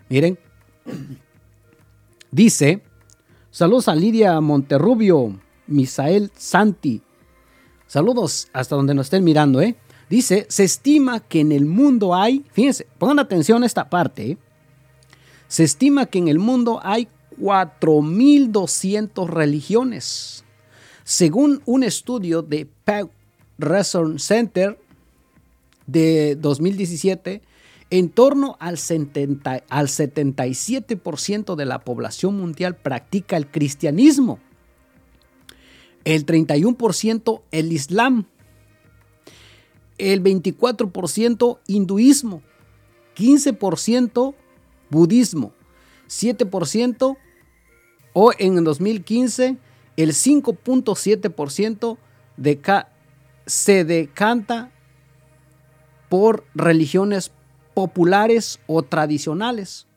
Miren, 0.09 0.37
dice 2.31 2.81
Saludos 3.53 3.89
a 3.89 3.95
Lidia 3.95 4.39
Monterrubio, 4.39 5.37
Misael 5.67 6.31
Santi. 6.37 7.01
Saludos 7.85 8.47
hasta 8.53 8.77
donde 8.77 8.93
nos 8.93 9.07
estén 9.07 9.25
mirando, 9.25 9.59
¿eh? 9.59 9.75
Dice, 10.09 10.45
se 10.47 10.63
estima 10.63 11.19
que 11.19 11.41
en 11.41 11.51
el 11.51 11.65
mundo 11.65 12.15
hay, 12.15 12.45
fíjense, 12.53 12.87
pongan 12.97 13.19
atención 13.19 13.63
a 13.63 13.65
esta 13.65 13.89
parte, 13.89 14.31
¿eh? 14.31 14.37
se 15.49 15.65
estima 15.65 16.05
que 16.05 16.19
en 16.19 16.29
el 16.29 16.39
mundo 16.39 16.79
hay 16.81 17.09
4.200 17.41 19.27
religiones. 19.27 20.45
Según 21.03 21.61
un 21.65 21.83
estudio 21.83 22.43
de 22.43 22.69
Pew 22.85 23.09
Research 23.57 24.17
Center 24.19 24.79
de 25.87 26.37
2017, 26.37 27.41
en 27.91 28.09
torno 28.09 28.57
al, 28.59 28.77
77% 28.77 31.55
de 31.55 31.65
la 31.65 31.79
población 31.79 32.37
mundial 32.37 32.75
practica 32.77 33.37
el 33.37 33.51
cristianismo, 33.51 34.39
el 36.05 36.25
31% 36.25 37.41
el 37.51 37.73
islam, 37.73 38.25
el 39.97 40.23
24% 40.23 41.59
hinduismo, 41.67 42.41
15% 43.15 44.33
budismo, 44.89 45.51
7% 46.07 47.17
o 48.13 48.31
en 48.39 48.57
el 48.57 48.63
2015 48.63 49.57
el 49.97 50.11
5.7% 50.11 51.97
de 52.37 52.61
se 53.45 53.83
decanta 53.83 54.71
por 56.07 56.45
religiones 56.55 57.33
populares 57.73 58.59
o 58.67 58.83
tradicionales, 58.83 59.87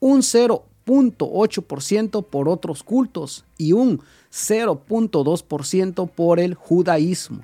un 0.00 0.20
0.8% 0.20 2.26
por 2.26 2.48
otros 2.48 2.82
cultos 2.82 3.44
y 3.58 3.72
un 3.72 4.00
0.2% 4.32 6.10
por 6.10 6.40
el 6.40 6.54
judaísmo. 6.54 7.42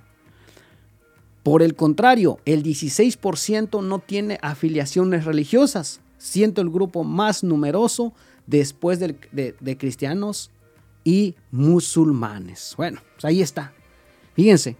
Por 1.42 1.62
el 1.62 1.74
contrario, 1.74 2.38
el 2.44 2.62
16% 2.62 3.82
no 3.82 3.98
tiene 4.00 4.38
afiliaciones 4.42 5.24
religiosas, 5.24 6.00
siendo 6.18 6.60
el 6.60 6.68
grupo 6.68 7.04
más 7.04 7.44
numeroso 7.44 8.12
después 8.46 8.98
de, 8.98 9.16
de 9.32 9.78
cristianos 9.78 10.50
y 11.04 11.36
musulmanes. 11.50 12.74
Bueno, 12.76 13.00
pues 13.14 13.24
ahí 13.24 13.40
está. 13.40 13.72
Fíjense, 14.34 14.76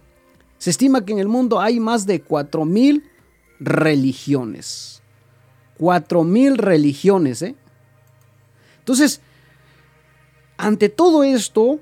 se 0.59 0.69
estima 0.69 1.05
que 1.05 1.13
en 1.13 1.19
el 1.19 1.27
mundo 1.27 1.59
hay 1.59 1.79
más 1.79 2.05
de 2.05 2.23
4.000 2.23 3.01
religiones. 3.59 4.98
Cuatro 5.79 6.23
mil 6.23 6.57
religiones. 6.57 7.41
¿eh? 7.41 7.55
Entonces, 8.79 9.21
ante 10.57 10.89
todo 10.89 11.23
esto, 11.23 11.79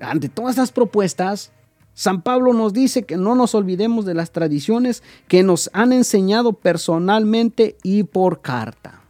ante 0.00 0.28
todas 0.28 0.50
estas 0.50 0.72
propuestas, 0.72 1.52
San 1.94 2.22
Pablo 2.22 2.52
nos 2.52 2.72
dice 2.72 3.04
que 3.04 3.16
no 3.16 3.34
nos 3.34 3.54
olvidemos 3.54 4.04
de 4.04 4.14
las 4.14 4.32
tradiciones 4.32 5.02
que 5.28 5.42
nos 5.42 5.70
han 5.72 5.92
enseñado 5.92 6.52
personalmente 6.52 7.76
y 7.82 8.02
por 8.02 8.40
carta. 8.40 9.02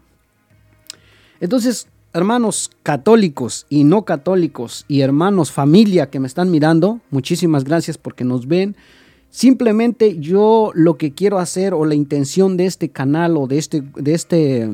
Entonces, 1.40 1.88
hermanos 2.12 2.70
católicos 2.82 3.66
y 3.68 3.84
no 3.84 4.04
católicos 4.04 4.84
y 4.88 5.00
hermanos 5.00 5.50
familia 5.50 6.10
que 6.10 6.20
me 6.20 6.26
están 6.26 6.50
mirando, 6.50 7.00
muchísimas 7.10 7.64
gracias 7.64 7.98
porque 7.98 8.24
nos 8.24 8.46
ven. 8.46 8.76
Simplemente 9.32 10.18
yo 10.18 10.72
lo 10.74 10.98
que 10.98 11.14
quiero 11.14 11.38
hacer 11.38 11.72
o 11.72 11.86
la 11.86 11.94
intención 11.94 12.58
de 12.58 12.66
este 12.66 12.90
canal 12.90 13.38
o 13.38 13.46
de 13.46 13.56
este, 13.56 13.80
de 13.80 14.12
este, 14.12 14.68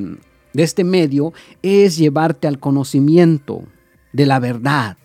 de 0.51 0.63
este 0.63 0.83
medio 0.83 1.31
es 1.63 1.95
llevarte 1.95 2.45
al 2.45 2.59
conocimiento 2.59 3.63
de 4.11 4.25
la 4.25 4.37
verdad. 4.39 4.97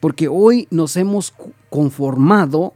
Porque 0.00 0.26
hoy 0.26 0.66
nos 0.72 0.96
hemos 0.96 1.32
conformado 1.70 2.74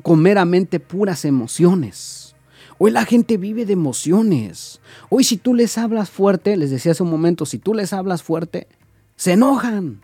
con 0.00 0.22
meramente 0.22 0.78
puras 0.78 1.24
emociones. 1.24 2.36
Hoy 2.78 2.92
la 2.92 3.04
gente 3.04 3.38
vive 3.38 3.66
de 3.66 3.72
emociones. 3.72 4.80
Hoy 5.08 5.24
si 5.24 5.38
tú 5.38 5.54
les 5.54 5.76
hablas 5.76 6.08
fuerte, 6.08 6.56
les 6.56 6.70
decía 6.70 6.92
hace 6.92 7.02
un 7.02 7.10
momento, 7.10 7.46
si 7.46 7.58
tú 7.58 7.74
les 7.74 7.92
hablas 7.92 8.22
fuerte, 8.22 8.68
se 9.16 9.32
enojan, 9.32 10.02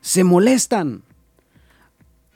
se 0.00 0.22
molestan. 0.22 1.02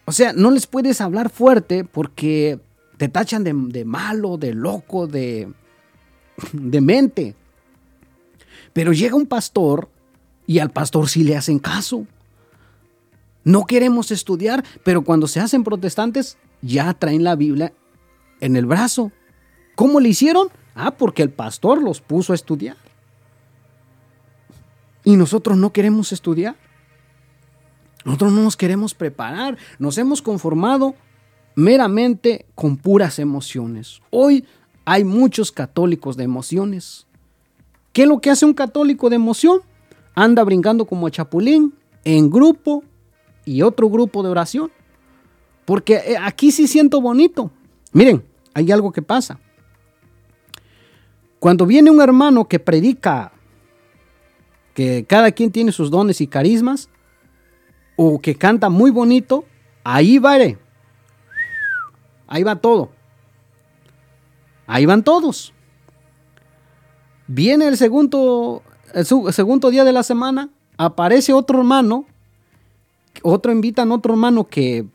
O 0.04 0.12
sea, 0.12 0.32
no 0.32 0.50
les 0.50 0.66
puedes 0.66 1.00
hablar 1.00 1.30
fuerte 1.30 1.84
porque 1.84 2.60
te 2.96 3.08
tachan 3.08 3.44
de, 3.44 3.84
malo, 3.84 4.36
de 4.36 4.54
loco, 4.54 5.06
de, 5.06 5.52
de 6.52 6.80
mente. 6.80 7.34
Pero 8.72 8.92
llega 8.92 9.16
un 9.16 9.26
pastor 9.26 9.88
y 10.46 10.58
al 10.58 10.70
pastor 10.70 11.08
sí 11.08 11.24
le 11.24 11.36
hacen 11.36 11.58
caso. 11.58 12.06
No 13.44 13.66
queremos 13.66 14.10
estudiar, 14.10 14.64
pero 14.82 15.02
cuando 15.02 15.26
se 15.26 15.40
hacen 15.40 15.64
protestantes 15.64 16.38
ya 16.62 16.92
traen 16.94 17.24
la 17.24 17.36
Biblia 17.36 17.72
en 18.40 18.56
el 18.56 18.66
brazo. 18.66 19.12
¿Cómo 19.74 20.00
le 20.00 20.10
hicieron? 20.10 20.48
Ah, 20.74 20.92
porque 20.92 21.22
el 21.22 21.30
pastor 21.30 21.82
los 21.82 22.00
puso 22.00 22.32
a 22.32 22.36
estudiar. 22.36 22.76
Y 25.04 25.16
nosotros 25.16 25.56
no 25.58 25.72
queremos 25.72 26.12
estudiar. 26.12 26.56
Nosotros 28.04 28.32
no 28.32 28.42
nos 28.42 28.56
queremos 28.56 28.94
preparar, 28.94 29.56
nos 29.78 29.96
hemos 29.98 30.20
conformado 30.20 30.94
meramente 31.54 32.46
con 32.54 32.76
puras 32.76 33.18
emociones. 33.18 34.00
Hoy 34.10 34.44
hay 34.84 35.04
muchos 35.04 35.50
católicos 35.52 36.16
de 36.16 36.24
emociones. 36.24 37.06
¿Qué 37.92 38.02
es 38.02 38.08
lo 38.08 38.20
que 38.20 38.30
hace 38.30 38.44
un 38.44 38.54
católico 38.54 39.08
de 39.08 39.16
emoción? 39.16 39.60
Anda 40.14 40.44
brincando 40.44 40.84
como 40.84 41.08
chapulín 41.08 41.74
en 42.04 42.28
grupo 42.28 42.84
y 43.44 43.62
otro 43.62 43.88
grupo 43.88 44.22
de 44.22 44.28
oración. 44.28 44.70
Porque 45.64 45.94
eh, 45.94 46.16
aquí 46.20 46.50
sí 46.50 46.66
siento 46.66 47.00
bonito. 47.00 47.50
Miren, 47.92 48.22
hay 48.52 48.70
algo 48.70 48.92
que 48.92 49.00
pasa. 49.02 49.38
Cuando 51.38 51.66
viene 51.66 51.90
un 51.90 52.00
hermano 52.00 52.46
que 52.46 52.58
predica 52.58 53.32
que 54.74 55.04
cada 55.08 55.30
quien 55.32 55.50
tiene 55.50 55.72
sus 55.72 55.90
dones 55.90 56.20
y 56.20 56.26
carismas, 56.26 56.88
o 57.96 58.20
que 58.20 58.34
canta 58.34 58.68
muy 58.68 58.90
bonito, 58.90 59.44
ahí 59.84 60.18
va, 60.18 60.36
ahí 62.26 62.42
va 62.42 62.56
todo. 62.56 62.90
Ahí 64.66 64.86
van 64.86 65.02
todos. 65.02 65.52
Viene 67.26 67.68
el 67.68 67.76
segundo, 67.76 68.62
el 68.92 69.04
segundo 69.04 69.70
día 69.70 69.84
de 69.84 69.92
la 69.92 70.02
semana, 70.02 70.50
aparece 70.76 71.32
otro 71.32 71.58
hermano, 71.58 72.06
otro 73.22 73.52
invitan 73.52 73.90
a 73.90 73.94
otro 73.94 74.14
hermano 74.14 74.48
que 74.48 74.86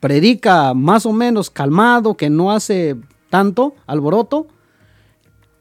predica 0.00 0.74
más 0.74 1.06
o 1.06 1.12
menos 1.12 1.48
calmado, 1.48 2.16
que 2.16 2.28
no 2.28 2.50
hace 2.50 2.96
tanto 3.30 3.74
alboroto, 3.86 4.48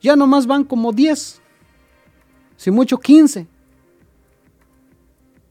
ya 0.02 0.16
nomás 0.16 0.48
van 0.48 0.64
como 0.64 0.92
10, 0.92 1.42
si 2.58 2.72
mucho 2.72 2.98
15. 3.00 3.48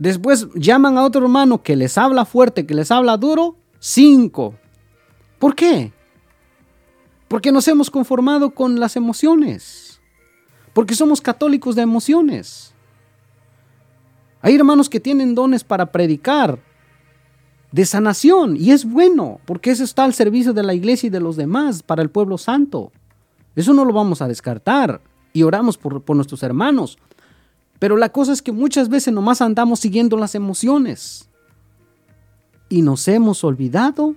Después 0.00 0.48
llaman 0.54 0.96
a 0.96 1.04
otro 1.04 1.22
hermano 1.22 1.62
que 1.62 1.76
les 1.76 1.98
habla 1.98 2.24
fuerte, 2.24 2.64
que 2.64 2.74
les 2.74 2.90
habla 2.90 3.18
duro, 3.18 3.56
5. 3.80 4.54
¿Por 5.38 5.54
qué? 5.54 5.92
Porque 7.28 7.52
nos 7.52 7.68
hemos 7.68 7.90
conformado 7.90 8.50
con 8.50 8.80
las 8.80 8.96
emociones. 8.96 10.00
Porque 10.72 10.94
somos 10.94 11.20
católicos 11.20 11.76
de 11.76 11.82
emociones. 11.82 12.72
Hay 14.40 14.54
hermanos 14.54 14.88
que 14.88 15.00
tienen 15.00 15.34
dones 15.34 15.64
para 15.64 15.92
predicar, 15.92 16.58
de 17.70 17.84
sanación. 17.84 18.56
Y 18.56 18.70
es 18.70 18.86
bueno, 18.86 19.38
porque 19.44 19.70
eso 19.70 19.84
está 19.84 20.04
al 20.04 20.14
servicio 20.14 20.54
de 20.54 20.62
la 20.62 20.72
iglesia 20.72 21.08
y 21.08 21.10
de 21.10 21.20
los 21.20 21.36
demás, 21.36 21.82
para 21.82 22.00
el 22.00 22.08
pueblo 22.08 22.38
santo. 22.38 22.90
Eso 23.54 23.74
no 23.74 23.84
lo 23.84 23.92
vamos 23.92 24.22
a 24.22 24.28
descartar. 24.28 25.02
Y 25.34 25.42
oramos 25.42 25.76
por, 25.76 26.02
por 26.02 26.16
nuestros 26.16 26.42
hermanos. 26.42 26.96
Pero 27.80 27.96
la 27.96 28.10
cosa 28.10 28.32
es 28.32 28.42
que 28.42 28.52
muchas 28.52 28.88
veces 28.88 29.12
nomás 29.12 29.40
andamos 29.40 29.80
siguiendo 29.80 30.16
las 30.16 30.36
emociones. 30.36 31.28
Y 32.68 32.82
nos 32.82 33.08
hemos 33.08 33.42
olvidado 33.42 34.14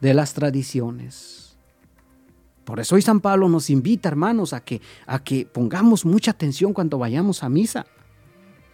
de 0.00 0.14
las 0.14 0.34
tradiciones. 0.34 1.56
Por 2.64 2.80
eso 2.80 2.96
hoy 2.96 3.02
San 3.02 3.20
Pablo 3.20 3.48
nos 3.48 3.70
invita, 3.70 4.10
hermanos, 4.10 4.52
a 4.52 4.60
que, 4.60 4.82
a 5.06 5.24
que 5.24 5.46
pongamos 5.46 6.04
mucha 6.04 6.32
atención 6.32 6.74
cuando 6.74 6.98
vayamos 6.98 7.42
a 7.42 7.48
misa. 7.48 7.86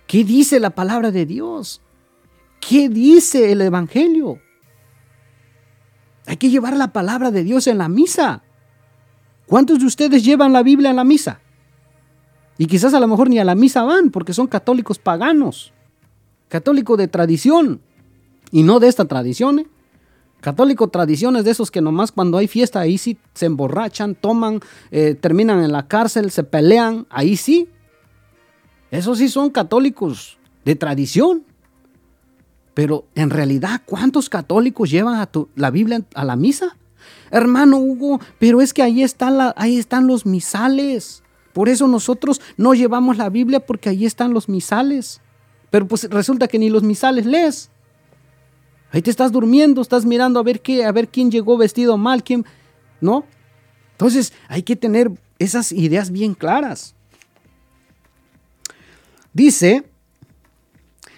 ¿Qué 0.08 0.24
dice 0.24 0.58
la 0.58 0.70
palabra 0.70 1.12
de 1.12 1.24
Dios? 1.24 1.80
¿Qué 2.60 2.88
dice 2.88 3.52
el 3.52 3.62
Evangelio? 3.62 4.40
Hay 6.26 6.38
que 6.38 6.50
llevar 6.50 6.76
la 6.76 6.92
palabra 6.92 7.30
de 7.30 7.44
Dios 7.44 7.68
en 7.68 7.78
la 7.78 7.88
misa. 7.88 8.42
¿Cuántos 9.46 9.78
de 9.78 9.86
ustedes 9.86 10.24
llevan 10.24 10.52
la 10.52 10.64
Biblia 10.64 10.90
en 10.90 10.96
la 10.96 11.04
misa? 11.04 11.40
Y 12.58 12.66
quizás 12.66 12.94
a 12.94 13.00
lo 13.00 13.08
mejor 13.08 13.28
ni 13.28 13.38
a 13.38 13.44
la 13.44 13.54
misa 13.54 13.82
van 13.82 14.10
porque 14.10 14.32
son 14.32 14.46
católicos 14.46 14.98
paganos, 14.98 15.72
católicos 16.48 16.96
de 16.98 17.08
tradición 17.08 17.80
y 18.50 18.62
no 18.62 18.78
de 18.78 18.88
esta 18.88 19.06
tradición. 19.06 19.60
¿eh? 19.60 19.66
Católico 20.40 20.88
tradiciones 20.88 21.44
de 21.44 21.50
esos 21.50 21.70
que 21.70 21.80
nomás 21.80 22.12
cuando 22.12 22.38
hay 22.38 22.46
fiesta 22.46 22.80
ahí 22.80 22.98
sí 22.98 23.18
se 23.34 23.46
emborrachan, 23.46 24.14
toman, 24.14 24.60
eh, 24.90 25.14
terminan 25.14 25.64
en 25.64 25.72
la 25.72 25.88
cárcel, 25.88 26.30
se 26.30 26.44
pelean, 26.44 27.06
ahí 27.10 27.36
sí. 27.36 27.68
Esos 28.90 29.18
sí 29.18 29.28
son 29.28 29.50
católicos 29.50 30.38
de 30.64 30.76
tradición. 30.76 31.44
Pero 32.74 33.06
en 33.14 33.30
realidad, 33.30 33.82
¿cuántos 33.84 34.28
católicos 34.28 34.90
llevan 34.90 35.16
a 35.16 35.28
la 35.56 35.70
Biblia 35.70 36.04
a 36.14 36.24
la 36.24 36.36
misa? 36.36 36.76
Hermano 37.30 37.78
Hugo, 37.78 38.20
pero 38.38 38.60
es 38.60 38.72
que 38.72 38.82
ahí, 38.82 39.02
está 39.02 39.54
ahí 39.56 39.78
están 39.78 40.06
los 40.06 40.26
misales. 40.26 41.23
Por 41.54 41.70
eso 41.70 41.88
nosotros 41.88 42.42
no 42.58 42.74
llevamos 42.74 43.16
la 43.16 43.30
Biblia 43.30 43.60
porque 43.60 43.88
ahí 43.88 44.04
están 44.04 44.34
los 44.34 44.48
misales. 44.48 45.22
Pero 45.70 45.88
pues 45.88 46.10
resulta 46.10 46.48
que 46.48 46.58
ni 46.58 46.68
los 46.68 46.82
misales 46.82 47.24
lees. 47.24 47.70
Ahí 48.90 49.00
te 49.00 49.10
estás 49.10 49.32
durmiendo, 49.32 49.80
estás 49.80 50.04
mirando 50.04 50.38
a 50.38 50.42
ver 50.42 50.60
qué, 50.60 50.84
a 50.84 50.92
ver 50.92 51.08
quién 51.08 51.30
llegó 51.30 51.56
vestido 51.56 51.96
mal, 51.96 52.22
quién, 52.22 52.44
¿no? 53.00 53.24
Entonces 53.92 54.32
hay 54.48 54.62
que 54.62 54.76
tener 54.76 55.10
esas 55.38 55.72
ideas 55.72 56.10
bien 56.10 56.34
claras. 56.34 56.94
Dice 59.32 59.84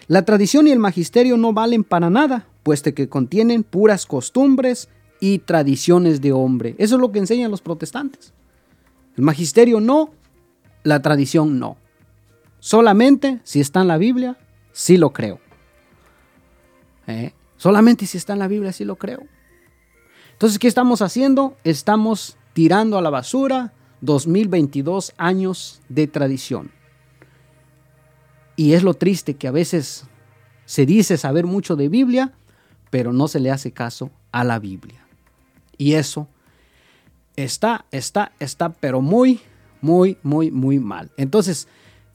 la 0.07 0.25
tradición 0.25 0.69
y 0.69 0.71
el 0.71 0.79
magisterio 0.79 1.37
no 1.37 1.53
valen 1.53 1.83
para 1.83 2.11
nada, 2.11 2.47
puesto 2.63 2.95
que 2.95 3.09
contienen 3.09 3.65
puras 3.65 4.07
costumbres 4.07 4.89
y 5.19 5.39
tradiciones 5.39 6.21
de 6.21 6.33
hombre. 6.33 6.75
Eso 6.79 6.97
es 6.97 7.01
lo 7.01 7.11
que 7.11 7.19
enseñan 7.19 7.51
los 7.51 7.63
protestantes. 7.63 8.33
El 9.17 9.25
magisterio 9.25 9.81
no, 9.81 10.11
la 10.87 11.03
tradición 11.03 11.59
no. 11.59 11.77
Solamente 12.61 13.41
si 13.43 13.61
está 13.61 13.81
en 13.81 13.89
la 13.89 13.99
Biblia, 13.99 14.39
sí 14.73 14.97
lo 14.97 15.13
creo. 15.13 15.41
¿Eh? 17.09 17.33
Solamente 17.57 18.07
si 18.07 18.17
está 18.19 18.35
en 18.35 18.39
la 18.39 18.49
Biblia, 18.49 18.73
sí 18.73 18.85
lo 18.85 18.97
creo. 18.97 19.25
Entonces, 20.33 20.59
¿qué 20.61 20.69
estamos 20.69 21.03
haciendo? 21.03 21.57
Estamos 21.65 22.37
tirando 22.53 22.99
a 22.99 23.03
la 23.03 23.11
basura 23.11 23.73
2022 24.01 25.13
años 25.17 25.81
de 25.89 26.07
tradición. 26.07 26.71
Y 28.55 28.75
es 28.75 28.85
lo 28.85 28.95
triste 28.95 29.35
que 29.35 29.49
a 29.49 29.53
veces 29.53 30.05
se 30.67 30.87
dice 30.87 31.17
saber 31.17 31.47
mucho 31.47 31.75
de 31.75 31.89
Biblia, 31.89 32.33
pero 32.91 33.13
no 33.13 33.27
se 33.27 33.41
le 33.41 33.51
hace 33.51 33.73
caso 33.73 34.13
a 34.31 34.45
la 34.45 34.61
Biblia. 34.61 35.05
Y 35.79 35.95
eso 35.95 36.29
está, 37.35 37.87
está, 37.91 38.33
está, 38.39 38.69
pero 38.69 39.01
muy, 39.01 39.41
muy, 39.81 40.19
muy, 40.23 40.51
muy 40.51 40.79
mal. 40.79 41.11
Entonces, 41.17 41.69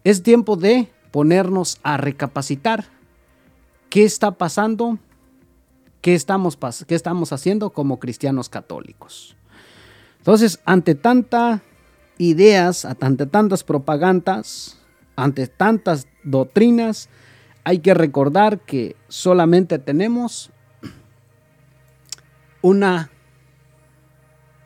es 0.03 0.23
tiempo 0.23 0.55
de 0.55 0.89
ponernos 1.11 1.79
a 1.83 1.97
recapacitar 1.97 2.85
qué 3.89 4.03
está 4.03 4.31
pasando, 4.31 4.97
qué 6.01 6.15
estamos, 6.15 6.57
qué 6.87 6.95
estamos 6.95 7.33
haciendo 7.33 7.71
como 7.71 7.99
cristianos 7.99 8.49
católicos. 8.49 9.35
Entonces, 10.19 10.59
ante 10.65 10.95
tantas 10.95 11.61
ideas, 12.17 12.85
ante 12.85 13.25
tantas 13.25 13.63
propagandas, 13.63 14.77
ante 15.15 15.47
tantas 15.47 16.07
doctrinas, 16.23 17.09
hay 17.63 17.79
que 17.79 17.93
recordar 17.93 18.59
que 18.59 18.95
solamente 19.07 19.79
tenemos 19.79 20.51
una, 22.61 23.11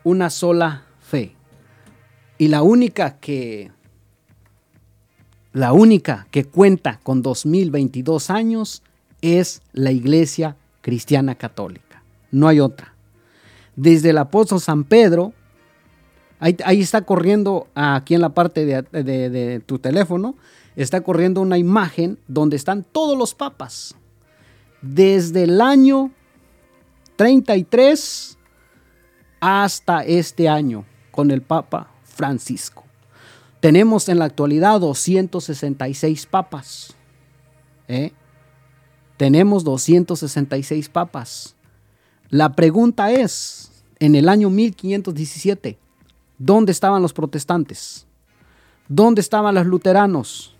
una 0.04 0.30
sola. 0.30 0.84
Y 2.38 2.48
la 2.50 2.62
única 2.62 3.18
que 3.20 3.72
la 5.54 5.72
única 5.72 6.28
que 6.32 6.44
cuenta 6.44 7.00
con 7.02 7.22
2022 7.22 8.30
años 8.30 8.84
es 9.22 9.62
la 9.72 9.92
Iglesia 9.92 10.58
Cristiana 10.82 11.36
Católica. 11.36 12.04
No 12.32 12.50
hay 12.50 12.60
otra. 12.60 12.94
Desde 13.78 14.10
el 14.10 14.18
apóstol 14.18 14.60
San 14.60 14.84
Pedro, 14.84 15.34
Ahí, 16.40 16.82
está 16.82 17.02
corriendo 17.02 17.68
aquí 17.76 18.14
en 18.14 18.22
la 18.22 18.30
parte 18.30 18.66
de, 18.66 19.64
tu 19.66 19.80
teléfono, 19.80 20.36
está 20.76 21.02
corriendo 21.02 21.42
una 21.42 21.58
imagen 21.58 22.20
donde 22.28 22.58
están 22.58 22.84
todos 22.84 23.18
los 23.18 23.34
papas. 23.34 23.96
Desde 24.82 25.44
el 25.44 25.62
año 25.62 26.12
33 27.16 28.38
hasta 29.40 30.04
este 30.04 30.50
año 30.50 30.86
con 31.12 31.32
el 31.32 31.42
Papa 31.42 31.90
Francisco. 32.16 32.84
Tenemos 33.60 34.10
en 34.10 34.20
la 34.20 34.26
actualidad 34.26 34.80
266 34.80 36.26
papas. 36.26 36.96
¿eh? 37.88 38.12
Tenemos 39.18 39.64
266 39.64 40.90
papas. 40.90 41.56
La 42.30 42.54
pregunta 42.54 43.12
es, 43.12 43.72
en 44.00 44.16
el 44.16 44.28
año 44.30 44.50
1517, 44.50 45.78
¿Dónde 46.38 46.74
estaban 46.74 47.02
los 47.02 47.14
protestantes? 47.14 48.08
¿Dónde 48.90 49.22
estaban 49.22 49.56
los 49.56 49.66
luteranos? 49.66 50.54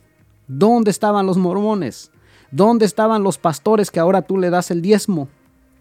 ¿Dónde 0.48 0.90
estaban 0.90 1.26
los 1.26 1.38
mormones? 1.38 2.12
¿Dónde 2.50 2.86
estaban 2.86 3.24
los 3.24 3.38
pastores 3.38 3.92
que 3.92 4.00
ahora 4.00 4.22
tú 4.22 4.38
le 4.38 4.50
das 4.50 4.72
el 4.72 4.82
diezmo? 4.82 5.28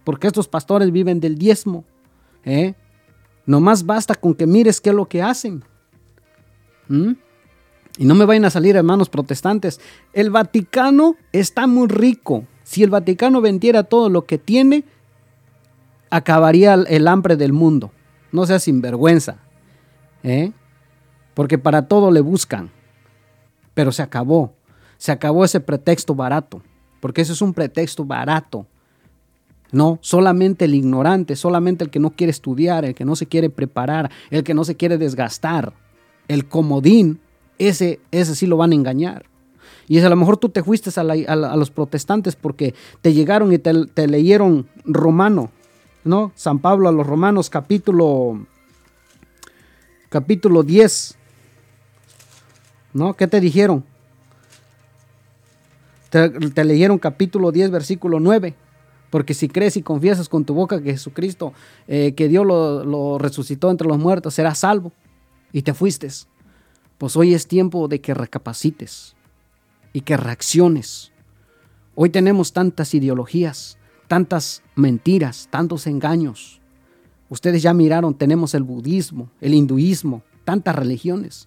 Porque 0.03 0.27
estos 0.27 0.49
pastores 0.49 0.91
viven 0.91 1.20
del 1.20 1.39
diezmo. 1.39 1.85
¿eh? 2.45 2.75
Nomás 3.47 3.84
basta 3.84 4.14
con 4.14 4.34
que 4.34 4.47
mires 4.47 4.80
qué 4.80 4.90
es 4.90 4.97
lo 4.97 5.07
que 5.07 5.22
hacen. 5.22 5.64
¿Mm? 6.88 7.12
Y 7.99 8.05
no 8.05 8.14
me 8.14 8.24
vayan 8.24 8.45
a 8.45 8.51
salir 8.51 8.76
hermanos 8.76 9.09
protestantes. 9.09 9.80
El 10.12 10.30
Vaticano 10.30 11.16
está 11.32 11.66
muy 11.66 11.88
rico. 11.88 12.45
Si 12.62 12.82
el 12.82 12.90
Vaticano 12.90 13.40
vendiera 13.40 13.84
todo 13.84 14.09
lo 14.09 14.26
que 14.26 14.38
tiene, 14.38 14.84
acabaría 16.11 16.74
el 16.74 17.07
hambre 17.09 17.36
del 17.36 17.53
mundo. 17.53 17.92
No 18.32 18.47
sea 18.47 18.59
sinvergüenza. 18.59 19.38
¿eh? 20.24 20.53
porque 21.34 21.59
para 21.59 21.86
todo 21.86 22.11
le 22.11 22.20
buscan. 22.20 22.70
Pero 23.74 23.92
se 23.92 24.03
acabó, 24.03 24.55
se 24.97 25.12
acabó 25.12 25.45
ese 25.45 25.61
pretexto 25.61 26.14
barato, 26.14 26.62
porque 27.01 27.22
eso 27.22 27.32
es 27.32 27.42
un 27.42 27.53
pretexto 27.53 28.05
barato. 28.05 28.66
No, 29.75 29.99
solamente 30.03 30.66
el 30.66 30.75
ignorante, 30.77 31.35
solamente 31.35 31.83
el 31.83 31.91
que 31.91 31.99
no 31.99 32.11
quiere 32.11 32.31
estudiar, 32.31 32.85
el 32.85 32.95
que 32.95 33.05
no 33.05 33.16
se 33.16 33.27
quiere 33.27 33.51
preparar, 33.51 34.09
el 34.31 34.45
que 34.45 34.55
no 34.55 34.62
se 34.62 34.77
quiere 34.77 34.99
desgastar, 34.99 35.72
el 36.29 36.47
comodín, 36.47 37.18
ese, 37.59 37.99
ese 38.12 38.37
sí 38.37 38.47
lo 38.47 38.57
van 38.57 38.70
a 38.70 38.77
engañar. 38.77 39.27
Y 39.89 39.99
es 39.99 40.05
a 40.05 40.09
lo 40.09 40.14
mejor 40.14 40.37
tú 40.37 40.49
te 40.49 40.62
fuiste 40.62 40.91
a, 40.99 41.57
los 41.57 41.72
protestantes 41.72 42.37
porque 42.37 42.72
te 43.01 43.12
llegaron 43.12 43.53
y 43.53 43.59
te, 43.59 43.87
te, 43.87 44.07
leyeron 44.07 44.68
Romano, 44.85 45.51
¿no? 46.05 46.31
San 46.37 46.61
Pablo 46.61 46.89
a 46.89 46.93
los 46.93 47.05
Romanos 47.05 47.51
capítulo, 47.51 48.47
capítulo 50.09 50.62
10, 50.62 51.16
¿no? 52.93 53.14
¿Qué 53.14 53.27
te 53.27 53.41
dijeron? 53.41 53.85
Te, 56.11 56.64
leyeron 56.64 56.99
capítulo 56.99 57.51
10, 57.51 57.72
versículo 57.72 58.20
9. 58.20 58.55
Porque 59.15 59.33
si 59.33 59.47
crees 59.47 59.77
y 59.77 59.83
confiesas 59.83 60.29
con 60.29 60.45
tu 60.45 60.55
boca 60.55 60.83
que 60.83 60.91
Jesucristo, 60.91 61.53
eh, 61.87 62.15
que 62.17 62.27
Dios 62.27 62.45
lo, 62.45 62.85
lo, 62.85 63.17
resucitó 63.17 63.71
entre 63.71 63.87
los 63.87 63.97
muertos, 63.97 64.35
serás 64.35 64.59
salvo. 64.59 64.91
Y 65.53 65.62
te 65.62 65.73
fuiste. 65.73 66.09
Pues 66.99 67.17
hoy 67.17 67.33
es 67.33 67.47
tiempo 67.47 67.87
de 67.87 68.01
que 68.01 68.12
recapacites 68.12 69.15
y 69.93 70.01
que 70.01 70.17
reacciones. 70.17 71.12
Hoy 71.95 72.11
tenemos 72.11 72.53
tantas 72.53 72.93
ideologías, 72.93 73.79
tantas 74.09 74.65
mentiras, 74.75 75.47
tantos 75.49 75.87
engaños. 75.87 76.61
Ustedes 77.29 77.62
ya 77.62 77.73
miraron, 77.73 78.15
tenemos 78.15 78.53
el 78.55 78.65
budismo, 78.65 79.31
el 79.41 79.55
hinduismo, 79.55 80.25
tantas 80.45 80.75
religiones. 80.75 81.47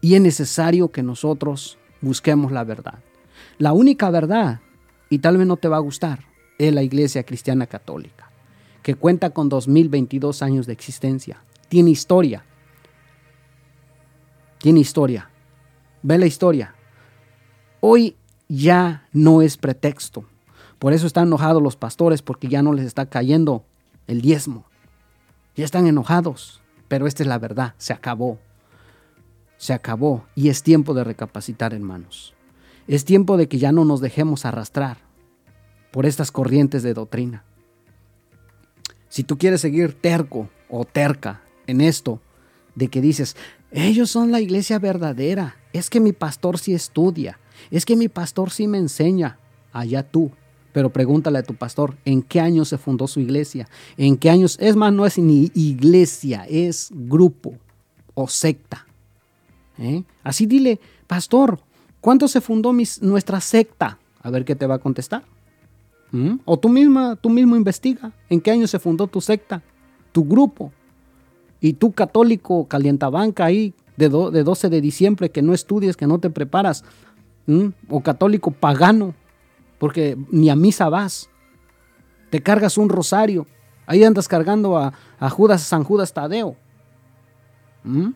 Y 0.00 0.14
es 0.14 0.20
necesario 0.20 0.92
que 0.92 1.02
nosotros 1.02 1.76
busquemos 2.00 2.52
la 2.52 2.62
verdad. 2.62 3.00
La 3.58 3.72
única 3.72 4.10
verdad, 4.10 4.60
y 5.10 5.18
tal 5.18 5.38
vez 5.38 5.46
no 5.48 5.56
te 5.56 5.66
va 5.66 5.78
a 5.78 5.80
gustar, 5.80 6.27
es 6.58 6.74
la 6.74 6.82
Iglesia 6.82 7.22
Cristiana 7.22 7.66
Católica, 7.66 8.30
que 8.82 8.96
cuenta 8.96 9.30
con 9.30 9.48
2022 9.48 10.42
años 10.42 10.66
de 10.66 10.72
existencia. 10.72 11.42
Tiene 11.68 11.90
historia. 11.90 12.44
Tiene 14.58 14.80
historia. 14.80 15.30
Ve 16.02 16.18
la 16.18 16.26
historia. 16.26 16.74
Hoy 17.80 18.16
ya 18.48 19.06
no 19.12 19.40
es 19.40 19.56
pretexto. 19.56 20.24
Por 20.78 20.92
eso 20.92 21.06
están 21.06 21.28
enojados 21.28 21.62
los 21.62 21.76
pastores, 21.76 22.22
porque 22.22 22.48
ya 22.48 22.62
no 22.62 22.72
les 22.72 22.86
está 22.86 23.06
cayendo 23.06 23.64
el 24.06 24.20
diezmo. 24.20 24.64
Ya 25.56 25.64
están 25.64 25.86
enojados, 25.86 26.60
pero 26.88 27.06
esta 27.06 27.22
es 27.22 27.28
la 27.28 27.38
verdad, 27.38 27.74
se 27.78 27.92
acabó. 27.92 28.38
Se 29.56 29.72
acabó 29.72 30.24
y 30.36 30.50
es 30.50 30.62
tiempo 30.62 30.94
de 30.94 31.04
recapacitar, 31.04 31.74
hermanos. 31.74 32.34
Es 32.86 33.04
tiempo 33.04 33.36
de 33.36 33.48
que 33.48 33.58
ya 33.58 33.72
no 33.72 33.84
nos 33.84 34.00
dejemos 34.00 34.44
arrastrar 34.44 35.07
por 35.90 36.06
estas 36.06 36.30
corrientes 36.30 36.82
de 36.82 36.94
doctrina. 36.94 37.44
Si 39.08 39.24
tú 39.24 39.38
quieres 39.38 39.60
seguir 39.60 39.94
terco 39.94 40.48
o 40.68 40.84
terca 40.84 41.42
en 41.66 41.80
esto, 41.80 42.20
de 42.74 42.88
que 42.88 43.00
dices, 43.00 43.36
ellos 43.70 44.10
son 44.10 44.30
la 44.30 44.40
iglesia 44.40 44.78
verdadera, 44.78 45.56
es 45.72 45.90
que 45.90 46.00
mi 46.00 46.12
pastor 46.12 46.58
sí 46.58 46.74
estudia, 46.74 47.38
es 47.70 47.84
que 47.84 47.96
mi 47.96 48.08
pastor 48.08 48.50
sí 48.50 48.66
me 48.66 48.78
enseña, 48.78 49.38
allá 49.72 50.02
tú. 50.02 50.30
Pero 50.72 50.92
pregúntale 50.92 51.38
a 51.38 51.42
tu 51.42 51.54
pastor, 51.54 51.96
¿en 52.04 52.22
qué 52.22 52.40
año 52.40 52.64
se 52.64 52.78
fundó 52.78 53.08
su 53.08 53.20
iglesia? 53.20 53.68
¿En 53.96 54.16
qué 54.16 54.30
años? 54.30 54.58
Es 54.60 54.76
más, 54.76 54.92
no 54.92 55.06
es 55.06 55.18
ni 55.18 55.50
iglesia, 55.54 56.44
es 56.48 56.90
grupo 56.92 57.54
o 58.14 58.28
secta. 58.28 58.86
¿Eh? 59.78 60.04
Así 60.22 60.46
dile, 60.46 60.78
pastor, 61.06 61.60
¿Cuándo 62.00 62.28
se 62.28 62.40
fundó 62.40 62.72
nuestra 63.00 63.40
secta? 63.40 63.98
A 64.22 64.30
ver 64.30 64.44
qué 64.44 64.54
te 64.54 64.66
va 64.66 64.76
a 64.76 64.78
contestar. 64.78 65.24
¿Mm? 66.10 66.36
O 66.44 66.58
tú 66.58 66.68
misma, 66.68 67.16
tú 67.16 67.28
mismo 67.30 67.56
investiga 67.56 68.12
en 68.28 68.40
qué 68.40 68.50
año 68.50 68.66
se 68.66 68.78
fundó 68.78 69.06
tu 69.06 69.20
secta, 69.20 69.62
tu 70.12 70.24
grupo. 70.24 70.72
Y 71.60 71.74
tú 71.74 71.92
católico 71.92 72.66
calientabanca 72.66 73.44
ahí 73.44 73.74
de, 73.96 74.08
de 74.08 74.42
12 74.42 74.68
de 74.68 74.80
diciembre 74.80 75.30
que 75.30 75.42
no 75.42 75.52
estudies, 75.54 75.96
que 75.96 76.06
no 76.06 76.18
te 76.18 76.30
preparas. 76.30 76.84
¿Mm? 77.46 77.68
O 77.88 78.00
católico 78.00 78.50
pagano, 78.50 79.14
porque 79.78 80.16
ni 80.30 80.50
a 80.50 80.56
misa 80.56 80.88
vas. 80.88 81.28
Te 82.30 82.42
cargas 82.42 82.78
un 82.78 82.88
rosario. 82.88 83.46
Ahí 83.86 84.04
andas 84.04 84.28
cargando 84.28 84.76
a, 84.76 84.92
Judas, 85.30 85.62
San 85.62 85.82
Judas 85.82 86.12
Tadeo. 86.12 86.56
¿Mm? 87.84 88.10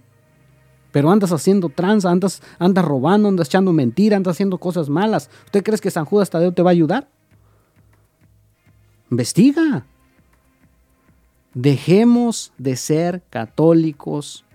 pero 0.91 1.11
andas 1.11 1.33
haciendo 1.33 1.71
tranza, 1.71 2.11
andas, 2.11 2.43
andas 2.59 2.85
robando, 2.85 3.29
andas 3.29 3.49
echando 3.49 3.73
mentira, 3.73 4.19
andas 4.19 4.37
haciendo 4.37 4.59
cosas 4.59 4.91
malas. 4.91 5.31
¿Usted 5.47 5.65
cree 5.65 5.79
que 5.79 5.91
San 5.91 6.05
Judas 6.05 6.29
Tadeo 6.29 6.53
te 6.53 6.61
va 6.61 6.69
a 6.69 6.73
ayudar? 6.73 7.09
Investiga. 9.13 9.85
Dejemos 11.53 12.55
de 12.57 12.77
ser 12.77 13.23
católicos 13.29 14.47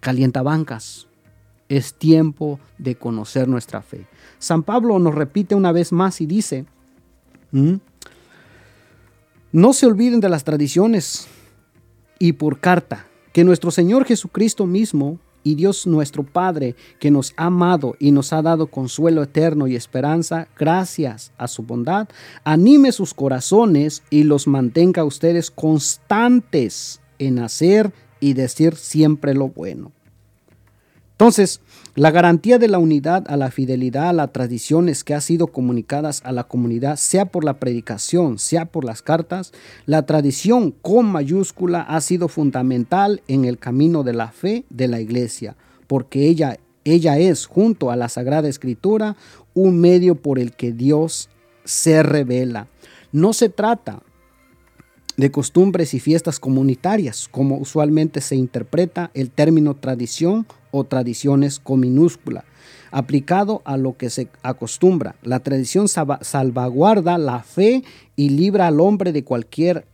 calientabancas. 0.00 1.06
Es 1.68 1.94
tiempo 1.94 2.58
de 2.76 2.96
conocer 2.96 3.46
nuestra 3.46 3.82
fe. 3.82 4.08
San 4.40 4.64
Pablo 4.64 4.98
nos 4.98 5.14
repite 5.14 5.54
una 5.54 5.70
vez 5.70 5.92
más 5.92 6.20
y 6.20 6.26
dice, 6.26 6.66
no 9.52 9.72
se 9.72 9.86
olviden 9.86 10.18
de 10.18 10.28
las 10.28 10.42
tradiciones 10.42 11.28
y 12.18 12.32
por 12.32 12.58
carta 12.58 13.06
que 13.32 13.44
nuestro 13.44 13.70
Señor 13.70 14.06
Jesucristo 14.06 14.66
mismo 14.66 15.20
y 15.46 15.54
Dios 15.54 15.86
nuestro 15.86 16.24
Padre, 16.24 16.74
que 16.98 17.12
nos 17.12 17.32
ha 17.36 17.44
amado 17.46 17.94
y 18.00 18.10
nos 18.10 18.32
ha 18.32 18.42
dado 18.42 18.66
consuelo 18.66 19.22
eterno 19.22 19.68
y 19.68 19.76
esperanza, 19.76 20.48
gracias 20.58 21.30
a 21.38 21.46
su 21.46 21.62
bondad, 21.62 22.08
anime 22.42 22.90
sus 22.90 23.14
corazones 23.14 24.02
y 24.10 24.24
los 24.24 24.48
mantenga 24.48 25.02
a 25.02 25.04
ustedes 25.04 25.52
constantes 25.52 27.00
en 27.20 27.38
hacer 27.38 27.92
y 28.18 28.32
decir 28.32 28.74
siempre 28.74 29.34
lo 29.34 29.46
bueno. 29.46 29.92
Entonces, 31.12 31.60
la 31.96 32.10
garantía 32.10 32.58
de 32.58 32.68
la 32.68 32.78
unidad 32.78 33.24
a 33.26 33.38
la 33.38 33.50
fidelidad 33.50 34.10
a 34.10 34.12
las 34.12 34.30
tradiciones 34.30 35.02
que 35.02 35.14
ha 35.14 35.20
sido 35.22 35.46
comunicadas 35.46 36.20
a 36.24 36.32
la 36.32 36.44
comunidad, 36.44 36.96
sea 36.96 37.24
por 37.24 37.42
la 37.42 37.58
predicación, 37.58 38.38
sea 38.38 38.66
por 38.66 38.84
las 38.84 39.00
cartas, 39.00 39.52
la 39.86 40.04
tradición 40.04 40.72
con 40.72 41.06
mayúscula 41.06 41.80
ha 41.80 42.02
sido 42.02 42.28
fundamental 42.28 43.22
en 43.28 43.46
el 43.46 43.58
camino 43.58 44.02
de 44.02 44.12
la 44.12 44.28
fe 44.28 44.66
de 44.68 44.88
la 44.88 45.00
iglesia, 45.00 45.56
porque 45.86 46.28
ella, 46.28 46.58
ella 46.84 47.16
es, 47.16 47.46
junto 47.46 47.90
a 47.90 47.96
la 47.96 48.10
Sagrada 48.10 48.46
Escritura, 48.46 49.16
un 49.54 49.80
medio 49.80 50.16
por 50.16 50.38
el 50.38 50.52
que 50.52 50.72
Dios 50.72 51.30
se 51.64 52.02
revela. 52.02 52.68
No 53.10 53.32
se 53.32 53.48
trata 53.48 54.02
de 55.16 55.30
costumbres 55.30 55.94
y 55.94 56.00
fiestas 56.00 56.38
comunitarias, 56.38 57.26
como 57.30 57.56
usualmente 57.56 58.20
se 58.20 58.36
interpreta 58.36 59.10
el 59.14 59.30
término 59.30 59.74
tradición 59.76 60.46
o 60.76 60.84
tradiciones 60.84 61.58
con 61.58 61.80
minúscula, 61.80 62.44
aplicado 62.90 63.62
a 63.64 63.76
lo 63.76 63.96
que 63.96 64.10
se 64.10 64.28
acostumbra. 64.42 65.16
La 65.22 65.40
tradición 65.40 65.88
salvaguarda 65.88 67.18
la 67.18 67.40
fe 67.40 67.82
y 68.14 68.30
libra 68.30 68.66
al 68.66 68.80
hombre 68.80 69.12
de 69.12 69.24
cualquier 69.24 69.86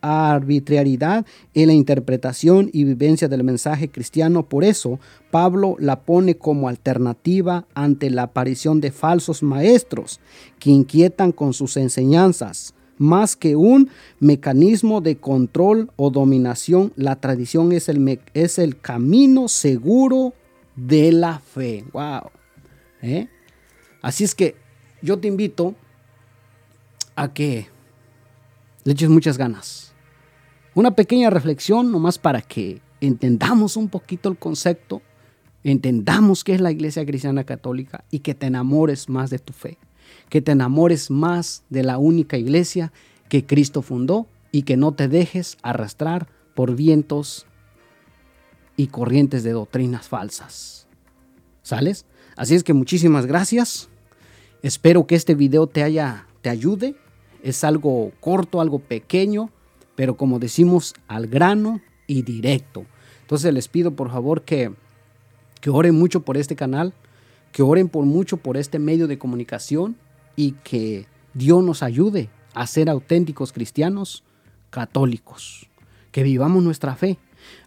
arbitrariedad 0.00 1.26
en 1.54 1.66
la 1.66 1.72
interpretación 1.72 2.70
y 2.72 2.84
vivencia 2.84 3.28
del 3.28 3.42
mensaje 3.42 3.88
cristiano. 3.88 4.44
Por 4.44 4.62
eso, 4.64 5.00
Pablo 5.30 5.76
la 5.78 6.00
pone 6.00 6.36
como 6.36 6.68
alternativa 6.68 7.66
ante 7.74 8.10
la 8.10 8.24
aparición 8.24 8.80
de 8.80 8.92
falsos 8.92 9.42
maestros 9.42 10.20
que 10.58 10.70
inquietan 10.70 11.32
con 11.32 11.52
sus 11.52 11.76
enseñanzas 11.76 12.75
más 12.98 13.36
que 13.36 13.56
un 13.56 13.90
mecanismo 14.20 15.00
de 15.00 15.16
control 15.16 15.90
o 15.96 16.10
dominación, 16.10 16.92
la 16.96 17.16
tradición 17.16 17.72
es 17.72 17.88
el, 17.88 18.20
es 18.34 18.58
el 18.58 18.78
camino 18.78 19.48
seguro 19.48 20.34
de 20.74 21.12
la 21.12 21.38
fe. 21.38 21.84
¡Wow! 21.92 22.30
¿Eh? 23.02 23.28
Así 24.02 24.24
es 24.24 24.34
que 24.34 24.56
yo 25.02 25.18
te 25.18 25.28
invito 25.28 25.74
a 27.14 27.32
que 27.32 27.66
le 28.84 28.92
eches 28.92 29.08
muchas 29.08 29.38
ganas. 29.38 29.92
Una 30.74 30.94
pequeña 30.94 31.30
reflexión 31.30 31.90
nomás 31.90 32.18
para 32.18 32.42
que 32.42 32.80
entendamos 33.00 33.76
un 33.76 33.88
poquito 33.88 34.28
el 34.28 34.36
concepto, 34.36 35.02
entendamos 35.64 36.44
qué 36.44 36.54
es 36.54 36.60
la 36.60 36.70
Iglesia 36.70 37.04
Cristiana 37.04 37.44
Católica 37.44 38.04
y 38.10 38.20
que 38.20 38.34
te 38.34 38.46
enamores 38.46 39.08
más 39.08 39.30
de 39.30 39.38
tu 39.38 39.52
fe 39.52 39.78
que 40.28 40.42
te 40.42 40.52
enamores 40.52 41.10
más 41.10 41.64
de 41.70 41.82
la 41.82 41.98
única 41.98 42.36
iglesia 42.36 42.92
que 43.28 43.44
Cristo 43.44 43.82
fundó 43.82 44.26
y 44.52 44.62
que 44.62 44.76
no 44.76 44.92
te 44.92 45.08
dejes 45.08 45.58
arrastrar 45.62 46.28
por 46.54 46.74
vientos 46.74 47.46
y 48.76 48.88
corrientes 48.88 49.42
de 49.42 49.52
doctrinas 49.52 50.08
falsas. 50.08 50.86
¿Sales? 51.62 52.06
Así 52.36 52.54
es 52.54 52.62
que 52.62 52.74
muchísimas 52.74 53.26
gracias. 53.26 53.88
Espero 54.62 55.06
que 55.06 55.14
este 55.14 55.34
video 55.34 55.66
te 55.66 55.82
haya 55.82 56.26
te 56.42 56.50
ayude. 56.50 56.94
Es 57.42 57.64
algo 57.64 58.12
corto, 58.20 58.60
algo 58.60 58.78
pequeño, 58.78 59.50
pero 59.94 60.16
como 60.16 60.38
decimos, 60.38 60.94
al 61.08 61.26
grano 61.26 61.80
y 62.06 62.22
directo. 62.22 62.86
Entonces 63.22 63.52
les 63.52 63.68
pido 63.68 63.92
por 63.92 64.10
favor 64.10 64.42
que, 64.42 64.72
que 65.60 65.70
oren 65.70 65.94
mucho 65.94 66.24
por 66.24 66.36
este 66.36 66.56
canal, 66.56 66.92
que 67.52 67.62
oren 67.62 67.88
por 67.88 68.04
mucho 68.04 68.36
por 68.36 68.56
este 68.56 68.78
medio 68.78 69.06
de 69.06 69.18
comunicación 69.18 69.96
y 70.36 70.52
que 70.52 71.06
Dios 71.34 71.64
nos 71.64 71.82
ayude 71.82 72.30
a 72.54 72.66
ser 72.66 72.88
auténticos 72.88 73.52
cristianos 73.52 74.24
católicos, 74.70 75.68
que 76.12 76.22
vivamos 76.22 76.62
nuestra 76.62 76.94
fe. 76.94 77.18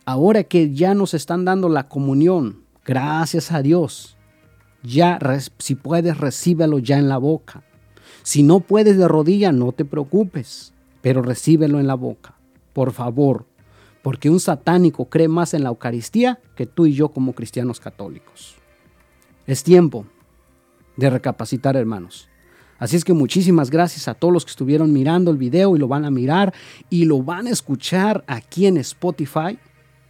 Ahora 0.05 0.43
que 0.43 0.73
ya 0.73 0.93
nos 0.93 1.13
están 1.13 1.45
dando 1.45 1.69
la 1.69 1.87
comunión, 1.87 2.63
gracias 2.85 3.51
a 3.51 3.61
Dios, 3.61 4.17
ya 4.83 5.19
si 5.57 5.75
puedes 5.75 6.17
recíbelo 6.17 6.79
ya 6.79 6.97
en 6.97 7.09
la 7.09 7.17
boca. 7.17 7.63
Si 8.23 8.43
no 8.43 8.59
puedes 8.59 8.97
de 8.97 9.07
rodilla, 9.07 9.51
no 9.51 9.71
te 9.71 9.85
preocupes, 9.85 10.73
pero 11.01 11.21
recíbelo 11.21 11.79
en 11.79 11.87
la 11.87 11.95
boca, 11.95 12.35
por 12.73 12.91
favor, 12.91 13.45
porque 14.01 14.29
un 14.29 14.39
satánico 14.39 15.05
cree 15.05 15.27
más 15.27 15.53
en 15.53 15.63
la 15.63 15.69
Eucaristía 15.69 16.39
que 16.55 16.65
tú 16.65 16.85
y 16.85 16.93
yo 16.93 17.09
como 17.09 17.33
cristianos 17.33 17.79
católicos. 17.79 18.55
Es 19.45 19.63
tiempo 19.63 20.05
de 20.95 21.09
recapacitar, 21.09 21.75
hermanos. 21.75 22.29
Así 22.79 22.95
es 22.95 23.03
que 23.03 23.13
muchísimas 23.13 23.69
gracias 23.69 24.07
a 24.07 24.13
todos 24.13 24.33
los 24.33 24.45
que 24.45 24.51
estuvieron 24.51 24.93
mirando 24.93 25.31
el 25.31 25.37
video 25.37 25.75
y 25.75 25.79
lo 25.79 25.87
van 25.87 26.05
a 26.05 26.11
mirar 26.11 26.53
y 26.89 27.05
lo 27.05 27.21
van 27.21 27.45
a 27.47 27.51
escuchar 27.51 28.23
aquí 28.25 28.65
en 28.65 28.77
Spotify, 28.77 29.59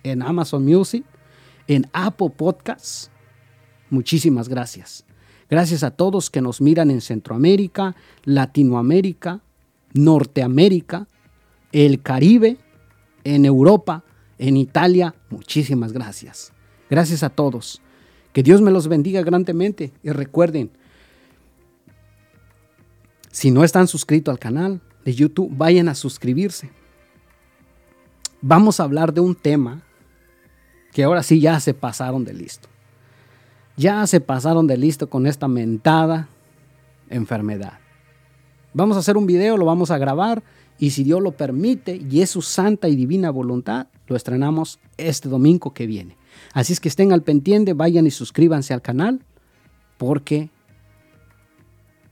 en 0.03 0.21
Amazon 0.21 0.63
Music, 0.63 1.03
en 1.67 1.87
Apple 1.93 2.29
Podcasts. 2.29 3.09
Muchísimas 3.89 4.47
gracias. 4.47 5.03
Gracias 5.49 5.83
a 5.83 5.89
todos 5.89 6.29
que 6.29 6.41
nos 6.41 6.61
miran 6.61 6.91
en 6.91 7.01
Centroamérica, 7.01 7.95
Latinoamérica, 8.23 9.41
Norteamérica, 9.93 11.07
el 11.71 12.03
Caribe, 12.03 12.57
en 13.23 13.45
Europa, 13.45 14.03
en 14.37 14.57
Italia. 14.57 15.15
Muchísimas 15.31 15.91
gracias. 15.91 16.53
Gracias 16.87 17.23
a 17.23 17.29
todos. 17.29 17.81
Que 18.31 18.43
Dios 18.43 18.61
me 18.61 18.69
los 18.69 18.87
bendiga 18.87 19.23
grandemente. 19.23 19.91
Y 20.03 20.11
recuerden, 20.11 20.69
si 23.31 23.51
no 23.51 23.63
están 23.63 23.87
suscritos 23.87 24.31
al 24.31 24.39
canal 24.39 24.81
de 25.05 25.13
YouTube, 25.13 25.51
vayan 25.55 25.87
a 25.89 25.95
suscribirse. 25.95 26.71
Vamos 28.41 28.79
a 28.79 28.83
hablar 28.83 29.13
de 29.13 29.21
un 29.21 29.35
tema 29.35 29.83
que 30.93 31.03
ahora 31.03 31.23
sí 31.23 31.39
ya 31.39 31.59
se 31.59 31.73
pasaron 31.73 32.25
de 32.25 32.33
listo. 32.33 32.67
Ya 33.77 34.05
se 34.07 34.19
pasaron 34.19 34.67
de 34.67 34.77
listo 34.77 35.09
con 35.09 35.27
esta 35.27 35.47
mentada 35.47 36.27
enfermedad. 37.09 37.79
Vamos 38.73 38.97
a 38.97 38.99
hacer 38.99 39.17
un 39.17 39.25
video, 39.25 39.57
lo 39.57 39.65
vamos 39.65 39.91
a 39.91 39.97
grabar 39.97 40.43
y 40.77 40.91
si 40.91 41.03
Dios 41.03 41.21
lo 41.21 41.31
permite 41.31 41.95
y 42.09 42.21
es 42.21 42.29
su 42.29 42.41
santa 42.41 42.87
y 42.87 42.95
divina 42.95 43.29
voluntad, 43.29 43.87
lo 44.07 44.15
estrenamos 44.15 44.79
este 44.97 45.29
domingo 45.29 45.73
que 45.73 45.87
viene. 45.87 46.17
Así 46.53 46.73
es 46.73 46.79
que 46.79 46.89
estén 46.89 47.11
al 47.11 47.23
pendiente, 47.23 47.73
vayan 47.73 48.07
y 48.07 48.11
suscríbanse 48.11 48.73
al 48.73 48.81
canal 48.81 49.21
porque 49.97 50.49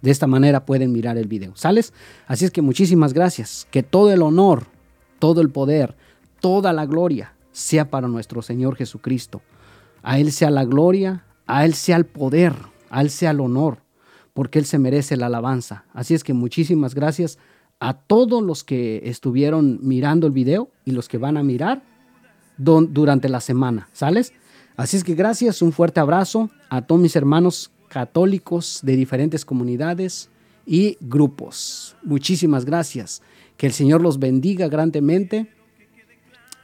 de 0.01 0.11
esta 0.11 0.27
manera 0.27 0.65
pueden 0.65 0.91
mirar 0.91 1.17
el 1.17 1.27
video. 1.27 1.55
¿Sales? 1.55 1.93
Así 2.27 2.45
es 2.45 2.51
que 2.51 2.61
muchísimas 2.61 3.13
gracias. 3.13 3.67
Que 3.71 3.83
todo 3.83 4.11
el 4.11 4.21
honor, 4.21 4.67
todo 5.19 5.41
el 5.41 5.49
poder, 5.49 5.95
toda 6.39 6.73
la 6.73 6.85
gloria 6.85 7.33
sea 7.51 7.89
para 7.89 8.07
nuestro 8.07 8.41
Señor 8.41 8.75
Jesucristo. 8.75 9.41
A 10.03 10.19
Él 10.19 10.31
sea 10.31 10.51
la 10.51 10.65
gloria, 10.65 11.25
a 11.47 11.65
Él 11.65 11.73
sea 11.73 11.97
el 11.97 12.05
poder, 12.05 12.53
a 12.89 13.01
Él 13.01 13.09
sea 13.09 13.31
el 13.31 13.39
honor, 13.39 13.79
porque 14.33 14.59
Él 14.59 14.65
se 14.65 14.77
merece 14.77 15.17
la 15.17 15.25
alabanza. 15.25 15.85
Así 15.93 16.13
es 16.13 16.23
que 16.23 16.33
muchísimas 16.33 16.93
gracias 16.93 17.39
a 17.79 17.93
todos 17.93 18.41
los 18.43 18.63
que 18.63 19.01
estuvieron 19.05 19.79
mirando 19.81 20.27
el 20.27 20.33
video 20.33 20.71
y 20.85 20.91
los 20.91 21.07
que 21.07 21.17
van 21.17 21.37
a 21.37 21.43
mirar 21.43 21.83
durante 22.57 23.29
la 23.29 23.39
semana. 23.39 23.89
¿Sales? 23.93 24.33
Así 24.75 24.97
es 24.97 25.03
que 25.03 25.15
gracias, 25.15 25.61
un 25.61 25.71
fuerte 25.71 25.99
abrazo 25.99 26.49
a 26.69 26.83
todos 26.83 27.01
mis 27.01 27.15
hermanos 27.15 27.71
católicos 27.89 28.79
de 28.83 28.95
diferentes 28.95 29.45
comunidades 29.45 30.29
y 30.65 30.97
grupos. 31.01 31.95
Muchísimas 32.03 32.65
gracias. 32.65 33.21
Que 33.55 33.67
el 33.67 33.73
Señor 33.73 34.01
los 34.01 34.19
bendiga 34.19 34.67
grandemente. 34.67 35.47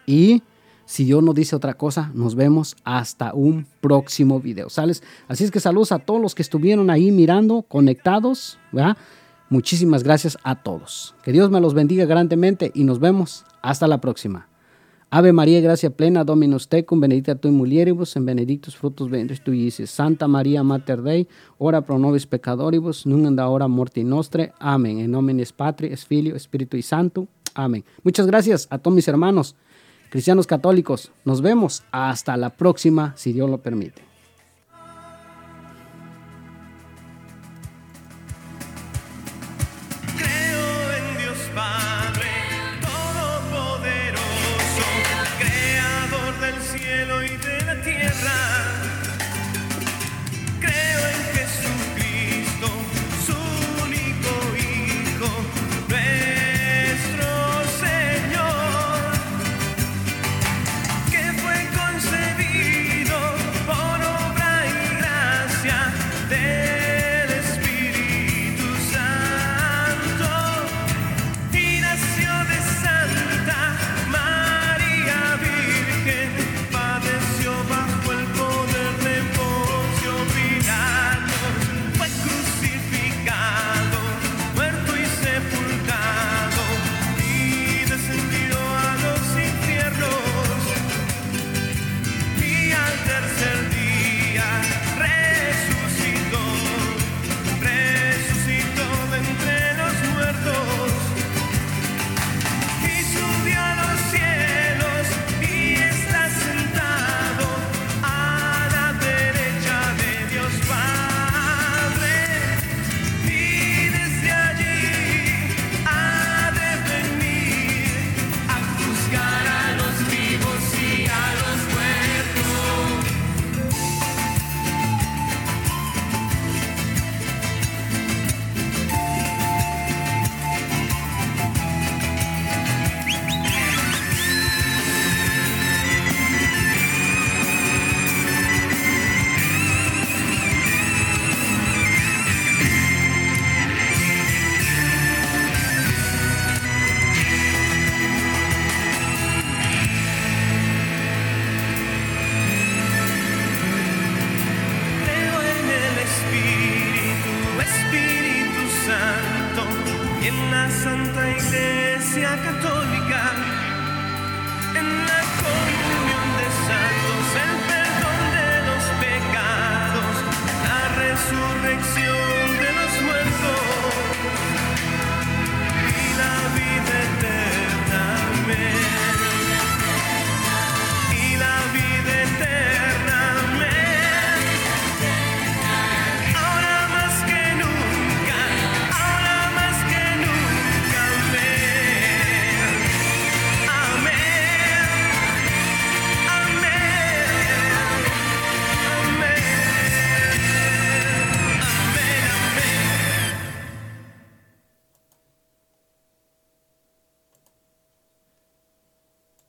Y 0.05 0.43
si 0.85 1.05
Dios 1.05 1.23
no 1.23 1.33
dice 1.33 1.55
otra 1.55 1.73
cosa, 1.75 2.11
nos 2.13 2.35
vemos 2.35 2.75
hasta 2.83 3.33
un 3.33 3.65
próximo 3.81 4.39
video. 4.39 4.69
¿Sales? 4.69 5.01
Así 5.27 5.43
es 5.43 5.51
que 5.51 5.59
saludos 5.59 5.91
a 5.91 5.99
todos 5.99 6.21
los 6.21 6.35
que 6.35 6.41
estuvieron 6.41 6.89
ahí 6.89 7.11
mirando, 7.11 7.63
conectados. 7.63 8.59
Muchísimas 9.49 10.03
gracias 10.03 10.37
a 10.43 10.61
todos. 10.61 11.15
Que 11.23 11.31
Dios 11.31 11.49
me 11.49 11.61
los 11.61 11.73
bendiga 11.73 12.05
grandemente 12.05 12.71
y 12.75 12.83
nos 12.83 12.99
vemos 12.99 13.45
hasta 13.61 13.87
la 13.87 14.01
próxima. 14.01 14.47
Ave 15.15 15.31
María, 15.31 15.61
gracia 15.61 15.91
plena, 15.91 16.23
Dominus 16.23 16.67
tecum, 16.67 16.99
benedicta 16.99 17.35
tu 17.35 17.47
in 17.47 17.53
mulieribus, 17.53 18.15
en 18.15 18.25
benedictus 18.25 18.75
frutos 18.75 19.11
ventris 19.11 19.43
tui, 19.43 19.69
Santa 19.69 20.27
María 20.27 20.63
Mater 20.63 21.03
Dei, 21.03 21.27
ora 21.59 21.81
pro 21.81 21.99
nobis 21.99 22.25
pecadoribus, 22.25 23.05
nunc 23.05 23.27
en 23.27 23.37
hora 23.39 23.67
morti 23.67 24.03
nostre. 24.03 24.53
Amén. 24.57 24.97
En 24.97 25.11
nomine 25.11 25.45
Patri, 25.55 25.95
Filio, 25.97 26.35
Espíritu 26.35 26.77
y 26.77 26.81
Santo. 26.81 27.27
Amén. 27.53 27.83
Muchas 28.01 28.25
gracias 28.25 28.65
a 28.71 28.79
todos 28.79 28.95
mis 28.95 29.07
hermanos 29.07 29.55
cristianos 30.09 30.47
católicos. 30.47 31.11
Nos 31.25 31.41
vemos 31.41 31.83
hasta 31.91 32.35
la 32.35 32.49
próxima, 32.49 33.13
si 33.15 33.33
Dios 33.33 33.47
lo 33.47 33.59
permite. 33.59 34.12